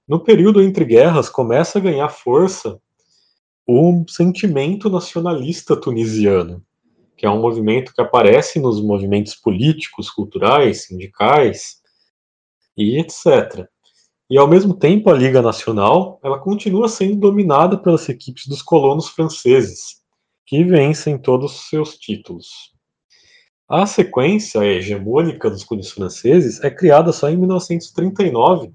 No 0.07 0.19
período 0.19 0.61
entre 0.61 0.85
guerras, 0.85 1.29
começa 1.29 1.77
a 1.77 1.81
ganhar 1.81 2.09
força 2.09 2.79
o 3.67 4.03
sentimento 4.07 4.89
nacionalista 4.89 5.75
tunisiano, 5.75 6.63
que 7.15 7.25
é 7.25 7.29
um 7.29 7.41
movimento 7.41 7.93
que 7.93 8.01
aparece 8.01 8.59
nos 8.59 8.81
movimentos 8.81 9.35
políticos, 9.35 10.09
culturais, 10.09 10.85
sindicais 10.85 11.79
e 12.75 12.99
etc. 12.99 13.67
E 14.29 14.37
ao 14.37 14.47
mesmo 14.47 14.73
tempo, 14.73 15.09
a 15.09 15.13
Liga 15.13 15.41
Nacional 15.41 16.19
ela 16.23 16.39
continua 16.39 16.87
sendo 16.87 17.17
dominada 17.17 17.77
pelas 17.77 18.07
equipes 18.09 18.47
dos 18.47 18.61
colonos 18.61 19.09
franceses, 19.09 19.99
que 20.45 20.63
vencem 20.63 21.17
todos 21.17 21.53
os 21.53 21.69
seus 21.69 21.97
títulos. 21.97 22.73
A 23.71 23.85
sequência 23.85 24.65
hegemônica 24.65 25.47
dos 25.47 25.63
clubes 25.63 25.91
franceses 25.91 26.59
é 26.63 26.71
criada 26.71 27.13
só 27.13 27.29
em 27.29 27.37
1939, 27.37 28.73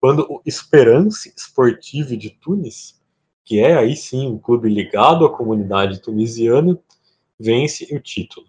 quando 0.00 0.20
o 0.30 0.40
Esperance 0.46 1.34
Sportive 1.36 2.16
de 2.16 2.30
Tunis, 2.30 3.02
que 3.44 3.58
é 3.58 3.76
aí 3.76 3.96
sim 3.96 4.28
um 4.28 4.38
clube 4.38 4.68
ligado 4.68 5.26
à 5.26 5.36
comunidade 5.36 6.00
tunisiana, 6.00 6.78
vence 7.36 7.92
o 7.92 7.98
título. 7.98 8.46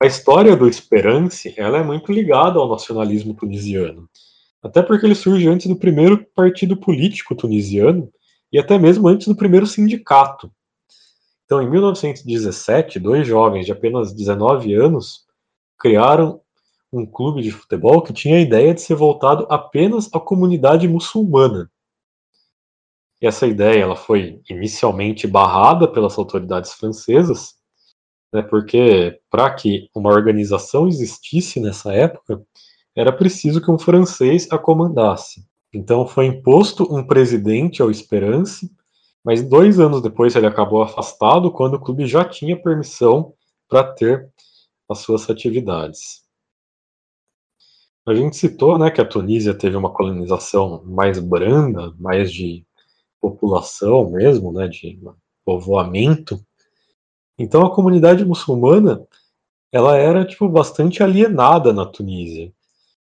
A 0.00 0.06
história 0.06 0.56
do 0.56 0.66
Esperance 0.66 1.52
ela 1.58 1.76
é 1.76 1.82
muito 1.82 2.10
ligada 2.10 2.58
ao 2.58 2.70
nacionalismo 2.70 3.34
tunisiano, 3.34 4.08
até 4.62 4.82
porque 4.82 5.04
ele 5.04 5.14
surge 5.14 5.46
antes 5.46 5.66
do 5.66 5.76
primeiro 5.76 6.24
partido 6.34 6.78
político 6.78 7.34
tunisiano, 7.34 8.10
e 8.50 8.58
até 8.58 8.78
mesmo 8.78 9.06
antes 9.06 9.28
do 9.28 9.36
primeiro 9.36 9.66
sindicato. 9.66 10.50
Então, 11.44 11.62
em 11.62 11.68
1917, 11.68 12.98
dois 12.98 13.26
jovens 13.26 13.66
de 13.66 13.72
apenas 13.72 14.12
19 14.12 14.74
anos 14.74 15.26
criaram 15.78 16.40
um 16.92 17.06
clube 17.06 17.42
de 17.42 17.50
futebol 17.50 18.02
que 18.02 18.12
tinha 18.12 18.36
a 18.36 18.40
ideia 18.40 18.74
de 18.74 18.80
ser 18.80 18.94
voltado 18.94 19.46
apenas 19.48 20.08
à 20.12 20.20
comunidade 20.20 20.86
muçulmana. 20.86 21.70
E 23.20 23.26
essa 23.26 23.46
ideia 23.46 23.82
ela 23.82 23.96
foi 23.96 24.40
inicialmente 24.50 25.26
barrada 25.26 25.86
pelas 25.86 26.18
autoridades 26.18 26.72
francesas, 26.72 27.54
né, 28.32 28.42
porque 28.42 29.20
para 29.30 29.54
que 29.54 29.88
uma 29.94 30.10
organização 30.10 30.88
existisse 30.88 31.60
nessa 31.60 31.92
época, 31.92 32.42
era 32.94 33.12
preciso 33.12 33.60
que 33.60 33.70
um 33.70 33.78
francês 33.78 34.48
a 34.50 34.58
comandasse. 34.58 35.46
Então 35.72 36.06
foi 36.06 36.26
imposto 36.26 36.84
um 36.94 37.06
presidente 37.06 37.80
ao 37.80 37.90
Esperance, 37.90 38.70
mas 39.24 39.42
dois 39.42 39.78
anos 39.78 40.02
depois 40.02 40.34
ele 40.34 40.46
acabou 40.46 40.82
afastado 40.82 41.50
quando 41.50 41.74
o 41.74 41.80
clube 41.80 42.06
já 42.06 42.24
tinha 42.24 42.60
permissão 42.60 43.34
para 43.68 43.84
ter 43.92 44.28
as 44.88 44.98
suas 44.98 45.28
atividades. 45.30 46.22
A 48.04 48.14
gente 48.14 48.36
citou 48.36 48.78
né, 48.78 48.90
que 48.90 49.00
a 49.00 49.04
Tunísia 49.04 49.54
teve 49.54 49.76
uma 49.76 49.92
colonização 49.92 50.82
mais 50.84 51.20
branda, 51.20 51.94
mais 51.98 52.32
de 52.32 52.66
população 53.20 54.10
mesmo, 54.10 54.52
né, 54.52 54.66
de 54.66 54.98
povoamento. 55.44 56.44
Então 57.38 57.64
a 57.64 57.72
comunidade 57.72 58.24
muçulmana 58.24 59.06
ela 59.70 59.96
era 59.96 60.26
tipo 60.26 60.48
bastante 60.48 61.02
alienada 61.02 61.72
na 61.72 61.86
Tunísia. 61.86 62.52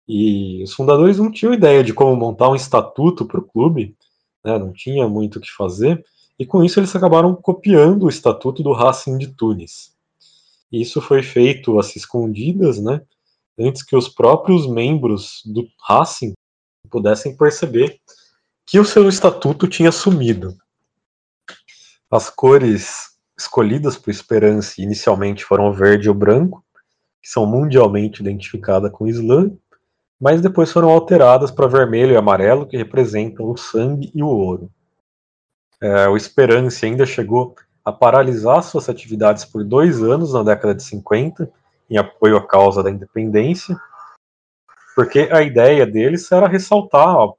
E 0.08 0.62
os 0.62 0.74
fundadores 0.74 1.18
não 1.18 1.32
tinham 1.32 1.54
ideia 1.54 1.84
de 1.84 1.94
como 1.94 2.16
montar 2.16 2.50
um 2.50 2.56
estatuto 2.56 3.26
para 3.26 3.40
o 3.40 3.46
clube, 3.46 3.96
né, 4.44 4.58
não 4.58 4.72
tinha 4.72 5.08
muito 5.08 5.38
o 5.38 5.42
que 5.42 5.52
fazer, 5.52 6.04
e 6.38 6.46
com 6.46 6.64
isso 6.64 6.80
eles 6.80 6.96
acabaram 6.96 7.36
copiando 7.36 8.04
o 8.04 8.10
estatuto 8.10 8.64
do 8.64 8.74
Racing 8.74 9.18
de 9.18 9.28
Tunis. 9.28 9.96
Isso 10.72 11.02
foi 11.02 11.22
feito 11.22 11.78
às 11.80 11.96
escondidas, 11.96 12.80
né, 12.80 13.02
antes 13.60 13.84
que 13.84 13.96
os 13.96 14.08
próprios 14.08 14.68
membros 14.68 15.42
do 15.46 15.68
Racing 15.88 16.34
pudessem 16.90 17.36
perceber 17.36 18.00
que 18.66 18.80
o 18.80 18.86
seu 18.86 19.08
estatuto 19.08 19.68
tinha 19.68 19.92
sumido. 19.92 20.58
As 22.10 22.30
cores 22.30 23.12
escolhidas 23.38 23.98
por 23.98 24.12
Esperance 24.12 24.82
inicialmente 24.82 25.44
foram 25.44 25.70
o 25.70 25.74
verde 25.74 26.08
e 26.08 26.10
o 26.10 26.14
branco, 26.14 26.64
que 27.22 27.30
são 27.30 27.46
mundialmente 27.46 28.22
identificadas 28.22 28.92
com 28.92 29.06
o 29.06 29.08
Islã, 29.08 29.52
mas 30.22 30.40
depois 30.40 30.72
foram 30.72 30.92
alteradas 30.92 31.50
para 31.50 31.68
vermelho 31.68 32.14
e 32.14 32.16
amarelo, 32.16 32.68
que 32.68 32.78
representam 32.78 33.50
o 33.50 33.58
sangue 33.58 34.12
e 34.14 34.22
o 34.22 34.28
ouro. 34.28 34.70
É, 35.82 36.08
o 36.08 36.16
Esperance 36.16 36.86
ainda 36.86 37.08
chegou 37.08 37.56
a 37.84 37.92
paralisar 37.92 38.62
suas 38.62 38.88
atividades 38.88 39.44
por 39.44 39.64
dois 39.64 40.04
anos 40.04 40.32
na 40.32 40.44
década 40.44 40.76
de 40.76 40.84
50, 40.84 41.52
em 41.90 41.98
apoio 41.98 42.38
à 42.38 42.46
causa 42.46 42.84
da 42.84 42.92
independência, 42.92 43.76
porque 44.96 45.28
a 45.32 45.42
ideia 45.42 45.88
deles 45.88 46.32
era 46.32 46.48
ressaltar, 46.48 47.16
ó, 47.16 47.34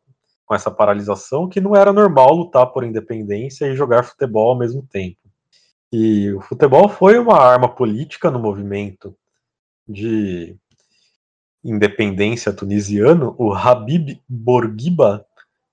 com 0.45 0.53
essa 0.53 0.71
paralisação, 0.71 1.49
que 1.49 1.61
não 1.61 1.77
era 1.77 1.93
normal 1.93 2.35
lutar 2.35 2.67
por 2.67 2.83
independência 2.83 3.67
e 3.67 3.77
jogar 3.77 4.03
futebol 4.03 4.51
ao 4.51 4.59
mesmo 4.59 4.83
tempo. 4.91 5.19
E 5.93 6.33
o 6.33 6.41
futebol 6.41 6.89
foi 6.89 7.17
uma 7.17 7.39
arma 7.39 7.69
política 7.69 8.29
no 8.29 8.41
movimento 8.41 9.15
de 9.87 10.57
independência 11.65 12.53
tunisiano, 12.53 13.35
o 13.39 13.53
Habib 13.53 14.21
Bourguiba, 14.29 15.25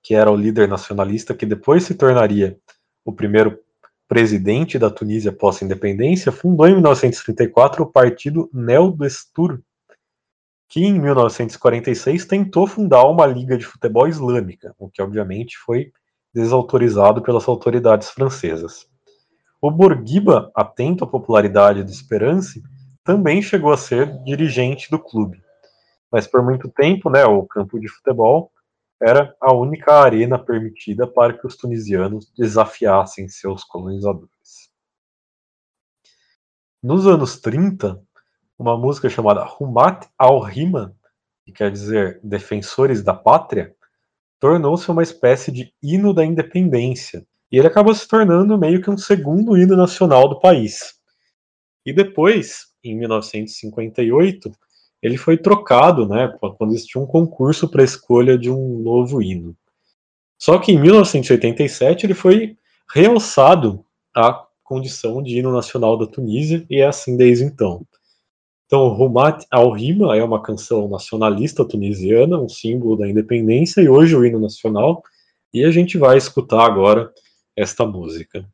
que 0.02 0.14
era 0.14 0.30
o 0.30 0.36
líder 0.36 0.68
nacionalista 0.68 1.34
que 1.34 1.44
depois 1.44 1.84
se 1.84 1.94
tornaria 1.94 2.56
o 3.04 3.12
primeiro 3.12 3.58
presidente 4.08 4.78
da 4.78 4.90
Tunísia 4.90 5.32
pós-independência, 5.32 6.32
fundou 6.32 6.66
em 6.66 6.74
1934 6.74 7.82
o 7.82 7.86
partido 7.86 8.48
Nel 8.52 8.90
Destur, 8.90 9.60
que 10.68 10.84
em 10.84 10.98
1946 10.98 12.24
tentou 12.24 12.66
fundar 12.66 13.04
uma 13.04 13.26
liga 13.26 13.56
de 13.58 13.64
futebol 13.64 14.08
islâmica, 14.08 14.74
o 14.78 14.88
que 14.88 15.02
obviamente 15.02 15.58
foi 15.58 15.92
desautorizado 16.32 17.22
pelas 17.22 17.48
autoridades 17.48 18.10
francesas. 18.10 18.88
O 19.60 19.70
Bourguiba, 19.70 20.50
atento 20.54 21.04
à 21.04 21.06
popularidade 21.06 21.82
do 21.82 21.90
Esperance, 21.90 22.62
também 23.04 23.42
chegou 23.42 23.72
a 23.72 23.76
ser 23.76 24.22
dirigente 24.22 24.90
do 24.90 24.98
clube 24.98 25.42
mas 26.10 26.26
por 26.26 26.42
muito 26.42 26.68
tempo, 26.68 27.08
né, 27.08 27.24
o 27.24 27.46
campo 27.46 27.78
de 27.78 27.88
futebol 27.88 28.52
era 29.00 29.34
a 29.40 29.52
única 29.54 29.94
arena 29.94 30.38
permitida 30.38 31.06
para 31.06 31.32
que 31.32 31.46
os 31.46 31.56
tunisianos 31.56 32.30
desafiassem 32.36 33.28
seus 33.28 33.64
colonizadores. 33.64 34.70
Nos 36.82 37.06
anos 37.06 37.40
30, 37.40 38.02
uma 38.58 38.76
música 38.76 39.08
chamada 39.08 39.46
Humat 39.58 40.06
al-Rima, 40.18 40.94
que 41.44 41.52
quer 41.52 41.70
dizer 41.70 42.20
Defensores 42.22 43.02
da 43.02 43.14
Pátria, 43.14 43.74
tornou-se 44.38 44.90
uma 44.90 45.02
espécie 45.02 45.50
de 45.50 45.72
hino 45.82 46.12
da 46.12 46.24
independência, 46.24 47.26
e 47.50 47.58
ele 47.58 47.66
acabou 47.66 47.94
se 47.94 48.06
tornando 48.06 48.58
meio 48.58 48.80
que 48.80 48.90
um 48.90 48.96
segundo 48.96 49.56
hino 49.56 49.76
nacional 49.76 50.28
do 50.28 50.40
país. 50.40 50.94
E 51.84 51.92
depois, 51.92 52.66
em 52.84 52.96
1958, 52.96 54.50
ele 55.02 55.16
foi 55.16 55.36
trocado, 55.36 56.06
né, 56.06 56.32
quando 56.58 56.72
existia 56.72 57.00
um 57.00 57.06
concurso 57.06 57.68
para 57.68 57.84
escolha 57.84 58.36
de 58.36 58.50
um 58.50 58.80
novo 58.80 59.22
hino. 59.22 59.56
Só 60.38 60.58
que 60.58 60.72
em 60.72 60.80
1987 60.80 62.06
ele 62.06 62.14
foi 62.14 62.56
realçado 62.92 63.84
à 64.14 64.46
condição 64.62 65.22
de 65.22 65.38
hino 65.38 65.52
nacional 65.52 65.96
da 65.98 66.06
Tunísia 66.06 66.64
e 66.68 66.80
é 66.80 66.86
assim 66.86 67.16
desde 67.16 67.44
então. 67.44 67.86
Então, 68.66 68.88
Rumat 68.88 69.44
al-Rima 69.50 70.16
é 70.16 70.22
uma 70.22 70.40
canção 70.40 70.88
nacionalista 70.88 71.64
tunisiana, 71.64 72.38
um 72.38 72.48
símbolo 72.48 72.96
da 72.96 73.08
independência 73.08 73.80
e 73.80 73.88
hoje 73.88 74.14
o 74.14 74.24
hino 74.24 74.38
nacional, 74.38 75.02
e 75.52 75.64
a 75.64 75.72
gente 75.72 75.98
vai 75.98 76.16
escutar 76.16 76.64
agora 76.64 77.12
esta 77.56 77.84
música. 77.84 78.48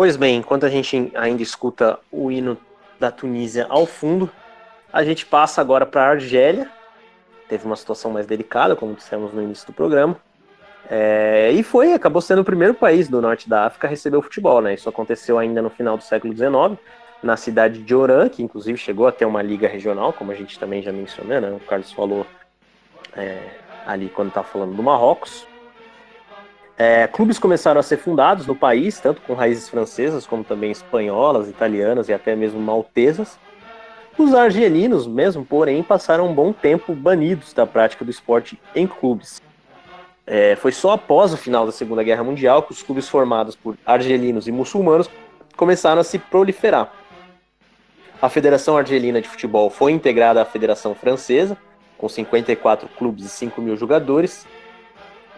Pois 0.00 0.16
bem, 0.16 0.38
enquanto 0.38 0.64
a 0.64 0.70
gente 0.70 1.12
ainda 1.14 1.42
escuta 1.42 1.98
o 2.10 2.30
hino 2.30 2.56
da 2.98 3.10
Tunísia 3.10 3.66
ao 3.68 3.84
fundo, 3.84 4.30
a 4.90 5.04
gente 5.04 5.26
passa 5.26 5.60
agora 5.60 5.84
para 5.84 6.04
a 6.04 6.08
Argélia. 6.08 6.70
Teve 7.46 7.66
uma 7.66 7.76
situação 7.76 8.10
mais 8.10 8.26
delicada, 8.26 8.74
como 8.74 8.94
dissemos 8.94 9.30
no 9.30 9.42
início 9.42 9.66
do 9.66 9.74
programa. 9.74 10.16
É, 10.88 11.50
e 11.52 11.62
foi, 11.62 11.92
acabou 11.92 12.22
sendo 12.22 12.40
o 12.40 12.44
primeiro 12.46 12.72
país 12.72 13.10
do 13.10 13.20
norte 13.20 13.46
da 13.46 13.66
África 13.66 13.88
a 13.88 13.90
receber 13.90 14.16
o 14.16 14.22
futebol, 14.22 14.62
né? 14.62 14.72
Isso 14.72 14.88
aconteceu 14.88 15.38
ainda 15.38 15.60
no 15.60 15.68
final 15.68 15.98
do 15.98 16.02
século 16.02 16.34
XIX, 16.34 16.82
na 17.22 17.36
cidade 17.36 17.82
de 17.82 17.94
Oran, 17.94 18.30
que 18.30 18.42
inclusive 18.42 18.78
chegou 18.78 19.06
a 19.06 19.12
ter 19.12 19.26
uma 19.26 19.42
liga 19.42 19.68
regional, 19.68 20.14
como 20.14 20.32
a 20.32 20.34
gente 20.34 20.58
também 20.58 20.80
já 20.80 20.92
mencionou, 20.92 21.42
né? 21.42 21.50
O 21.50 21.60
Carlos 21.60 21.92
falou 21.92 22.26
é, 23.14 23.50
ali 23.86 24.08
quando 24.08 24.28
estava 24.28 24.48
falando 24.48 24.74
do 24.74 24.82
Marrocos. 24.82 25.46
É, 26.82 27.06
clubes 27.06 27.38
começaram 27.38 27.78
a 27.78 27.82
ser 27.82 27.98
fundados 27.98 28.46
no 28.46 28.56
país, 28.56 28.98
tanto 28.98 29.20
com 29.20 29.34
raízes 29.34 29.68
francesas, 29.68 30.26
como 30.26 30.42
também 30.42 30.70
espanholas, 30.70 31.46
italianas 31.46 32.08
e 32.08 32.12
até 32.14 32.34
mesmo 32.34 32.58
maltesas. 32.58 33.38
Os 34.16 34.32
argelinos, 34.32 35.06
mesmo, 35.06 35.44
porém, 35.44 35.82
passaram 35.82 36.26
um 36.26 36.34
bom 36.34 36.54
tempo 36.54 36.94
banidos 36.94 37.52
da 37.52 37.66
prática 37.66 38.02
do 38.02 38.10
esporte 38.10 38.58
em 38.74 38.86
clubes. 38.86 39.42
É, 40.26 40.56
foi 40.56 40.72
só 40.72 40.92
após 40.92 41.34
o 41.34 41.36
final 41.36 41.66
da 41.66 41.72
Segunda 41.72 42.02
Guerra 42.02 42.24
Mundial 42.24 42.62
que 42.62 42.72
os 42.72 42.82
clubes 42.82 43.06
formados 43.10 43.54
por 43.54 43.76
argelinos 43.84 44.48
e 44.48 44.50
muçulmanos 44.50 45.10
começaram 45.58 46.00
a 46.00 46.04
se 46.04 46.18
proliferar. 46.18 46.90
A 48.22 48.30
Federação 48.30 48.78
Argelina 48.78 49.20
de 49.20 49.28
Futebol 49.28 49.68
foi 49.68 49.92
integrada 49.92 50.40
à 50.40 50.46
Federação 50.46 50.94
Francesa, 50.94 51.58
com 51.98 52.08
54 52.08 52.88
clubes 52.96 53.26
e 53.26 53.28
5 53.28 53.60
mil 53.60 53.76
jogadores, 53.76 54.46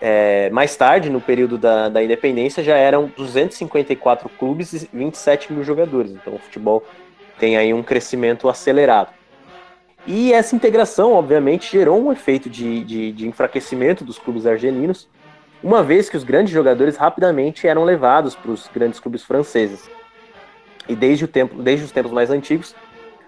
é, 0.04 0.50
mais 0.50 0.74
tarde, 0.74 1.08
no 1.08 1.20
período 1.20 1.56
da, 1.56 1.88
da 1.88 2.02
independência, 2.02 2.60
já 2.60 2.76
eram 2.76 3.06
254 3.16 4.28
clubes 4.30 4.72
e 4.72 4.88
27 4.92 5.52
mil 5.52 5.62
jogadores. 5.62 6.10
Então 6.10 6.34
o 6.34 6.40
futebol 6.40 6.82
tem 7.38 7.56
aí 7.56 7.72
um 7.72 7.84
crescimento 7.84 8.48
acelerado. 8.48 9.10
E 10.04 10.32
essa 10.32 10.56
integração, 10.56 11.12
obviamente, 11.12 11.70
gerou 11.70 12.04
um 12.04 12.10
efeito 12.10 12.50
de, 12.50 12.82
de, 12.82 13.12
de 13.12 13.28
enfraquecimento 13.28 14.04
dos 14.04 14.18
clubes 14.18 14.44
argelinos, 14.44 15.08
uma 15.62 15.84
vez 15.84 16.10
que 16.10 16.16
os 16.16 16.24
grandes 16.24 16.52
jogadores 16.52 16.96
rapidamente 16.96 17.68
eram 17.68 17.84
levados 17.84 18.34
para 18.34 18.50
os 18.50 18.66
grandes 18.74 18.98
clubes 18.98 19.22
franceses. 19.22 19.88
E 20.88 20.96
desde, 20.96 21.26
o 21.26 21.28
tempo, 21.28 21.62
desde 21.62 21.84
os 21.84 21.92
tempos 21.92 22.10
mais 22.10 22.28
antigos, 22.28 22.74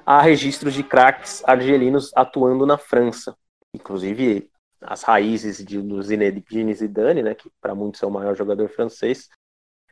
há 0.05 0.20
registros 0.20 0.75
de 0.75 0.83
craques 0.83 1.41
argelinos 1.47 2.11
atuando 2.16 2.66
na 2.66 2.77
França. 2.77 3.37
Inclusive, 3.72 4.51
as 4.87 5.03
raízes 5.03 5.64
de, 5.64 5.80
do 5.80 6.03
Zinedine 6.03 6.74
Zidane, 6.74 7.22
né, 7.22 7.35
que 7.35 7.51
para 7.61 7.74
muitos 7.74 8.03
é 8.03 8.07
o 8.07 8.11
maior 8.11 8.37
jogador 8.37 8.68
francês, 8.68 9.28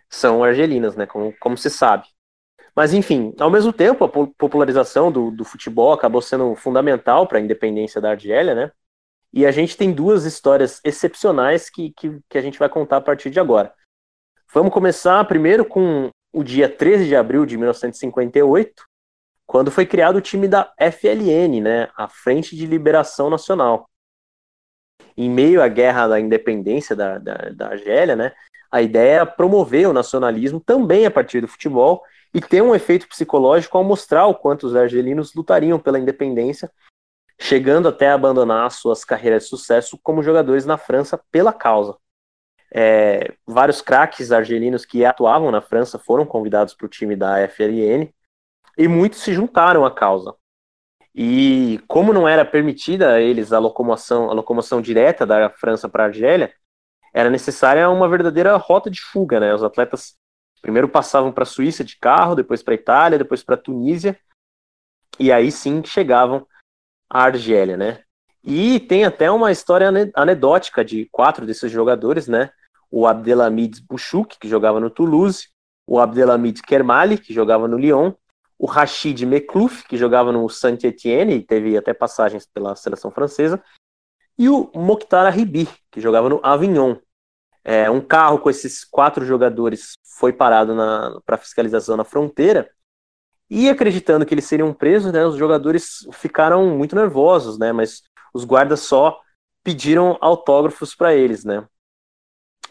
são 0.08 0.44
argelinas, 0.44 0.94
né, 0.94 1.06
como, 1.06 1.34
como 1.38 1.56
se 1.56 1.70
sabe. 1.70 2.06
Mas 2.74 2.94
enfim, 2.94 3.34
ao 3.38 3.50
mesmo 3.50 3.72
tempo, 3.72 4.04
a 4.04 4.08
popularização 4.08 5.12
do, 5.12 5.30
do 5.30 5.44
futebol 5.44 5.92
acabou 5.92 6.22
sendo 6.22 6.54
fundamental 6.54 7.26
para 7.26 7.38
a 7.38 7.40
independência 7.40 8.00
da 8.00 8.10
Argélia, 8.10 8.54
né? 8.54 8.72
E 9.32 9.46
a 9.46 9.50
gente 9.50 9.76
tem 9.76 9.92
duas 9.92 10.24
histórias 10.24 10.80
excepcionais 10.84 11.68
que, 11.68 11.92
que, 11.96 12.18
que, 12.28 12.38
a 12.38 12.40
gente 12.40 12.58
vai 12.58 12.68
contar 12.68 12.98
a 12.98 13.00
partir 13.00 13.30
de 13.30 13.40
agora. 13.40 13.74
Vamos 14.52 14.72
começar 14.72 15.22
primeiro 15.26 15.64
com 15.64 16.10
o 16.32 16.42
dia 16.42 16.68
13 16.68 17.06
de 17.06 17.16
abril 17.16 17.44
de 17.44 17.56
1958, 17.56 18.84
quando 19.46 19.70
foi 19.70 19.84
criado 19.84 20.16
o 20.16 20.20
time 20.20 20.48
da 20.48 20.72
FLN, 20.78 21.60
né, 21.60 21.90
a 21.96 22.08
Frente 22.08 22.56
de 22.56 22.66
Liberação 22.66 23.28
Nacional 23.28 23.86
em 25.16 25.28
meio 25.30 25.62
à 25.62 25.68
guerra 25.68 26.08
da 26.08 26.20
independência 26.20 26.96
da, 26.96 27.18
da, 27.18 27.34
da 27.54 27.68
Argélia, 27.68 28.16
né, 28.16 28.32
a 28.70 28.80
ideia 28.80 29.16
era 29.16 29.26
promover 29.26 29.86
o 29.86 29.92
nacionalismo 29.92 30.58
também 30.58 31.04
a 31.04 31.10
partir 31.10 31.42
do 31.42 31.48
futebol 31.48 32.02
e 32.32 32.40
ter 32.40 32.62
um 32.62 32.74
efeito 32.74 33.06
psicológico 33.06 33.76
ao 33.76 33.84
mostrar 33.84 34.26
o 34.26 34.34
quanto 34.34 34.66
os 34.66 34.74
argelinos 34.74 35.34
lutariam 35.34 35.78
pela 35.78 35.98
independência, 35.98 36.72
chegando 37.38 37.88
até 37.88 38.08
a 38.08 38.14
abandonar 38.14 38.70
suas 38.70 39.04
carreiras 39.04 39.42
de 39.42 39.50
sucesso 39.50 39.98
como 40.02 40.22
jogadores 40.22 40.64
na 40.64 40.78
França 40.78 41.20
pela 41.30 41.52
causa. 41.52 41.96
É, 42.74 43.34
vários 43.46 43.82
craques 43.82 44.32
argelinos 44.32 44.86
que 44.86 45.04
atuavam 45.04 45.50
na 45.50 45.60
França 45.60 45.98
foram 45.98 46.24
convidados 46.24 46.72
para 46.72 46.86
o 46.86 46.88
time 46.88 47.14
da 47.14 47.46
FLN 47.46 48.10
e 48.78 48.88
muitos 48.88 49.20
se 49.20 49.34
juntaram 49.34 49.84
à 49.84 49.90
causa. 49.90 50.34
E 51.14 51.80
como 51.86 52.12
não 52.12 52.26
era 52.26 52.44
permitida 52.44 53.12
a 53.12 53.20
eles 53.20 53.52
a 53.52 53.58
locomoção, 53.58 54.30
a 54.30 54.32
locomoção 54.32 54.80
direta 54.80 55.26
da 55.26 55.50
França 55.50 55.88
para 55.88 56.04
a 56.04 56.06
Argélia, 56.06 56.52
era 57.12 57.28
necessária 57.28 57.88
uma 57.90 58.08
verdadeira 58.08 58.56
rota 58.56 58.90
de 58.90 59.00
fuga, 59.00 59.38
né? 59.38 59.54
Os 59.54 59.62
atletas 59.62 60.16
primeiro 60.62 60.88
passavam 60.88 61.30
para 61.30 61.42
a 61.42 61.46
Suíça 61.46 61.84
de 61.84 61.98
carro, 61.98 62.34
depois 62.34 62.62
para 62.62 62.72
a 62.72 62.76
Itália, 62.76 63.18
depois 63.18 63.42
para 63.42 63.56
a 63.56 63.58
Tunísia, 63.58 64.18
e 65.18 65.30
aí 65.30 65.52
sim 65.52 65.82
chegavam 65.84 66.46
à 67.10 67.24
Argélia, 67.24 67.76
né? 67.76 68.02
E 68.42 68.80
tem 68.80 69.04
até 69.04 69.30
uma 69.30 69.52
história 69.52 69.88
anedótica 70.14 70.84
de 70.84 71.06
quatro 71.12 71.44
desses 71.44 71.70
jogadores, 71.70 72.26
né? 72.26 72.50
O 72.90 73.06
Abdelhamid 73.06 73.82
Bouchouk, 73.86 74.38
que 74.38 74.48
jogava 74.48 74.80
no 74.80 74.90
Toulouse, 74.90 75.48
o 75.86 76.00
Abdelhamid 76.00 76.62
Kermali, 76.62 77.18
que 77.18 77.34
jogava 77.34 77.68
no 77.68 77.78
Lyon, 77.78 78.12
o 78.62 78.66
Rachid 78.66 79.26
Meklouf, 79.26 79.82
que 79.88 79.96
jogava 79.96 80.30
no 80.30 80.48
Saint-Étienne 80.48 81.34
e 81.34 81.42
teve 81.42 81.76
até 81.76 81.92
passagens 81.92 82.46
pela 82.46 82.76
seleção 82.76 83.10
francesa, 83.10 83.60
e 84.38 84.48
o 84.48 84.70
Mokhtar 84.72 85.34
Ribi, 85.34 85.68
que 85.90 86.00
jogava 86.00 86.28
no 86.28 86.38
Avignon. 86.44 86.94
É, 87.64 87.90
um 87.90 88.00
carro 88.00 88.38
com 88.38 88.48
esses 88.48 88.84
quatro 88.84 89.26
jogadores 89.26 89.94
foi 90.16 90.32
parado 90.32 90.76
para 91.26 91.38
fiscalização 91.38 91.96
na 91.96 92.04
fronteira, 92.04 92.70
e 93.50 93.68
acreditando 93.68 94.24
que 94.24 94.32
eles 94.32 94.44
seriam 94.44 94.72
presos, 94.72 95.12
né, 95.12 95.26
os 95.26 95.36
jogadores 95.36 96.06
ficaram 96.12 96.78
muito 96.78 96.94
nervosos, 96.94 97.58
né, 97.58 97.72
mas 97.72 98.04
os 98.32 98.44
guardas 98.44 98.78
só 98.78 99.20
pediram 99.64 100.16
autógrafos 100.20 100.94
para 100.94 101.12
eles, 101.12 101.44
né. 101.44 101.66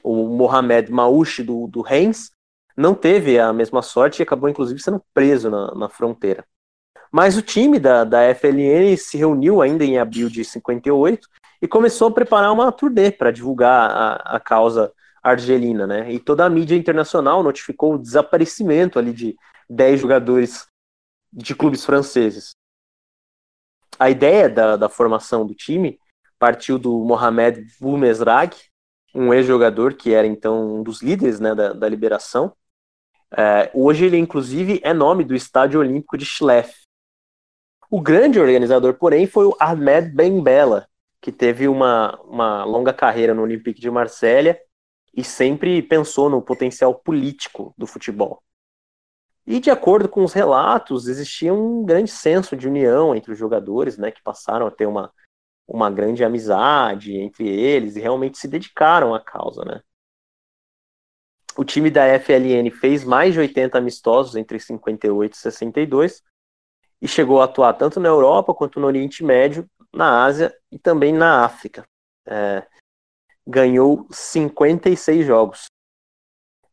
O 0.01 0.25
Mohamed 0.29 0.89
Maouche 0.89 1.43
do, 1.43 1.67
do 1.67 1.81
Reims 1.81 2.31
não 2.76 2.93
teve 2.93 3.39
a 3.39 3.51
mesma 3.51 3.82
sorte 3.82 4.19
e 4.19 4.24
acabou 4.24 4.49
inclusive 4.49 4.82
sendo 4.82 5.03
preso 5.13 5.49
na, 5.49 5.74
na 5.76 5.89
fronteira. 5.89 6.45
Mas 7.11 7.38
o 7.38 7.41
time 7.41 7.78
da, 7.78 8.03
da 8.03 8.34
FLN 8.34 8.95
se 8.97 9.17
reuniu 9.17 9.61
ainda 9.61 9.84
em 9.84 9.97
abril 9.99 10.30
de 10.30 10.45
58 10.45 11.28
e 11.61 11.67
começou 11.67 12.07
a 12.07 12.13
preparar 12.13 12.53
uma 12.53 12.72
turnê 12.72 13.11
para 13.11 13.32
divulgar 13.32 13.91
a, 13.91 14.38
a 14.38 14.39
causa 14.39 14.93
argelina, 15.22 15.86
né? 15.86 16.11
E 16.11 16.19
toda 16.19 16.45
a 16.45 16.49
mídia 16.49 16.76
internacional 16.76 17.43
notificou 17.43 17.95
o 17.95 17.97
desaparecimento 17.97 18.97
ali 18.97 19.13
de 19.13 19.36
10 19.69 19.99
jogadores 19.99 20.67
de 21.32 21.53
clubes 21.53 21.86
franceses. 21.86 22.51
A 23.99 24.09
ideia 24.09 24.49
da, 24.49 24.76
da 24.76 24.89
formação 24.89 25.45
do 25.45 25.53
time 25.53 25.99
partiu 26.39 26.80
do 26.80 26.97
Mohamed 27.03 27.67
Boumezrag, 27.80 28.55
um 29.13 29.34
ex-jogador 29.34 29.93
que 29.93 30.13
era 30.13 30.26
então 30.26 30.80
um 30.80 30.84
dos 30.84 31.01
líderes 31.01 31.39
né, 31.39 31.53
da, 31.53 31.74
da 31.74 31.88
liberação, 31.88 32.55
é, 33.38 33.71
hoje 33.73 34.05
ele, 34.05 34.17
inclusive, 34.17 34.82
é 34.84 34.93
nome 34.93 35.23
do 35.23 35.34
Estádio 35.34 35.79
Olímpico 35.79 36.17
de 36.17 36.25
Schleff. 36.25 36.73
O 37.89 38.01
grande 38.01 38.39
organizador, 38.39 38.93
porém, 38.95 39.25
foi 39.27 39.45
o 39.45 39.55
Ahmed 39.59 40.09
Ben 40.09 40.41
Bella, 40.41 40.88
que 41.21 41.32
teve 41.32 41.67
uma, 41.67 42.19
uma 42.21 42.63
longa 42.63 42.93
carreira 42.93 43.34
no 43.34 43.43
Olympique 43.43 43.79
de 43.79 43.89
Marselha 43.89 44.59
e 45.13 45.23
sempre 45.23 45.82
pensou 45.82 46.29
no 46.29 46.41
potencial 46.41 46.95
político 46.95 47.73
do 47.77 47.86
futebol. 47.86 48.41
E 49.45 49.59
de 49.59 49.69
acordo 49.69 50.07
com 50.07 50.23
os 50.23 50.34
relatos, 50.34 51.07
existia 51.07 51.53
um 51.53 51.84
grande 51.84 52.11
senso 52.11 52.55
de 52.55 52.67
união 52.67 53.15
entre 53.15 53.32
os 53.32 53.38
jogadores, 53.38 53.97
né, 53.97 54.11
que 54.11 54.21
passaram 54.21 54.67
a 54.67 54.71
ter 54.71 54.86
uma, 54.86 55.11
uma 55.67 55.89
grande 55.89 56.23
amizade 56.23 57.17
entre 57.17 57.47
eles 57.49 57.95
e 57.95 57.99
realmente 57.99 58.38
se 58.38 58.47
dedicaram 58.47 59.13
à 59.13 59.19
causa, 59.19 59.65
né 59.65 59.82
o 61.58 61.64
time 61.64 61.89
da 61.89 62.06
FLN 62.20 62.70
fez 62.72 63.04
mais 63.04 63.34
de 63.34 63.39
80 63.39 63.78
amistosos 63.78 64.36
entre 64.36 64.60
58 64.60 65.34
e 65.34 65.38
62 65.38 66.24
e 67.02 67.08
chegou 67.08 67.41
a 67.41 67.45
atuar 67.45 67.74
tanto 67.74 67.99
na 67.99 68.08
Europa 68.08 68.54
quanto 68.54 68.80
no 68.80 68.88
Oriente 68.88 69.24
Médio, 69.24 69.70
na 69.93 70.24
Ásia 70.24 70.56
e 70.72 70.78
também 70.78 71.14
na 71.14 71.43
África. 71.43 71.84
É, 72.26 72.66
ganhou 73.45 74.08
56 74.12 75.26
jogos. 75.26 75.66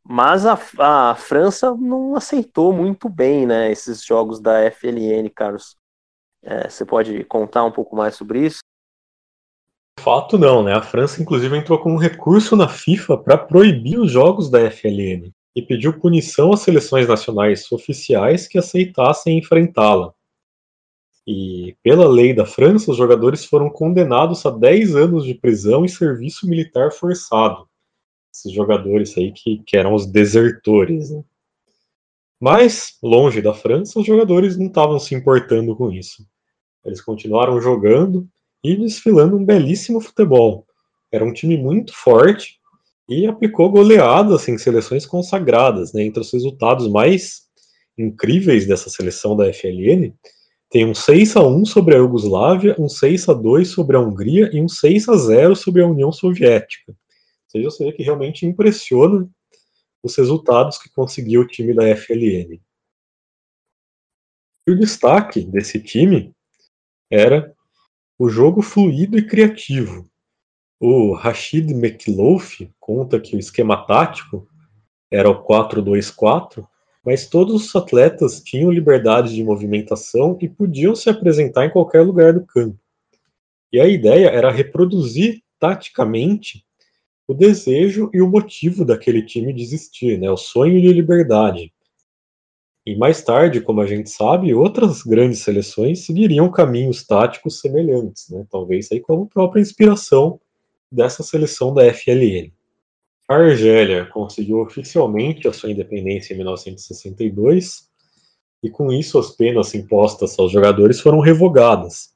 Mas 0.05 0.47
a, 0.47 0.59
a, 0.79 1.15
França 1.15 1.75
não 1.75 2.15
aceitou 2.15 2.73
muito 2.73 3.09
bem 3.09 3.47
né, 3.47 3.71
esses 3.71 4.03
jogos 4.03 4.41
da 4.41 4.71
FLN, 4.71 5.29
Carlos. 5.35 5.77
É, 6.43 6.69
você 6.69 6.85
pode 6.85 7.25
contar 7.25 7.65
um 7.65 7.73
pouco 7.73 7.97
mais 7.97 8.15
sobre 8.15 8.47
isso? 8.47 8.61
Fato, 9.99 10.39
não, 10.39 10.63
né? 10.63 10.73
A 10.73 10.81
França, 10.81 11.21
inclusive, 11.21 11.55
entrou 11.57 11.79
com 11.79 11.93
um 11.93 11.99
recurso 11.99 12.57
na 12.57 12.69
FIFA 12.69 13.19
para 13.19 13.37
proibir 13.37 13.99
os 13.99 14.11
jogos 14.11 14.49
da 14.49 14.71
FLN 14.71 15.31
e 15.55 15.61
pediu 15.61 15.99
punição 15.99 16.53
às 16.53 16.61
seleções 16.61 17.07
nacionais 17.07 17.71
oficiais 17.71 18.49
que 18.49 18.57
aceitassem 18.57 19.37
enfrentá-la. 19.37 20.15
E, 21.27 21.77
pela 21.83 22.09
lei 22.09 22.33
da 22.33 22.47
França, 22.47 22.91
os 22.91 22.97
jogadores 22.97 23.45
foram 23.45 23.69
condenados 23.69 24.47
a 24.47 24.51
10 24.51 24.97
anos 24.97 25.25
de 25.27 25.35
prisão 25.35 25.85
e 25.85 25.89
serviço 25.89 26.49
militar 26.49 26.91
forçado. 26.91 27.69
Esses 28.33 28.51
jogadores 28.51 29.15
aí 29.19 29.33
que, 29.33 29.63
que 29.67 29.77
eram 29.77 29.93
os 29.93 30.07
desertores. 30.07 31.11
Né? 31.11 31.23
Mas, 32.41 32.97
longe 33.03 33.43
da 33.43 33.53
França, 33.53 34.01
os 34.01 34.07
jogadores 34.07 34.57
não 34.57 34.69
estavam 34.69 34.99
se 34.99 35.15
importando 35.15 35.77
com 35.77 35.93
isso. 35.93 36.27
Eles 36.83 37.03
continuaram 37.03 37.61
jogando 37.61 38.27
e 38.63 38.77
desfilando 38.77 39.37
um 39.37 39.45
belíssimo 39.45 40.01
futebol. 40.01 40.67
Era 41.13 41.25
um 41.25 41.33
time 41.33 41.57
muito 41.57 41.95
forte 41.95 42.59
e 43.09 43.27
aplicou 43.27 43.71
goleadas 43.71 44.47
em 44.49 44.59
seleções 44.59 45.07
consagradas. 45.07 45.93
Né? 45.93 46.03
Entre 46.03 46.21
os 46.21 46.33
resultados 46.33 46.89
mais 46.89 47.49
incríveis 47.97 48.67
dessa 48.67 48.91
seleção 48.91 49.37
da 49.37 49.53
FLN, 49.53 50.15
tem 50.71 50.85
um 50.85 50.95
6 50.95 51.37
a 51.37 51.47
1 51.47 51.65
sobre 51.65 51.95
a 51.95 51.99
Iugoslávia, 51.99 52.77
um 52.79 52.89
6 52.89 53.29
a 53.31 53.33
2 53.33 53.69
sobre 53.69 53.97
a 53.97 54.01
Hungria 54.01 54.51
e 54.53 54.61
um 54.61 54.69
6 54.69 55.09
a 55.09 55.17
0 55.17 55.57
sobre 55.57 55.83
a 55.83 55.87
União 55.87 56.13
Soviética. 56.13 56.95
seja, 57.49 57.71
você 57.71 57.85
vê 57.87 57.93
que 57.93 58.03
realmente 58.03 58.45
impressiona 58.45 59.29
os 60.03 60.15
resultados 60.15 60.79
que 60.79 60.91
conseguiu 60.91 61.41
o 61.41 61.47
time 61.47 61.73
da 61.75 61.85
FLN. 61.97 62.61
E 64.67 64.71
o 64.71 64.79
destaque 64.79 65.41
desse 65.41 65.81
time 65.81 66.35
era 67.11 67.55
o 68.19 68.29
jogo 68.29 68.63
fluido 68.63 69.17
e 69.17 69.25
criativo. 69.25 70.05
O 70.81 71.13
Rashid 71.13 71.73
McLouf 71.73 72.69
conta 72.81 73.21
que 73.21 73.37
o 73.37 73.39
esquema 73.39 73.87
tático 73.87 74.49
era 75.09 75.31
o 75.31 75.45
4-2-4, 75.45 76.67
mas 77.05 77.29
todos 77.29 77.67
os 77.67 77.77
atletas 77.77 78.43
tinham 78.43 78.73
liberdade 78.73 79.33
de 79.33 79.45
movimentação 79.45 80.37
e 80.43 80.49
podiam 80.49 80.97
se 80.97 81.09
apresentar 81.09 81.67
em 81.67 81.71
qualquer 81.71 82.03
lugar 82.03 82.33
do 82.33 82.45
campo. 82.45 82.77
E 83.73 83.81
a 83.81 83.87
ideia 83.87 84.27
era 84.27 84.51
reproduzir 84.51 85.41
taticamente 85.61 86.65
o 87.27 87.33
desejo 87.33 88.11
e 88.13 88.21
o 88.21 88.29
motivo 88.29 88.85
daquele 88.85 89.23
time 89.23 89.53
de 89.53 89.63
existir, 89.63 90.19
né, 90.19 90.29
o 90.29 90.37
sonho 90.37 90.81
de 90.81 90.93
liberdade. 90.93 91.73
E 92.89 92.97
mais 92.97 93.23
tarde, 93.23 93.61
como 93.61 93.83
a 93.83 93.87
gente 93.87 94.09
sabe, 94.09 94.55
outras 94.55 95.03
grandes 95.03 95.41
seleções 95.41 96.07
seguiriam 96.07 96.51
caminhos 96.51 97.07
táticos 97.07 97.61
semelhantes, 97.61 98.31
né, 98.31 98.47
talvez 98.51 98.91
aí 98.91 98.99
como 98.99 99.29
própria 99.29 99.61
inspiração 99.61 100.41
dessa 100.91 101.23
seleção 101.23 101.75
da 101.75 101.85
FLN. 101.93 102.51
A 103.29 103.35
Argélia 103.35 104.07
conseguiu 104.07 104.61
oficialmente 104.61 105.47
a 105.47 105.53
sua 105.53 105.71
independência 105.71 106.33
em 106.33 106.39
1962 106.39 107.91
e 108.63 108.71
com 108.71 108.91
isso 108.91 109.19
as 109.19 109.33
penas 109.33 109.75
impostas 109.75 110.39
aos 110.39 110.51
jogadores 110.51 110.99
foram 110.99 111.21
revogadas. 111.21 112.15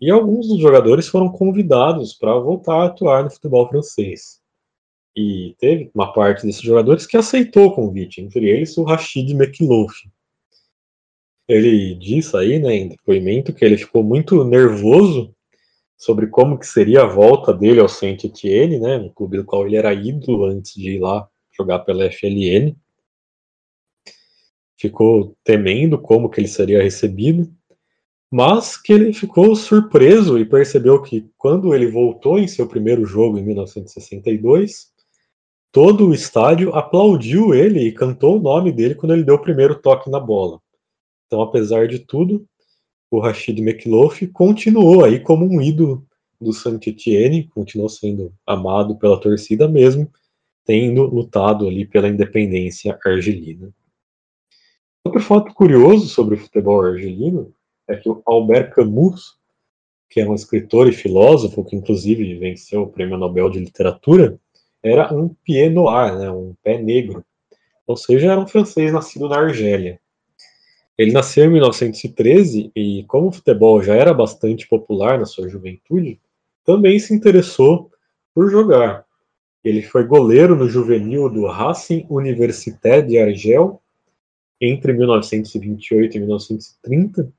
E 0.00 0.10
alguns 0.10 0.48
dos 0.48 0.58
jogadores 0.58 1.06
foram 1.06 1.28
convidados 1.28 2.14
para 2.14 2.34
voltar 2.38 2.76
a 2.76 2.86
atuar 2.86 3.24
no 3.24 3.30
futebol 3.30 3.68
francês. 3.68 4.40
E 5.14 5.54
teve 5.58 5.90
uma 5.94 6.14
parte 6.14 6.46
desses 6.46 6.62
jogadores 6.62 7.06
que 7.06 7.18
aceitou 7.18 7.66
o 7.66 7.74
convite, 7.74 8.22
entre 8.22 8.48
eles 8.48 8.74
o 8.78 8.84
Rachid 8.84 9.30
McLouf. 9.34 10.13
Ele 11.46 11.94
disse 11.94 12.36
aí, 12.36 12.58
né, 12.58 12.74
em 12.74 12.88
depoimento, 12.88 13.52
que 13.52 13.64
ele 13.64 13.76
ficou 13.76 14.02
muito 14.02 14.44
nervoso 14.44 15.34
sobre 15.96 16.26
como 16.26 16.58
que 16.58 16.66
seria 16.66 17.02
a 17.02 17.06
volta 17.06 17.52
dele 17.52 17.80
ao 17.80 17.88
Saint-Etienne, 17.88 18.78
né, 18.78 18.98
no 18.98 19.12
clube 19.12 19.36
do 19.36 19.44
qual 19.44 19.66
ele 19.66 19.76
era 19.76 19.92
ídolo 19.92 20.44
antes 20.44 20.74
de 20.74 20.96
ir 20.96 20.98
lá 21.00 21.28
jogar 21.56 21.80
pela 21.80 22.10
FLN. 22.10 22.76
Ficou 24.76 25.36
temendo 25.44 25.98
como 25.98 26.28
que 26.28 26.40
ele 26.40 26.48
seria 26.48 26.82
recebido, 26.82 27.50
mas 28.30 28.76
que 28.76 28.92
ele 28.92 29.12
ficou 29.12 29.54
surpreso 29.54 30.38
e 30.38 30.44
percebeu 30.44 31.00
que 31.00 31.30
quando 31.38 31.74
ele 31.74 31.86
voltou 31.86 32.38
em 32.38 32.48
seu 32.48 32.66
primeiro 32.66 33.06
jogo 33.06 33.38
em 33.38 33.42
1962, 33.44 34.92
todo 35.70 36.08
o 36.08 36.14
estádio 36.14 36.74
aplaudiu 36.74 37.54
ele 37.54 37.80
e 37.80 37.92
cantou 37.92 38.36
o 38.36 38.42
nome 38.42 38.72
dele 38.72 38.94
quando 38.94 39.12
ele 39.12 39.24
deu 39.24 39.36
o 39.36 39.42
primeiro 39.42 39.80
toque 39.80 40.10
na 40.10 40.18
bola. 40.18 40.60
Então, 41.26 41.42
apesar 41.42 41.88
de 41.88 41.98
tudo, 41.98 42.46
o 43.10 43.20
Rashid 43.20 43.60
McLoughlin 43.60 44.28
continuou 44.32 45.04
aí 45.04 45.20
como 45.20 45.44
um 45.46 45.60
ídolo 45.60 46.06
do 46.40 46.52
Saint-Etienne, 46.52 47.48
continuou 47.48 47.88
sendo 47.88 48.32
amado 48.46 48.96
pela 48.96 49.20
torcida 49.20 49.68
mesmo, 49.68 50.10
tendo 50.64 51.04
lutado 51.04 51.66
ali 51.66 51.86
pela 51.86 52.08
independência 52.08 52.98
argelina. 53.04 53.72
Outro 55.04 55.20
fato 55.20 55.52
curioso 55.52 56.08
sobre 56.08 56.34
o 56.34 56.38
futebol 56.38 56.82
argelino 56.82 57.52
é 57.86 57.96
que 57.96 58.08
o 58.08 58.22
Albert 58.24 58.70
Camus, 58.70 59.36
que 60.08 60.20
é 60.20 60.28
um 60.28 60.34
escritor 60.34 60.88
e 60.88 60.92
filósofo 60.92 61.64
que 61.64 61.76
inclusive 61.76 62.38
venceu 62.38 62.82
o 62.82 62.88
Prêmio 62.88 63.18
Nobel 63.18 63.50
de 63.50 63.58
Literatura, 63.58 64.38
era 64.82 65.14
um 65.14 65.28
pied 65.28 65.72
noir, 65.72 66.18
né, 66.18 66.30
um 66.30 66.54
pé 66.62 66.80
negro, 66.80 67.24
ou 67.86 67.96
seja, 67.96 68.32
era 68.32 68.40
um 68.40 68.46
francês 68.46 68.92
nascido 68.92 69.28
na 69.28 69.38
Argélia. 69.38 70.00
Ele 70.96 71.12
nasceu 71.12 71.46
em 71.46 71.50
1913 71.50 72.70
e, 72.74 73.04
como 73.08 73.28
o 73.28 73.32
futebol 73.32 73.82
já 73.82 73.94
era 73.94 74.14
bastante 74.14 74.68
popular 74.68 75.18
na 75.18 75.26
sua 75.26 75.48
juventude, 75.48 76.20
também 76.64 76.98
se 76.98 77.12
interessou 77.12 77.90
por 78.34 78.50
jogar. 78.50 79.04
Ele 79.64 79.82
foi 79.82 80.04
goleiro 80.04 80.54
no 80.54 80.68
juvenil 80.68 81.28
do 81.28 81.46
Racing 81.46 82.06
Université 82.08 83.02
de 83.02 83.18
Argel 83.18 83.80
entre 84.60 84.92
1928 84.92 86.16
e 86.16 86.20
1930, 86.20 87.32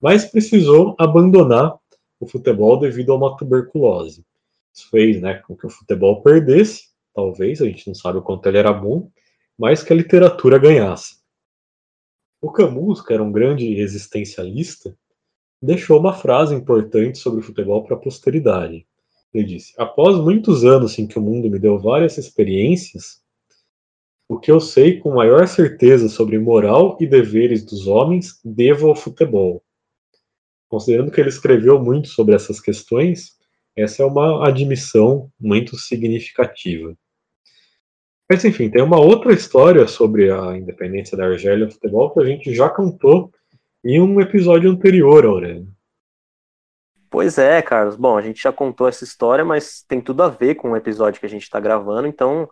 mas 0.00 0.24
precisou 0.24 0.94
abandonar 0.98 1.76
o 2.20 2.26
futebol 2.26 2.78
devido 2.78 3.12
a 3.12 3.16
uma 3.16 3.36
tuberculose. 3.36 4.24
Isso 4.74 4.90
fez 4.90 5.20
né, 5.20 5.34
com 5.46 5.56
que 5.56 5.66
o 5.66 5.70
futebol 5.70 6.20
perdesse, 6.20 6.88
talvez, 7.14 7.60
a 7.62 7.64
gente 7.64 7.86
não 7.86 7.94
sabe 7.94 8.18
o 8.18 8.22
quanto 8.22 8.46
ele 8.48 8.58
era 8.58 8.72
bom, 8.72 9.08
mas 9.58 9.82
que 9.82 9.92
a 9.92 9.96
literatura 9.96 10.58
ganhasse. 10.58 11.17
O 12.40 12.52
Camus, 12.52 13.00
que 13.00 13.12
era 13.12 13.22
um 13.22 13.32
grande 13.32 13.80
existencialista, 13.80 14.96
deixou 15.60 15.98
uma 15.98 16.12
frase 16.12 16.54
importante 16.54 17.18
sobre 17.18 17.40
o 17.40 17.42
futebol 17.42 17.82
para 17.82 17.96
a 17.96 17.98
posteridade. 17.98 18.86
Ele 19.34 19.44
disse: 19.44 19.74
Após 19.76 20.16
muitos 20.16 20.64
anos 20.64 20.96
em 20.98 21.06
que 21.06 21.18
o 21.18 21.22
mundo 21.22 21.50
me 21.50 21.58
deu 21.58 21.78
várias 21.78 22.16
experiências, 22.16 23.20
o 24.28 24.38
que 24.38 24.50
eu 24.50 24.60
sei 24.60 25.00
com 25.00 25.14
maior 25.14 25.48
certeza 25.48 26.08
sobre 26.08 26.38
moral 26.38 26.96
e 27.00 27.06
deveres 27.06 27.64
dos 27.64 27.86
homens 27.86 28.38
devo 28.44 28.88
ao 28.88 28.94
futebol. 28.94 29.62
Considerando 30.68 31.10
que 31.10 31.20
ele 31.20 31.30
escreveu 31.30 31.82
muito 31.82 32.08
sobre 32.08 32.34
essas 32.34 32.60
questões, 32.60 33.36
essa 33.74 34.02
é 34.02 34.06
uma 34.06 34.46
admissão 34.46 35.32
muito 35.40 35.76
significativa. 35.76 36.96
Mas 38.30 38.44
enfim, 38.44 38.70
tem 38.70 38.82
uma 38.82 39.00
outra 39.00 39.32
história 39.32 39.88
sobre 39.88 40.30
a 40.30 40.56
independência 40.56 41.16
da 41.16 41.26
Argélia 41.26 41.64
no 41.64 41.72
futebol 41.72 42.12
que 42.12 42.20
a 42.20 42.24
gente 42.24 42.54
já 42.54 42.68
contou 42.68 43.32
em 43.82 44.00
um 44.00 44.20
episódio 44.20 44.70
anterior, 44.70 45.24
Aurélio. 45.24 45.66
Pois 47.10 47.38
é, 47.38 47.62
Carlos. 47.62 47.96
Bom, 47.96 48.18
a 48.18 48.20
gente 48.20 48.42
já 48.42 48.52
contou 48.52 48.86
essa 48.86 49.02
história, 49.02 49.44
mas 49.44 49.82
tem 49.82 49.98
tudo 49.98 50.22
a 50.22 50.28
ver 50.28 50.56
com 50.56 50.72
o 50.72 50.76
episódio 50.76 51.18
que 51.18 51.24
a 51.24 51.28
gente 51.28 51.44
está 51.44 51.58
gravando, 51.58 52.06
então 52.06 52.50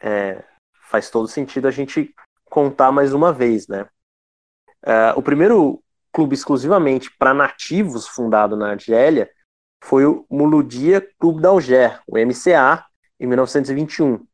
é, 0.00 0.42
faz 0.84 1.10
todo 1.10 1.28
sentido 1.28 1.68
a 1.68 1.70
gente 1.70 2.14
contar 2.46 2.90
mais 2.90 3.12
uma 3.12 3.30
vez, 3.30 3.68
né? 3.68 3.86
É, 4.82 5.12
o 5.14 5.20
primeiro 5.20 5.82
clube 6.10 6.34
exclusivamente 6.34 7.10
para 7.18 7.34
nativos 7.34 8.08
fundado 8.08 8.56
na 8.56 8.70
Argélia 8.70 9.30
foi 9.84 10.06
o 10.06 10.24
Mouloudia 10.30 11.06
Clube 11.18 11.42
d'Alger, 11.42 12.00
o 12.06 12.16
MCA, 12.16 12.86
em 13.20 13.26
1921 13.26 14.26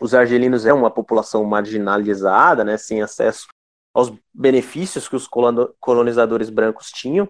os 0.00 0.14
argelinos 0.14 0.66
eram 0.66 0.78
uma 0.78 0.90
população 0.90 1.44
marginalizada, 1.44 2.64
né, 2.64 2.76
sem 2.76 3.02
acesso 3.02 3.46
aos 3.94 4.12
benefícios 4.32 5.08
que 5.08 5.16
os 5.16 5.28
colonizadores 5.80 6.50
brancos 6.50 6.90
tinham. 6.90 7.28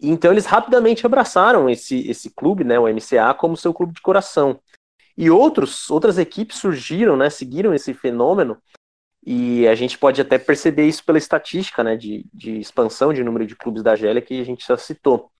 Então 0.00 0.32
eles 0.32 0.46
rapidamente 0.46 1.04
abraçaram 1.04 1.68
esse, 1.68 2.08
esse 2.08 2.30
clube, 2.30 2.64
né, 2.64 2.78
o 2.78 2.88
MCA, 2.88 3.34
como 3.34 3.56
seu 3.56 3.72
clube 3.72 3.94
de 3.94 4.00
coração. 4.00 4.60
E 5.16 5.30
outros, 5.30 5.90
outras 5.90 6.18
equipes 6.18 6.58
surgiram, 6.58 7.16
né, 7.16 7.28
seguiram 7.28 7.74
esse 7.74 7.92
fenômeno, 7.92 8.56
e 9.24 9.68
a 9.68 9.74
gente 9.74 9.98
pode 9.98 10.20
até 10.20 10.38
perceber 10.38 10.86
isso 10.86 11.04
pela 11.04 11.18
estatística 11.18 11.84
né, 11.84 11.96
de, 11.96 12.26
de 12.32 12.58
expansão 12.58 13.12
de 13.12 13.22
número 13.22 13.46
de 13.46 13.54
clubes 13.54 13.82
da 13.82 13.92
Argélia 13.92 14.22
que 14.22 14.40
a 14.40 14.44
gente 14.44 14.66
já 14.66 14.76
citou. 14.78 15.30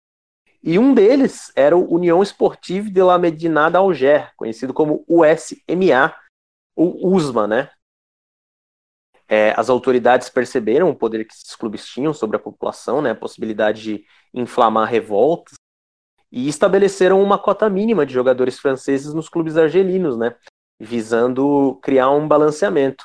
E 0.62 0.78
um 0.78 0.92
deles 0.92 1.50
era 1.56 1.74
o 1.74 1.90
União 1.90 2.22
Sportive 2.22 2.90
de 2.90 3.02
la 3.02 3.18
Medina 3.18 3.70
d'Alger, 3.70 4.32
conhecido 4.36 4.74
como 4.74 5.04
USMA, 5.08 6.14
o 6.82 7.14
USMA, 7.14 7.46
né? 7.46 7.70
É, 9.28 9.54
as 9.56 9.70
autoridades 9.70 10.28
perceberam 10.28 10.90
o 10.90 10.94
poder 10.94 11.24
que 11.24 11.32
esses 11.32 11.54
clubes 11.54 11.86
tinham 11.86 12.12
sobre 12.12 12.36
a 12.36 12.40
população, 12.40 13.00
né, 13.00 13.12
a 13.12 13.14
possibilidade 13.14 13.80
de 13.82 14.04
inflamar 14.34 14.88
revoltas, 14.88 15.54
e 16.32 16.48
estabeleceram 16.48 17.22
uma 17.22 17.38
cota 17.38 17.68
mínima 17.70 18.04
de 18.04 18.12
jogadores 18.12 18.58
franceses 18.58 19.14
nos 19.14 19.28
clubes 19.28 19.56
argelinos, 19.56 20.16
né, 20.16 20.34
visando 20.80 21.78
criar 21.80 22.10
um 22.10 22.26
balanceamento. 22.26 23.04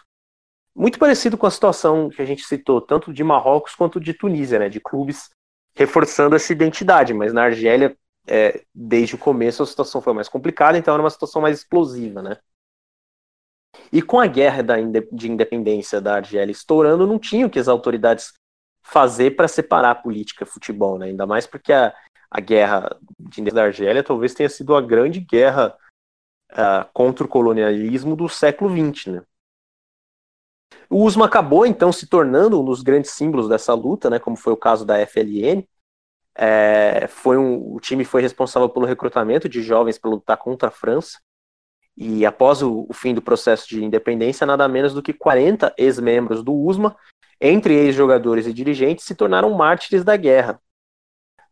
Muito 0.75 0.97
parecido 0.97 1.37
com 1.37 1.45
a 1.45 1.51
situação 1.51 2.09
que 2.09 2.21
a 2.21 2.25
gente 2.25 2.43
citou, 2.43 2.81
tanto 2.81 3.13
de 3.13 3.23
Marrocos 3.23 3.75
quanto 3.75 3.99
de 3.99 4.13
Tunísia, 4.13 4.57
né, 4.57 4.67
de 4.67 4.79
clubes 4.79 5.29
reforçando 5.75 6.35
essa 6.35 6.51
identidade, 6.51 7.13
mas 7.13 7.33
na 7.33 7.43
Argélia, 7.43 7.95
é, 8.25 8.63
desde 8.73 9.13
o 9.13 9.19
começo, 9.19 9.61
a 9.61 9.65
situação 9.65 10.01
foi 10.01 10.13
mais 10.13 10.27
complicada, 10.27 10.77
então 10.77 10.93
era 10.93 11.03
uma 11.03 11.09
situação 11.09 11.41
mais 11.41 11.59
explosiva, 11.59 12.23
né. 12.23 12.39
E 13.91 14.01
com 14.01 14.19
a 14.19 14.27
guerra 14.27 14.61
da, 14.61 14.75
de 15.11 15.31
independência 15.31 16.01
da 16.01 16.15
Argélia 16.15 16.51
estourando, 16.51 17.07
não 17.07 17.19
tinha 17.19 17.45
o 17.45 17.49
que 17.49 17.59
as 17.59 17.67
autoridades 17.67 18.33
fazer 18.83 19.31
para 19.31 19.47
separar 19.47 19.91
a 19.91 19.95
política 19.95 20.45
futebol, 20.45 20.97
né? 20.97 21.07
Ainda 21.07 21.25
mais 21.25 21.47
porque 21.47 21.73
a, 21.73 21.93
a 22.29 22.39
guerra 22.39 22.95
de 23.19 23.41
da 23.45 23.63
Argélia 23.63 24.03
talvez 24.03 24.33
tenha 24.33 24.49
sido 24.49 24.75
a 24.75 24.81
grande 24.81 25.19
guerra 25.19 25.75
uh, 26.51 26.87
contra 26.93 27.25
o 27.25 27.29
colonialismo 27.29 28.15
do 28.15 28.29
século 28.29 28.69
XX, 28.69 29.13
né? 29.13 29.23
O 30.89 31.03
USMA 31.03 31.25
acabou 31.25 31.65
então 31.65 31.91
se 31.91 32.07
tornando 32.07 32.61
um 32.61 32.65
dos 32.65 32.83
grandes 32.83 33.11
símbolos 33.11 33.49
dessa 33.49 33.73
luta, 33.73 34.09
né? 34.09 34.19
Como 34.19 34.35
foi 34.35 34.53
o 34.53 34.57
caso 34.57 34.85
da 34.85 34.99
FLN. 34.99 35.67
É, 36.37 37.07
foi 37.07 37.37
um, 37.37 37.73
o 37.73 37.79
time 37.79 38.03
foi 38.03 38.21
responsável 38.21 38.69
pelo 38.69 38.85
recrutamento 38.85 39.47
de 39.47 39.61
jovens 39.61 39.97
para 39.97 40.11
lutar 40.11 40.37
contra 40.37 40.67
a 40.67 40.71
França 40.71 41.17
E 41.97 42.25
após 42.25 42.61
o, 42.61 42.85
o 42.89 42.93
fim 42.93 43.13
do 43.13 43.21
processo 43.21 43.67
de 43.69 43.83
independência, 43.83 44.45
nada 44.45 44.67
menos 44.67 44.93
do 44.93 45.01
que 45.01 45.13
40 45.13 45.73
ex-membros 45.77 46.43
do 46.43 46.53
USMA, 46.53 46.95
entre 47.39 47.73
ex-jogadores 47.73 48.47
e 48.47 48.53
dirigentes, 48.53 49.05
se 49.05 49.15
tornaram 49.15 49.53
mártires 49.53 50.03
da 50.03 50.17
guerra. 50.17 50.59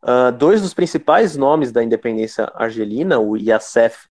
Uh, 0.02 0.32
dois 0.38 0.62
dos 0.62 0.74
principais 0.74 1.38
nomes 1.38 1.72
da 1.72 1.82
independência 1.82 2.52
argelina, 2.56 3.20
o 3.20 3.38
Yassef 3.38 4.08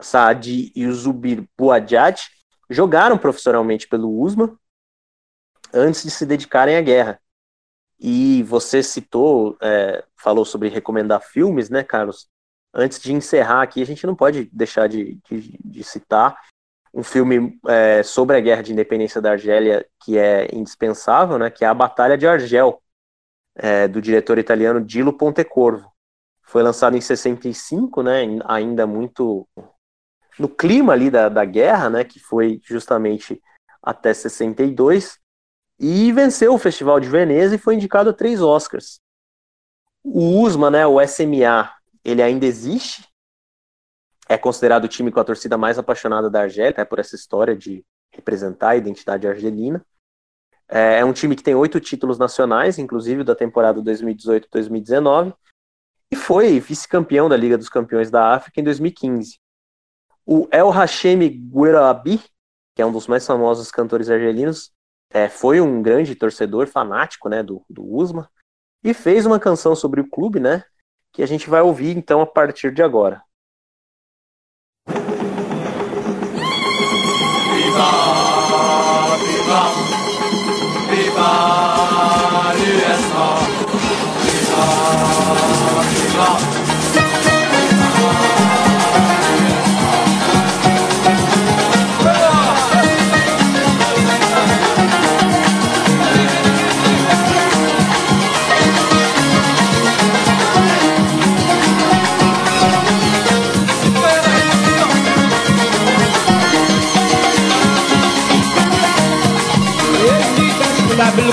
Saadi 0.00 0.72
e 0.76 0.86
o 0.86 0.94
Zubir 0.94 1.44
Bouadjad, 1.56 2.20
jogaram 2.70 3.18
profissionalmente 3.18 3.88
pelo 3.88 4.20
USMA 4.20 4.56
antes 5.72 6.04
de 6.04 6.10
se 6.10 6.24
dedicarem 6.24 6.76
à 6.76 6.80
guerra. 6.80 7.20
E 7.98 8.42
você 8.44 8.82
citou, 8.82 9.56
é, 9.60 10.04
falou 10.16 10.44
sobre 10.44 10.68
recomendar 10.68 11.20
filmes, 11.20 11.70
né, 11.70 11.82
Carlos? 11.82 12.28
Antes 12.74 12.98
de 12.98 13.12
encerrar 13.12 13.62
aqui, 13.62 13.80
a 13.80 13.86
gente 13.86 14.04
não 14.06 14.16
pode 14.16 14.50
deixar 14.52 14.88
de, 14.88 15.20
de, 15.30 15.58
de 15.64 15.84
citar 15.84 16.36
um 16.92 17.02
filme 17.02 17.58
é, 17.68 18.02
sobre 18.02 18.36
a 18.36 18.40
guerra 18.40 18.62
de 18.62 18.72
independência 18.72 19.20
da 19.20 19.32
Argélia 19.32 19.86
que 20.00 20.16
é 20.16 20.48
indispensável, 20.54 21.38
né, 21.38 21.50
que 21.50 21.64
é 21.64 21.68
A 21.68 21.74
Batalha 21.74 22.16
de 22.16 22.26
Argel, 22.26 22.80
é, 23.56 23.88
do 23.88 24.00
diretor 24.00 24.38
italiano 24.38 24.80
Dilo 24.80 25.12
Pontecorvo. 25.12 25.92
Foi 26.42 26.62
lançado 26.62 26.96
em 26.96 27.00
65, 27.00 28.02
né, 28.02 28.22
ainda 28.44 28.86
muito 28.86 29.46
no 30.38 30.48
clima 30.48 30.92
ali 30.92 31.10
da, 31.10 31.28
da 31.28 31.44
guerra, 31.44 31.90
né, 31.90 32.04
que 32.04 32.20
foi 32.20 32.60
justamente 32.64 33.42
até 33.82 34.14
62, 34.14 35.18
e 35.78 36.12
venceu 36.12 36.54
o 36.54 36.58
Festival 36.58 37.00
de 37.00 37.08
Veneza 37.08 37.56
e 37.56 37.58
foi 37.58 37.74
indicado 37.74 38.10
a 38.10 38.12
três 38.12 38.40
Oscars. 38.40 39.00
O 40.04 40.42
USMA, 40.42 40.70
né, 40.70 40.86
o 40.86 41.00
SMA, 41.06 41.70
ele 42.04 42.22
ainda 42.22 42.44
existe, 42.44 43.08
é 44.28 44.36
considerado 44.36 44.84
o 44.84 44.88
time 44.88 45.10
com 45.10 45.20
a 45.20 45.24
torcida 45.24 45.56
mais 45.56 45.78
apaixonada 45.78 46.30
da 46.30 46.42
Argélia, 46.42 46.74
né, 46.76 46.84
por 46.84 46.98
essa 46.98 47.14
história 47.14 47.56
de 47.56 47.84
representar 48.12 48.70
a 48.70 48.76
identidade 48.76 49.26
argelina. 49.26 49.84
É, 50.68 51.00
é 51.00 51.04
um 51.04 51.12
time 51.12 51.36
que 51.36 51.42
tem 51.42 51.54
oito 51.54 51.80
títulos 51.80 52.18
nacionais, 52.18 52.78
inclusive 52.78 53.22
da 53.24 53.34
temporada 53.34 53.82
2018-2019, 53.82 55.34
e 56.10 56.16
foi 56.16 56.58
vice-campeão 56.60 57.28
da 57.28 57.36
Liga 57.36 57.58
dos 57.58 57.68
Campeões 57.68 58.10
da 58.10 58.34
África 58.34 58.60
em 58.60 58.64
2015. 58.64 59.38
O 60.24 60.48
El 60.50 60.70
Hashemi 60.70 61.28
Guerabi, 61.28 62.22
que 62.74 62.82
é 62.82 62.86
um 62.86 62.92
dos 62.92 63.06
mais 63.06 63.26
famosos 63.26 63.70
cantores 63.70 64.08
argelinos, 64.08 64.72
é, 65.10 65.28
foi 65.28 65.60
um 65.60 65.82
grande 65.82 66.14
torcedor 66.14 66.66
fanático 66.66 67.28
né, 67.28 67.42
do, 67.42 67.62
do 67.68 67.84
USMA 67.84 68.28
e 68.82 68.94
fez 68.94 69.26
uma 69.26 69.38
canção 69.38 69.76
sobre 69.76 70.00
o 70.00 70.08
clube, 70.08 70.40
né, 70.40 70.64
que 71.14 71.22
a 71.22 71.26
gente 71.26 71.48
vai 71.48 71.62
ouvir 71.62 71.96
então 71.96 72.20
a 72.20 72.26
partir 72.26 72.74
de 72.74 72.82
agora. 72.82 73.22
Viva, 77.54 78.13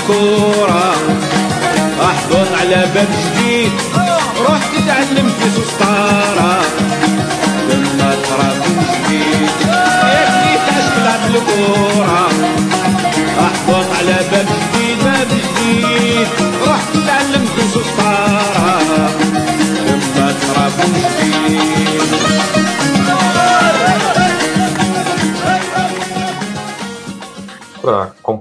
الكورة. 0.02 0.94
احضن 2.00 2.54
على 2.60 2.86
باب 2.94 3.08
جديد. 3.24 3.72
رحت 4.48 4.74
تتعلم 4.76 5.28
في 5.40 5.50
سلطان 5.50 6.31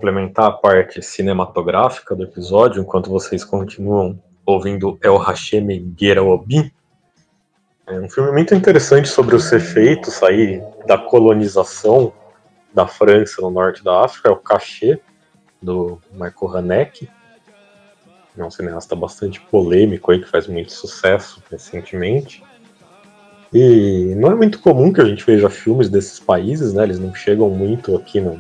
complementar 0.02 0.48
a 0.48 0.52
parte 0.52 1.00
cinematográfica 1.04 2.16
do 2.16 2.24
episódio, 2.24 2.82
enquanto 2.82 3.12
vocês 3.12 3.44
continuam 3.46 4.20
ouvindo 4.44 4.98
El 5.04 5.18
Hashem 5.18 5.94
Geraobi, 5.96 6.74
é 7.86 8.00
um 8.00 8.10
filme 8.10 8.32
muito 8.32 8.56
interessante 8.56 9.08
sobre 9.08 9.36
os 9.36 9.52
efeitos 9.52 10.24
aí 10.24 10.64
da 10.88 10.98
colonização 10.98 12.12
da 12.74 12.88
França 12.88 13.42
no 13.44 13.52
norte 13.52 13.84
da 13.84 14.04
África, 14.04 14.30
é 14.30 14.32
o 14.32 14.38
Cachê, 14.38 15.00
do 15.62 16.00
Michael 16.12 16.58
Haneke. 16.58 17.08
É 18.36 18.44
um 18.44 18.50
cineasta 18.50 18.96
bastante 18.96 19.40
polêmico 19.40 20.12
aí, 20.12 20.20
que 20.20 20.28
faz 20.28 20.48
muito 20.48 20.72
sucesso 20.72 21.44
recentemente. 21.52 22.42
E 23.54 24.16
não 24.16 24.32
é 24.32 24.36
muito 24.36 24.60
comum 24.62 24.92
que 24.92 25.02
a 25.02 25.06
gente 25.06 25.26
veja 25.26 25.50
filmes 25.50 25.90
desses 25.90 26.20
países, 26.20 26.74
né? 26.74 26.84
Eles 26.84 26.98
não 26.98 27.14
chegam 27.14 27.50
muito 27.50 27.96
aqui 27.96 28.22
no, 28.22 28.40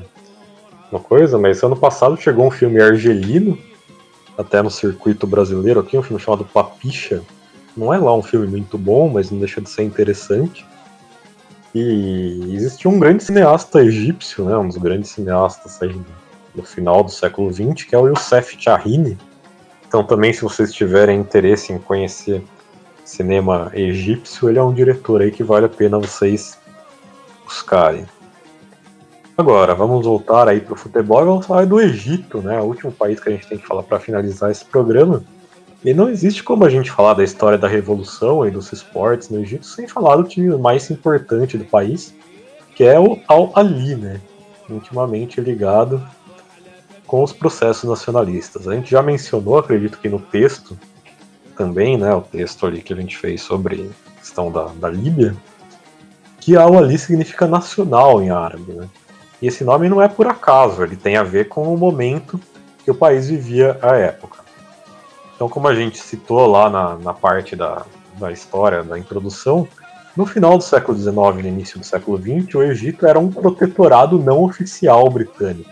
uma 0.91 0.99
coisa, 0.99 1.37
mas 1.37 1.63
ano 1.63 1.75
passado 1.75 2.17
chegou 2.17 2.45
um 2.45 2.51
filme 2.51 2.81
argelino, 2.81 3.57
até 4.37 4.61
no 4.61 4.69
circuito 4.69 5.25
brasileiro 5.25 5.79
aqui, 5.79 5.97
um 5.97 6.03
filme 6.03 6.21
chamado 6.21 6.43
Papicha. 6.43 7.21
Não 7.75 7.93
é 7.93 7.97
lá 7.97 8.13
um 8.13 8.21
filme 8.21 8.47
muito 8.47 8.77
bom, 8.77 9.09
mas 9.09 9.31
não 9.31 9.39
deixa 9.39 9.61
de 9.61 9.69
ser 9.69 9.83
interessante. 9.83 10.65
E 11.73 12.53
existia 12.53 12.91
um 12.91 12.99
grande 12.99 13.23
cineasta 13.23 13.81
egípcio, 13.81 14.43
né, 14.45 14.57
um 14.57 14.67
dos 14.67 14.77
grandes 14.77 15.11
cineastas 15.11 15.81
aí 15.81 15.95
do 16.53 16.63
final 16.63 17.03
do 17.03 17.11
século 17.11 17.51
XX, 17.51 17.85
que 17.87 17.95
é 17.95 17.97
o 17.97 18.07
Youssef 18.07 18.57
Chahine. 18.59 19.17
Então 19.87 20.03
também, 20.03 20.33
se 20.33 20.41
vocês 20.41 20.73
tiverem 20.73 21.19
interesse 21.19 21.71
em 21.71 21.77
conhecer 21.77 22.43
cinema 23.05 23.71
egípcio, 23.73 24.49
ele 24.49 24.59
é 24.59 24.63
um 24.63 24.73
diretor 24.73 25.21
aí 25.21 25.31
que 25.31 25.43
vale 25.43 25.65
a 25.65 25.69
pena 25.69 25.97
vocês 25.97 26.57
buscarem. 27.45 28.05
Agora, 29.37 29.73
vamos 29.73 30.05
voltar 30.05 30.47
aí 30.47 30.59
para 30.59 30.73
o 30.73 30.77
futebol 30.77 31.21
e 31.21 31.25
vamos 31.25 31.45
falar 31.45 31.65
do 31.65 31.79
Egito, 31.79 32.39
né? 32.39 32.59
O 32.59 32.65
último 32.65 32.91
país 32.91 33.19
que 33.19 33.29
a 33.29 33.31
gente 33.31 33.47
tem 33.47 33.57
que 33.57 33.65
falar 33.65 33.83
para 33.83 33.99
finalizar 33.99 34.51
esse 34.51 34.65
programa. 34.65 35.23
E 35.83 35.93
não 35.93 36.09
existe 36.09 36.43
como 36.43 36.63
a 36.63 36.69
gente 36.69 36.91
falar 36.91 37.15
da 37.15 37.23
história 37.23 37.57
da 37.57 37.67
revolução 37.67 38.45
e 38.45 38.51
dos 38.51 38.71
esportes 38.71 39.29
no 39.29 39.39
Egito 39.39 39.65
sem 39.65 39.87
falar 39.87 40.17
do 40.17 40.25
time 40.25 40.55
mais 40.57 40.91
importante 40.91 41.57
do 41.57 41.65
país, 41.65 42.13
que 42.75 42.83
é 42.83 42.99
o 42.99 43.19
Al-Ali, 43.27 43.95
né? 43.95 44.21
Intimamente 44.69 45.41
ligado 45.41 46.05
com 47.07 47.23
os 47.23 47.33
processos 47.33 47.89
nacionalistas. 47.89 48.67
A 48.67 48.75
gente 48.75 48.91
já 48.91 49.01
mencionou, 49.01 49.57
acredito 49.57 49.97
que 49.97 50.07
no 50.07 50.19
texto 50.19 50.77
também, 51.57 51.97
né? 51.97 52.13
O 52.13 52.21
texto 52.21 52.65
ali 52.65 52.81
que 52.81 52.93
a 52.93 52.95
gente 52.95 53.17
fez 53.17 53.41
sobre 53.41 53.89
a 54.07 54.19
questão 54.19 54.51
da, 54.51 54.65
da 54.65 54.89
Líbia, 54.89 55.35
que 56.39 56.55
Al-Ali 56.55 56.97
significa 56.97 57.47
nacional 57.47 58.21
em 58.21 58.29
árabe, 58.29 58.73
né? 58.73 58.87
E 59.41 59.47
esse 59.47 59.63
nome 59.63 59.89
não 59.89 60.01
é 60.01 60.07
por 60.07 60.27
acaso, 60.27 60.83
ele 60.83 60.95
tem 60.95 61.17
a 61.17 61.23
ver 61.23 61.47
com 61.47 61.73
o 61.73 61.77
momento 61.77 62.39
que 62.83 62.91
o 62.91 62.95
país 62.95 63.29
vivia 63.29 63.77
à 63.81 63.95
época. 63.95 64.39
Então, 65.35 65.49
como 65.49 65.67
a 65.67 65.73
gente 65.73 65.97
citou 65.97 66.45
lá 66.45 66.69
na, 66.69 66.95
na 66.97 67.13
parte 67.13 67.55
da, 67.55 67.83
da 68.19 68.31
história, 68.31 68.83
da 68.83 68.99
introdução, 68.99 69.67
no 70.15 70.25
final 70.25 70.57
do 70.57 70.63
século 70.63 70.97
XIX 70.97 71.15
e 71.39 71.41
no 71.41 71.47
início 71.47 71.79
do 71.79 71.85
século 71.85 72.17
XX, 72.17 72.53
o 72.55 72.63
Egito 72.63 73.07
era 73.07 73.17
um 73.17 73.31
protetorado 73.31 74.19
não 74.19 74.43
oficial 74.43 75.09
britânico. 75.09 75.69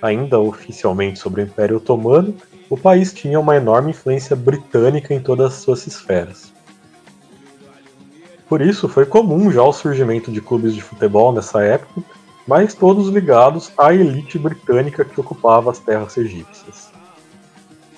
Ainda 0.00 0.38
oficialmente 0.38 1.18
sobre 1.18 1.42
o 1.42 1.44
Império 1.44 1.76
Otomano, 1.76 2.34
o 2.70 2.76
país 2.76 3.12
tinha 3.12 3.38
uma 3.38 3.56
enorme 3.56 3.90
influência 3.90 4.34
britânica 4.36 5.12
em 5.12 5.20
todas 5.20 5.52
as 5.52 5.58
suas 5.58 5.86
esferas. 5.86 6.52
Por 8.48 8.62
isso, 8.62 8.88
foi 8.88 9.04
comum 9.04 9.50
já 9.50 9.62
o 9.62 9.72
surgimento 9.72 10.30
de 10.32 10.40
clubes 10.40 10.74
de 10.74 10.80
futebol 10.80 11.32
nessa 11.32 11.62
época, 11.62 12.02
mas 12.46 12.74
todos 12.74 13.08
ligados 13.08 13.72
à 13.76 13.92
elite 13.92 14.38
britânica 14.38 15.04
que 15.04 15.20
ocupava 15.20 15.70
as 15.70 15.78
terras 15.78 16.16
egípcias. 16.16 16.90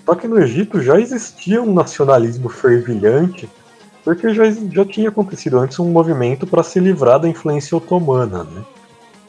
Só 0.05 0.14
que 0.14 0.26
no 0.26 0.38
Egito 0.38 0.82
já 0.82 0.99
existia 0.99 1.62
um 1.62 1.72
nacionalismo 1.72 2.49
fervilhante, 2.49 3.49
porque 4.05 4.34
já, 4.34 4.45
já 4.51 4.84
tinha 4.84 5.09
acontecido 5.09 5.59
antes 5.59 5.78
um 5.78 5.90
movimento 5.90 6.47
para 6.47 6.62
se 6.62 6.80
livrar 6.80 7.20
da 7.20 7.28
influência 7.28 7.76
otomana. 7.76 8.43
Né? 8.45 8.64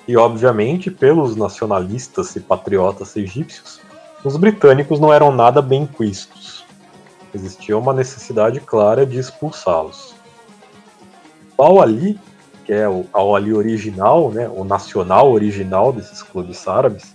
E, 0.07 0.17
obviamente, 0.17 0.89
pelos 0.89 1.35
nacionalistas 1.35 2.35
e 2.35 2.39
patriotas 2.39 3.15
egípcios, 3.15 3.79
os 4.23 4.35
britânicos 4.35 4.99
não 4.99 5.13
eram 5.13 5.31
nada 5.31 5.61
bem 5.61 5.85
quistos. 5.85 6.65
Existia 7.33 7.77
uma 7.77 7.93
necessidade 7.93 8.59
clara 8.59 9.05
de 9.05 9.19
expulsá-los. 9.19 10.15
Pau 11.55 11.81
ali 11.81 12.19
que 12.65 12.73
é 12.73 12.87
o 12.87 13.05
Al 13.11 13.35
Ali 13.35 13.53
original, 13.53 14.31
né, 14.31 14.49
o 14.49 14.63
nacional 14.63 15.31
original 15.31 15.91
desses 15.91 16.21
clubes 16.21 16.67
árabes, 16.67 17.13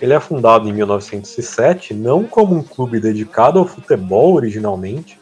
ele 0.00 0.12
é 0.12 0.20
fundado 0.20 0.68
em 0.68 0.72
1907 0.72 1.94
não 1.94 2.24
como 2.24 2.54
um 2.54 2.62
clube 2.62 3.00
dedicado 3.00 3.58
ao 3.58 3.66
futebol 3.66 4.34
originalmente, 4.34 5.18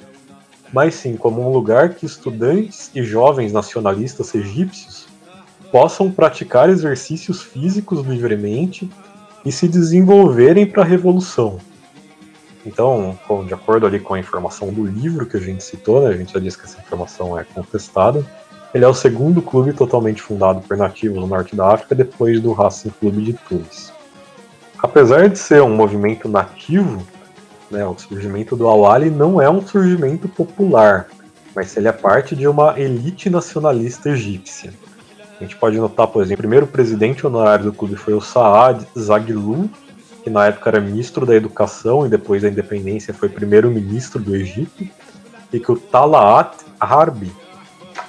mas 0.73 0.95
sim 0.95 1.17
como 1.17 1.47
um 1.47 1.53
lugar 1.53 1.91
que 1.91 2.07
estudantes 2.07 2.91
e 2.95 3.03
jovens 3.03 3.53
nacionalistas 3.53 4.35
egípcios 4.35 5.07
possam 5.71 6.11
praticar 6.11 6.69
exercícios 6.69 7.43
físicos 7.43 8.05
livremente 8.07 8.91
e 9.45 9.53
se 9.53 9.69
desenvolverem 9.69 10.67
para 10.67 10.83
a 10.83 10.87
revolução. 10.87 11.59
Então, 12.65 13.19
de 13.47 13.55
acordo 13.55 13.87
ali 13.87 13.99
com 13.99 14.15
a 14.15 14.19
informação 14.19 14.73
do 14.73 14.85
livro 14.85 15.27
que 15.27 15.37
a 15.37 15.41
gente 15.41 15.65
citou, 15.65 16.03
né, 16.03 16.11
a 16.11 16.17
gente 16.17 16.33
já 16.33 16.39
disse 16.39 16.57
que 16.57 16.65
essa 16.65 16.81
informação 16.81 17.39
é 17.39 17.45
contestada, 17.45 18.25
ele 18.75 18.85
é 18.85 18.89
o 18.89 18.95
segundo 18.95 19.43
clube 19.43 19.73
totalmente 19.73 20.23
fundado 20.23 20.61
por 20.62 20.77
nativos 20.77 21.18
no 21.18 21.27
norte 21.27 21.55
da 21.55 21.75
África 21.75 21.95
depois 21.95 22.41
do 22.41 22.53
Racing 22.53 22.91
Clube 23.01 23.23
de 23.23 23.33
Tunis. 23.35 23.93
Apesar 24.79 25.29
de 25.29 25.39
ser 25.39 25.62
um 25.62 25.75
movimento 25.75 26.29
nativo, 26.29 27.07
né, 27.70 27.85
o 27.87 27.97
surgimento 27.97 28.57
do 28.57 28.66
Awali 28.66 29.11
não 29.11 29.41
é 29.41 29.49
um 29.49 29.66
surgimento 29.66 30.29
popular, 30.29 31.07
mas 31.55 31.77
ele 31.77 31.89
é 31.89 31.93
parte 31.93 32.35
de 32.35 32.49
uma 32.49 32.79
elite 32.79 33.29
nacionalista 33.29 34.09
egípcia. 34.11 34.73
A 35.39 35.43
gente 35.45 35.57
pode 35.57 35.77
notar, 35.77 36.07
por 36.07 36.23
exemplo, 36.23 36.41
o 36.41 36.43
primeiro 36.43 36.66
presidente 36.66 37.27
honorário 37.27 37.64
do 37.64 37.73
clube 37.73 37.97
foi 37.97 38.14
o 38.14 38.20
Saad 38.20 38.87
Zaghloul, 38.99 39.68
que 40.23 40.31
na 40.31 40.47
época 40.47 40.70
era 40.70 40.81
ministro 40.81 41.27
da 41.27 41.35
Educação 41.35 42.07
e 42.07 42.09
depois 42.09 42.43
da 42.43 42.49
independência 42.49 43.12
foi 43.12 43.29
primeiro-ministro 43.29 44.20
do 44.20 44.37
Egito, 44.37 44.87
e 45.53 45.61
que 45.61 45.70
o 45.70 45.77
Talaat 45.77 46.57
Harbi, 46.81 47.33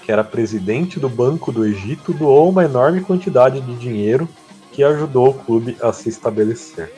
que 0.03 0.11
era 0.11 0.23
presidente 0.23 0.99
do 0.99 1.07
Banco 1.07 1.51
do 1.51 1.65
Egito, 1.65 2.13
doou 2.13 2.49
uma 2.49 2.65
enorme 2.65 3.01
quantidade 3.01 3.61
de 3.61 3.75
dinheiro 3.75 4.27
que 4.71 4.83
ajudou 4.83 5.29
o 5.29 5.33
clube 5.33 5.77
a 5.81 5.93
se 5.93 6.09
estabelecer. 6.09 6.93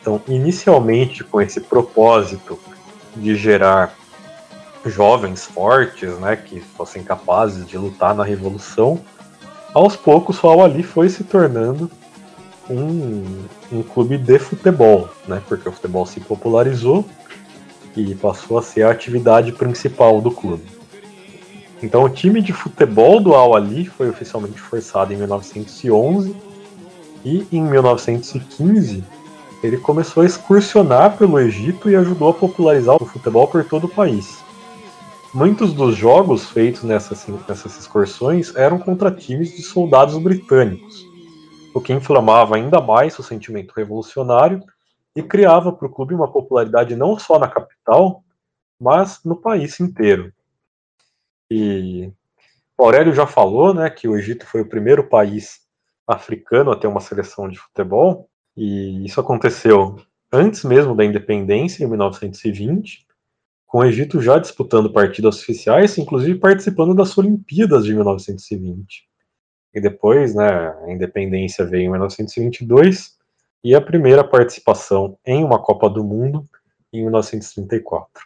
Então, 0.00 0.20
inicialmente, 0.28 1.24
com 1.24 1.40
esse 1.40 1.60
propósito 1.60 2.58
de 3.16 3.34
gerar 3.34 3.94
jovens 4.84 5.44
fortes, 5.46 6.16
né, 6.18 6.36
que 6.36 6.60
fossem 6.60 7.02
capazes 7.02 7.66
de 7.66 7.76
lutar 7.76 8.14
na 8.14 8.22
revolução, 8.22 9.00
aos 9.74 9.96
poucos 9.96 10.42
o 10.44 10.46
Al-Ali 10.46 10.84
foi 10.84 11.08
se 11.08 11.24
tornando 11.24 11.90
um, 12.70 13.44
um 13.72 13.82
clube 13.82 14.16
de 14.16 14.38
futebol, 14.38 15.08
né, 15.26 15.42
porque 15.48 15.68
o 15.68 15.72
futebol 15.72 16.06
se 16.06 16.20
popularizou 16.20 17.04
e 17.96 18.14
passou 18.14 18.58
a 18.58 18.62
ser 18.62 18.82
a 18.82 18.90
atividade 18.90 19.50
principal 19.50 20.20
do 20.20 20.30
clube. 20.30 20.75
Então, 21.82 22.04
o 22.04 22.08
time 22.08 22.40
de 22.40 22.52
futebol 22.52 23.20
do 23.20 23.34
Al-Ali 23.34 23.86
foi 23.86 24.08
oficialmente 24.08 24.60
forçado 24.60 25.12
em 25.12 25.16
1911 25.16 26.34
e 27.24 27.46
em 27.52 27.62
1915 27.62 29.04
ele 29.62 29.78
começou 29.78 30.22
a 30.22 30.26
excursionar 30.26 31.16
pelo 31.16 31.38
Egito 31.38 31.90
e 31.90 31.96
ajudou 31.96 32.28
a 32.28 32.34
popularizar 32.34 32.96
o 33.00 33.04
futebol 33.04 33.48
por 33.48 33.64
todo 33.64 33.84
o 33.84 33.88
país. 33.88 34.44
Muitos 35.34 35.72
dos 35.74 35.96
jogos 35.96 36.48
feitos 36.48 36.82
nessas, 36.82 37.26
nessas 37.48 37.78
excursões 37.78 38.54
eram 38.54 38.78
contra 38.78 39.10
times 39.10 39.54
de 39.54 39.62
soldados 39.62 40.16
britânicos, 40.18 41.04
o 41.74 41.80
que 41.80 41.92
inflamava 41.92 42.56
ainda 42.56 42.80
mais 42.80 43.18
o 43.18 43.22
sentimento 43.22 43.74
revolucionário 43.76 44.62
e 45.14 45.22
criava 45.22 45.72
para 45.72 45.86
o 45.86 45.90
clube 45.90 46.14
uma 46.14 46.30
popularidade 46.30 46.94
não 46.94 47.18
só 47.18 47.38
na 47.38 47.48
capital, 47.48 48.22
mas 48.80 49.20
no 49.24 49.36
país 49.36 49.80
inteiro. 49.80 50.32
E 51.50 52.12
o 52.76 52.84
Aurélio 52.84 53.14
já 53.14 53.26
falou 53.26 53.72
né, 53.72 53.88
que 53.88 54.08
o 54.08 54.16
Egito 54.16 54.46
foi 54.46 54.62
o 54.62 54.68
primeiro 54.68 55.08
país 55.08 55.60
africano 56.06 56.70
a 56.70 56.76
ter 56.76 56.86
uma 56.86 57.00
seleção 57.00 57.48
de 57.48 57.58
futebol, 57.58 58.28
e 58.56 59.04
isso 59.04 59.20
aconteceu 59.20 59.96
antes 60.32 60.64
mesmo 60.64 60.94
da 60.94 61.04
independência, 61.04 61.84
em 61.84 61.88
1920, 61.88 63.06
com 63.66 63.78
o 63.78 63.84
Egito 63.84 64.20
já 64.20 64.38
disputando 64.38 64.92
partidas 64.92 65.40
oficiais, 65.40 65.98
inclusive 65.98 66.38
participando 66.38 66.94
das 66.94 67.16
Olimpíadas 67.18 67.84
de 67.84 67.94
1920. 67.94 69.08
E 69.74 69.80
depois, 69.80 70.34
né, 70.34 70.74
a 70.86 70.92
independência 70.92 71.64
veio 71.64 71.84
em 71.84 71.90
1922 71.90 73.16
e 73.62 73.74
a 73.74 73.80
primeira 73.80 74.22
participação 74.22 75.18
em 75.26 75.44
uma 75.44 75.58
Copa 75.58 75.90
do 75.90 76.04
Mundo 76.04 76.44
em 76.92 77.02
1934. 77.02 78.24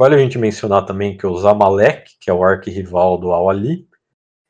Vale 0.00 0.14
a 0.14 0.18
gente 0.18 0.38
mencionar 0.38 0.86
também 0.86 1.14
que 1.14 1.26
o 1.26 1.36
Zamalek, 1.36 2.16
que 2.18 2.30
é 2.30 2.32
o 2.32 2.42
arquirrival 2.42 3.18
do 3.18 3.32
Al-Ali, 3.32 3.86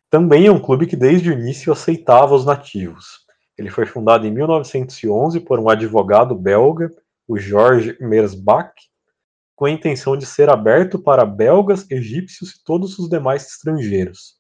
também 0.08 0.46
é 0.46 0.52
um 0.52 0.60
clube 0.60 0.86
que 0.86 0.94
desde 0.94 1.28
o 1.28 1.32
início 1.32 1.72
aceitava 1.72 2.36
os 2.36 2.46
nativos. 2.46 3.26
Ele 3.58 3.68
foi 3.68 3.84
fundado 3.84 4.24
em 4.24 4.30
1911 4.30 5.40
por 5.40 5.58
um 5.58 5.68
advogado 5.68 6.36
belga, 6.36 6.88
o 7.26 7.36
Georges 7.36 7.98
Mersbach, 7.98 8.72
com 9.56 9.64
a 9.64 9.70
intenção 9.72 10.16
de 10.16 10.24
ser 10.24 10.48
aberto 10.48 11.00
para 11.00 11.26
belgas, 11.26 11.84
egípcios 11.90 12.50
e 12.50 12.62
todos 12.64 12.96
os 13.00 13.08
demais 13.08 13.44
estrangeiros. 13.48 14.36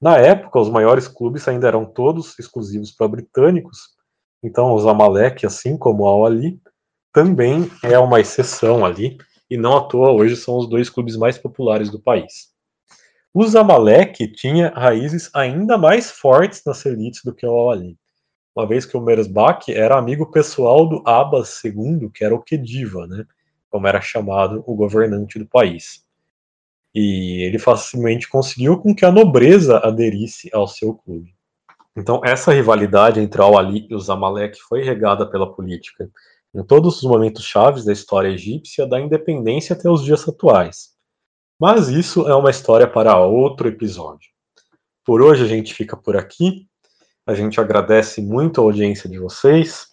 Na 0.00 0.16
época, 0.16 0.60
os 0.60 0.70
maiores 0.70 1.06
clubes 1.06 1.46
ainda 1.46 1.68
eram 1.68 1.84
todos 1.84 2.38
exclusivos 2.38 2.90
para 2.90 3.06
britânicos, 3.06 3.80
então 4.42 4.72
o 4.72 4.78
Zamalek, 4.78 5.44
assim 5.44 5.76
como 5.76 6.04
o 6.04 6.06
Al-Ali, 6.06 6.58
também 7.12 7.70
é 7.82 7.98
uma 7.98 8.18
exceção 8.18 8.82
ali, 8.82 9.18
e 9.50 9.56
não 9.56 9.76
à 9.76 9.80
toa 9.82 10.10
hoje 10.12 10.36
são 10.36 10.56
os 10.56 10.68
dois 10.68 10.88
clubes 10.88 11.16
mais 11.16 11.38
populares 11.38 11.90
do 11.90 12.00
país. 12.00 12.52
O 13.32 13.44
Zamalek 13.46 14.28
tinha 14.28 14.68
raízes 14.68 15.30
ainda 15.34 15.76
mais 15.76 16.10
fortes 16.10 16.62
nas 16.64 16.84
elites 16.86 17.22
do 17.24 17.34
que 17.34 17.44
o 17.44 17.50
Al-Ali, 17.50 17.98
uma 18.54 18.66
vez 18.66 18.86
que 18.86 18.96
o 18.96 19.00
Merzbach 19.00 19.72
era 19.72 19.98
amigo 19.98 20.30
pessoal 20.30 20.88
do 20.88 21.02
Abbas 21.04 21.62
II, 21.64 22.08
que 22.14 22.24
era 22.24 22.34
o 22.34 22.42
Khediva, 22.42 23.06
né, 23.06 23.24
como 23.68 23.88
era 23.88 24.00
chamado 24.00 24.62
o 24.66 24.76
governante 24.76 25.38
do 25.38 25.46
país. 25.46 26.04
E 26.94 27.42
ele 27.42 27.58
facilmente 27.58 28.28
conseguiu 28.28 28.78
com 28.78 28.94
que 28.94 29.04
a 29.04 29.10
nobreza 29.10 29.78
aderisse 29.78 30.48
ao 30.52 30.68
seu 30.68 30.94
clube. 30.94 31.34
Então, 31.96 32.20
essa 32.24 32.52
rivalidade 32.52 33.18
entre 33.18 33.40
o 33.40 33.44
Al-Ali 33.44 33.88
e 33.90 33.94
o 33.94 33.98
Zamalek 33.98 34.60
foi 34.60 34.82
regada 34.82 35.26
pela 35.28 35.52
política 35.52 36.08
em 36.54 36.62
todos 36.62 36.98
os 36.98 37.02
momentos 37.02 37.44
chaves 37.44 37.84
da 37.84 37.92
história 37.92 38.28
egípcia, 38.28 38.86
da 38.86 39.00
independência 39.00 39.74
até 39.74 39.90
os 39.90 40.04
dias 40.04 40.26
atuais. 40.28 40.94
Mas 41.60 41.88
isso 41.88 42.28
é 42.28 42.34
uma 42.34 42.50
história 42.50 42.86
para 42.86 43.18
outro 43.18 43.68
episódio. 43.68 44.30
Por 45.04 45.20
hoje 45.20 45.44
a 45.44 45.46
gente 45.46 45.74
fica 45.74 45.96
por 45.96 46.16
aqui. 46.16 46.66
A 47.26 47.34
gente 47.34 47.60
agradece 47.60 48.20
muito 48.20 48.60
a 48.60 48.64
audiência 48.64 49.08
de 49.08 49.18
vocês. 49.18 49.86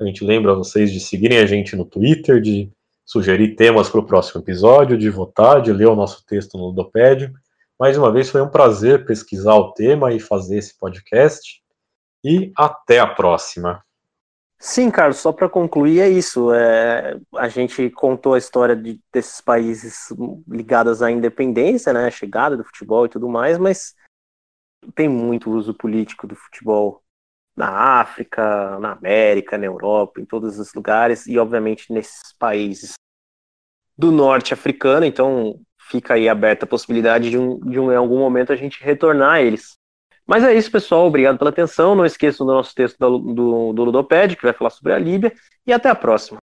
A 0.00 0.04
gente 0.04 0.24
lembra 0.24 0.54
vocês 0.54 0.92
de 0.92 1.00
seguirem 1.00 1.38
a 1.38 1.46
gente 1.46 1.76
no 1.76 1.84
Twitter, 1.84 2.40
de 2.40 2.70
sugerir 3.04 3.54
temas 3.54 3.88
para 3.88 4.00
o 4.00 4.06
próximo 4.06 4.40
episódio, 4.40 4.98
de 4.98 5.10
votar, 5.10 5.60
de 5.60 5.72
ler 5.72 5.88
o 5.88 5.96
nosso 5.96 6.24
texto 6.26 6.56
no 6.56 6.66
Ludopédio. 6.66 7.32
Mais 7.78 7.98
uma 7.98 8.10
vez 8.12 8.30
foi 8.30 8.40
um 8.40 8.48
prazer 8.48 9.04
pesquisar 9.04 9.54
o 9.54 9.72
tema 9.72 10.12
e 10.12 10.20
fazer 10.20 10.58
esse 10.58 10.78
podcast. 10.78 11.62
E 12.24 12.52
até 12.56 12.98
a 12.98 13.06
próxima. 13.06 13.82
Sim, 14.66 14.90
Carlos, 14.90 15.18
só 15.18 15.30
para 15.30 15.46
concluir 15.46 16.00
é 16.00 16.08
isso. 16.08 16.50
É, 16.54 17.20
a 17.36 17.48
gente 17.48 17.90
contou 17.90 18.32
a 18.32 18.38
história 18.38 18.74
de, 18.74 18.98
desses 19.12 19.38
países 19.38 20.08
ligados 20.48 21.02
à 21.02 21.10
independência, 21.10 21.92
né, 21.92 22.06
a 22.06 22.10
chegada 22.10 22.56
do 22.56 22.64
futebol 22.64 23.04
e 23.04 23.10
tudo 23.10 23.28
mais, 23.28 23.58
mas 23.58 23.94
tem 24.94 25.06
muito 25.06 25.50
uso 25.50 25.74
político 25.74 26.26
do 26.26 26.34
futebol 26.34 27.02
na 27.54 27.68
África, 28.00 28.78
na 28.78 28.92
América, 28.92 29.58
na 29.58 29.66
Europa, 29.66 30.18
em 30.18 30.24
todos 30.24 30.58
os 30.58 30.72
lugares 30.72 31.26
e 31.26 31.38
obviamente 31.38 31.92
nesses 31.92 32.32
países 32.32 32.94
do 33.98 34.10
norte 34.10 34.54
africano. 34.54 35.04
Então 35.04 35.60
fica 35.78 36.14
aí 36.14 36.26
aberta 36.26 36.64
a 36.64 36.68
possibilidade 36.68 37.28
de, 37.28 37.36
um, 37.36 37.60
de 37.60 37.78
um, 37.78 37.92
em 37.92 37.96
algum 37.96 38.18
momento 38.18 38.50
a 38.50 38.56
gente 38.56 38.82
retornar 38.82 39.34
a 39.34 39.42
eles. 39.42 39.74
Mas 40.26 40.42
é 40.44 40.54
isso, 40.54 40.70
pessoal. 40.70 41.06
Obrigado 41.06 41.38
pela 41.38 41.50
atenção. 41.50 41.94
Não 41.94 42.04
esqueçam 42.04 42.46
do 42.46 42.52
nosso 42.52 42.74
texto 42.74 42.98
do, 42.98 43.18
do, 43.18 43.72
do 43.72 43.84
Ludoped, 43.84 44.36
que 44.36 44.42
vai 44.42 44.52
falar 44.52 44.70
sobre 44.70 44.92
a 44.92 44.98
Líbia. 44.98 45.32
E 45.66 45.72
até 45.72 45.88
a 45.88 45.94
próxima. 45.94 46.43